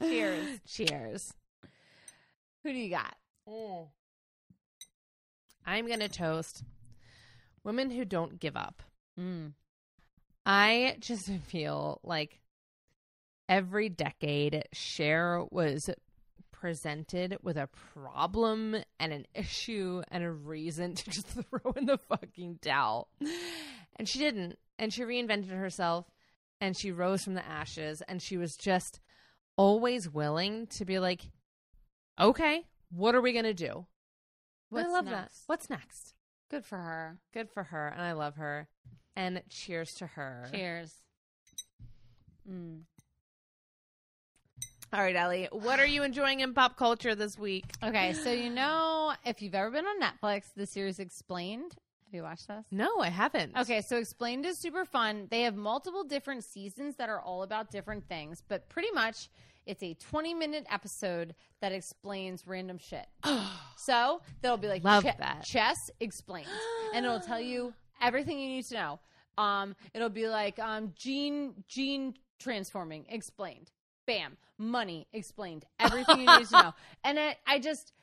[0.01, 0.59] Cheers.
[0.67, 1.33] Cheers.
[2.63, 3.15] Who do you got?
[5.65, 6.63] I'm going to toast
[7.63, 8.81] women who don't give up.
[9.19, 9.53] Mm.
[10.45, 12.39] I just feel like
[13.47, 15.89] every decade, Cher was
[16.51, 21.97] presented with a problem and an issue and a reason to just throw in the
[21.97, 23.09] fucking towel.
[23.95, 24.57] And she didn't.
[24.77, 26.05] And she reinvented herself
[26.59, 28.99] and she rose from the ashes and she was just
[29.57, 31.21] always willing to be like,
[32.19, 33.85] okay, what are we going to do?
[34.71, 35.39] What's I love next?
[35.39, 35.43] that.
[35.47, 36.13] What's next?
[36.49, 37.17] Good for her.
[37.33, 37.89] Good for her.
[37.89, 38.67] And I love her.
[39.15, 40.47] And cheers to her.
[40.51, 40.93] Cheers.
[42.49, 42.81] Mm.
[44.93, 47.65] All right, Ellie, what are you enjoying in pop culture this week?
[47.83, 51.75] Okay, so you know, if you've ever been on Netflix, the series Explained.
[52.05, 52.65] Have you watched this?
[52.71, 53.55] No, I haven't.
[53.57, 55.27] Okay, so Explained is super fun.
[55.29, 59.29] They have multiple different seasons that are all about different things, but pretty much
[59.65, 63.05] it's a 20 minute episode that explains random shit.
[63.77, 65.43] so they'll be like, Love that.
[65.43, 66.47] chess explained,
[66.93, 68.99] and it'll tell you everything you need to know.
[69.37, 73.71] Um, it'll be like um, gene gene transforming explained.
[74.07, 75.65] Bam, money explained.
[75.79, 76.73] Everything you need to know.
[77.03, 77.93] And I, I just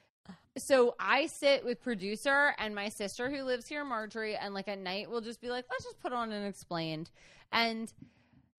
[0.57, 4.79] so I sit with producer and my sister who lives here, Marjorie, and like at
[4.79, 7.11] night we'll just be like, let's just put on an explained.
[7.53, 7.93] And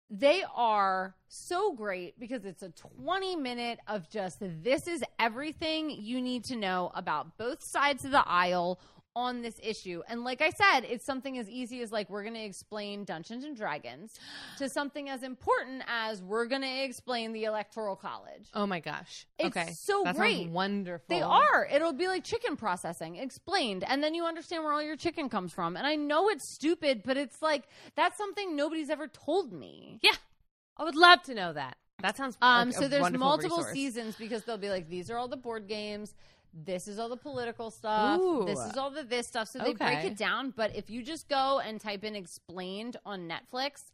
[0.09, 6.19] they are so great because it's a 20 minute of just this is everything you
[6.21, 8.79] need to know about both sides of the aisle
[9.15, 10.01] on this issue.
[10.07, 13.43] And like I said, it's something as easy as like we're going to explain Dungeons
[13.43, 14.17] and Dragons
[14.57, 18.47] to something as important as we're going to explain the Electoral College.
[18.53, 19.25] Oh my gosh.
[19.37, 19.71] It's okay.
[19.71, 20.49] so that great.
[20.49, 21.05] Wonderful.
[21.09, 21.67] They are.
[21.71, 25.51] It'll be like chicken processing explained, and then you understand where all your chicken comes
[25.53, 25.75] from.
[25.75, 27.63] And I know it's stupid, but it's like
[27.95, 29.99] that's something nobody's ever told me.
[30.01, 30.11] Yeah.
[30.77, 31.77] I would love to know that.
[32.01, 33.73] That sounds Um, like so a there's multiple resource.
[33.73, 36.13] seasons because they'll be like, these are all the board games.
[36.53, 38.19] This is all the political stuff.
[38.19, 38.45] Ooh.
[38.45, 39.47] This is all the this stuff.
[39.47, 40.51] So they break it down.
[40.55, 43.91] But if you just go and type in explained on Netflix,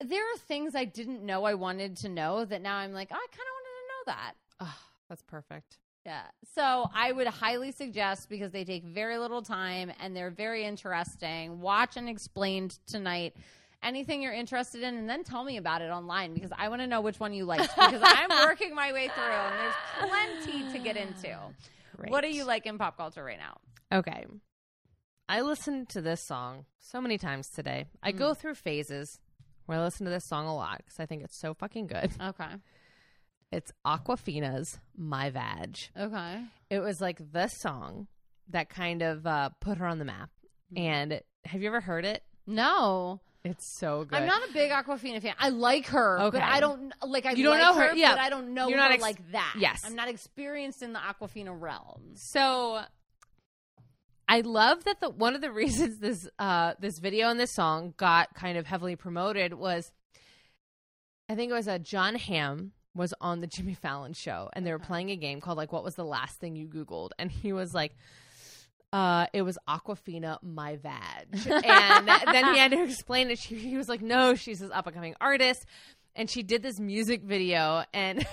[0.00, 3.16] there are things I didn't know I wanted to know that now I'm like, oh,
[3.16, 4.34] I kind of wanted to know that.
[4.60, 4.78] Oh,
[5.08, 5.78] that's perfect.
[6.04, 6.22] Yeah.
[6.56, 11.60] So I would highly suggest because they take very little time and they're very interesting.
[11.60, 13.36] Watch and explained tonight.
[13.82, 16.86] Anything you're interested in, and then tell me about it online because I want to
[16.86, 19.74] know which one you liked because I'm working my way through and there's
[20.44, 21.36] plenty to get into.
[22.08, 23.58] What do you like in pop culture right now?
[23.98, 24.24] Okay.
[25.28, 27.86] I listened to this song so many times today.
[28.02, 28.18] I Mm.
[28.18, 29.18] go through phases
[29.66, 32.10] where I listen to this song a lot because I think it's so fucking good.
[32.20, 32.50] Okay.
[33.50, 35.76] It's Awkwafina's My Vag.
[35.98, 36.44] Okay.
[36.70, 38.06] It was like the song
[38.48, 40.30] that kind of uh, put her on the map.
[40.74, 40.78] Mm.
[40.80, 42.22] And have you ever heard it?
[42.46, 44.16] No, It's so good.
[44.16, 45.34] I'm not a big Awkwafina fan.
[45.38, 46.38] I like her, Okay.
[46.38, 47.26] but I don't like.
[47.26, 48.12] I You don't like know her- yeah.
[48.12, 49.54] but I don't know You're her not ex- like that.
[49.58, 49.82] Yes.
[49.84, 52.12] I'm not experienced in the Awkwafina realm.
[52.14, 52.82] So
[54.28, 57.94] I love that the one of the reasons this uh this video and this song
[57.96, 59.90] got kind of heavily promoted was
[61.28, 64.70] I think it was a Jon Hamm was on the Jimmy Fallon show and they
[64.72, 67.52] were playing a game called like what was the last thing you googled and he
[67.52, 67.96] was like
[68.92, 73.38] uh, it was Awkwafina, my vag, and then he had to explain it.
[73.38, 75.64] She, he was like, "No, she's this up and coming artist,"
[76.14, 78.26] and she did this music video, and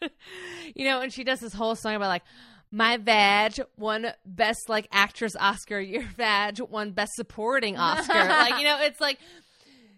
[0.74, 2.22] you know, and she does this whole song about like
[2.70, 8.14] my vag won best like actress Oscar, your vag won best supporting Oscar.
[8.14, 9.18] like you know, it's like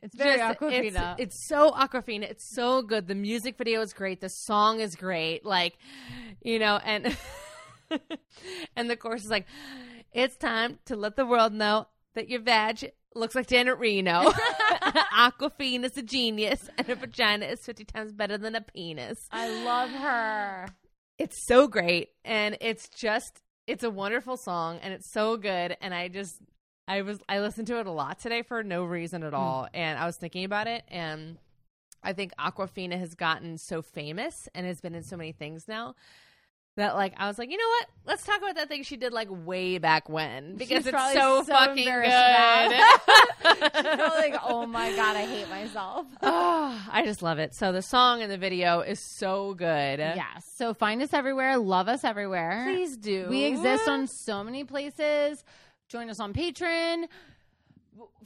[0.02, 1.12] It's very just- Awkwafina.
[1.18, 2.22] It's, it's so Awkwafina.
[2.24, 3.06] It's so good.
[3.06, 4.20] The music video is great.
[4.20, 5.44] The song is great.
[5.44, 5.76] Like,
[6.42, 7.16] you know, and
[8.76, 9.46] and the course is like,
[10.12, 14.32] "It's time to let the world know that your vag looks like Janet Reno.
[15.84, 19.90] is a genius, and her vagina is fifty times better than a penis." I love
[19.90, 20.68] her.
[21.18, 25.76] It's so great, and it's just it's a wonderful song, and it's so good.
[25.80, 26.36] And I just
[26.88, 29.38] I was I listened to it a lot today for no reason at mm.
[29.38, 31.38] all, and I was thinking about it, and
[32.02, 35.94] I think Awkwafina has gotten so famous and has been in so many things now
[36.76, 37.86] that like I was like, you know what?
[38.06, 41.42] Let's talk about that thing she did like way back when because She's it's so,
[41.42, 42.02] so fucking good.
[43.44, 46.06] like, oh my god, I hate myself.
[46.22, 47.54] oh, I just love it.
[47.54, 49.98] So the song and the video is so good.
[49.98, 50.50] Yes.
[50.56, 51.58] So find us everywhere.
[51.58, 52.62] Love us everywhere.
[52.64, 53.26] Please do.
[53.28, 55.44] We exist on so many places.
[55.88, 57.04] Join us on Patreon.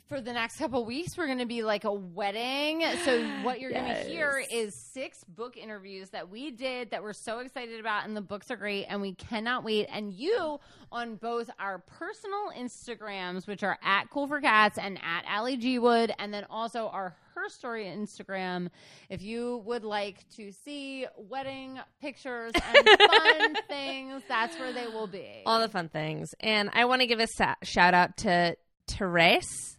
[0.09, 2.85] For the next couple weeks, we're going to be like a wedding.
[3.05, 7.12] So, what you're going to hear is six book interviews that we did that we're
[7.12, 9.89] so excited about, and the books are great, and we cannot wait.
[9.91, 10.61] And you
[10.93, 15.81] on both our personal Instagrams, which are at Cool for Cats and at Allie G
[15.81, 18.69] Wood, and then also our Her Story Instagram.
[19.11, 25.09] If you would like to see wedding pictures and fun things, that's where they will
[25.09, 25.43] be.
[25.45, 26.33] all the fun things.
[26.39, 28.57] And I want to give a sa- shout out to
[28.89, 29.78] Therese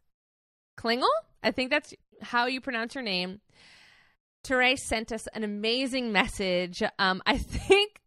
[0.79, 1.07] Klingel.
[1.43, 3.41] I think that's how you pronounce her name.
[4.43, 6.81] Therese sent us an amazing message.
[6.99, 7.99] Um, I think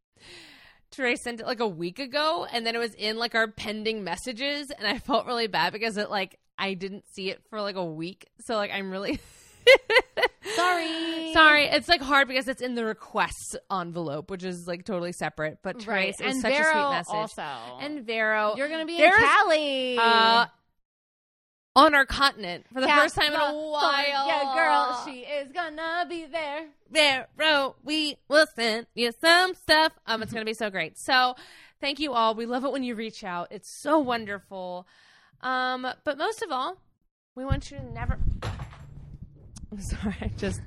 [0.92, 4.02] Therese sent it like a week ago, and then it was in like our pending
[4.04, 7.76] messages, and I felt really bad because it like I didn't see it for like
[7.76, 8.26] a week.
[8.40, 9.18] So like I'm really
[10.56, 11.32] Sorry.
[11.32, 15.58] Sorry, it's like hard because it's in the requests envelope, which is like totally separate.
[15.62, 16.14] But Right.
[16.16, 17.14] Therese, it was And such Vero a sweet message.
[17.14, 17.42] also.
[17.80, 19.96] And Vero, You're going to be in There's- Cali.
[19.98, 20.46] uh,
[21.76, 24.26] on our continent for the Cat- first time in a while.
[24.26, 26.66] Yeah, girl, she is gonna be there.
[26.90, 29.92] There, bro, we will send you some stuff.
[30.06, 30.98] Um, it's gonna be so great.
[30.98, 31.36] So,
[31.80, 32.34] thank you all.
[32.34, 33.48] We love it when you reach out.
[33.50, 34.86] It's so wonderful.
[35.42, 36.76] Um, but most of all,
[37.36, 38.18] we want you to never.
[39.72, 40.60] I'm sorry, I just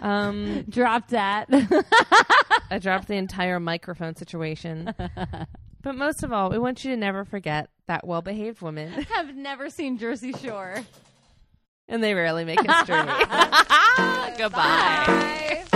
[0.00, 1.48] um Drop that.
[2.70, 4.94] I dropped the entire microphone situation.
[5.86, 9.70] but most of all, we want you to never forget that well-behaved woman, Have never
[9.70, 10.84] seen Jersey Shore.
[11.86, 12.96] and they rarely make it history.
[14.36, 15.06] Goodbye.
[15.06, 15.75] Bye.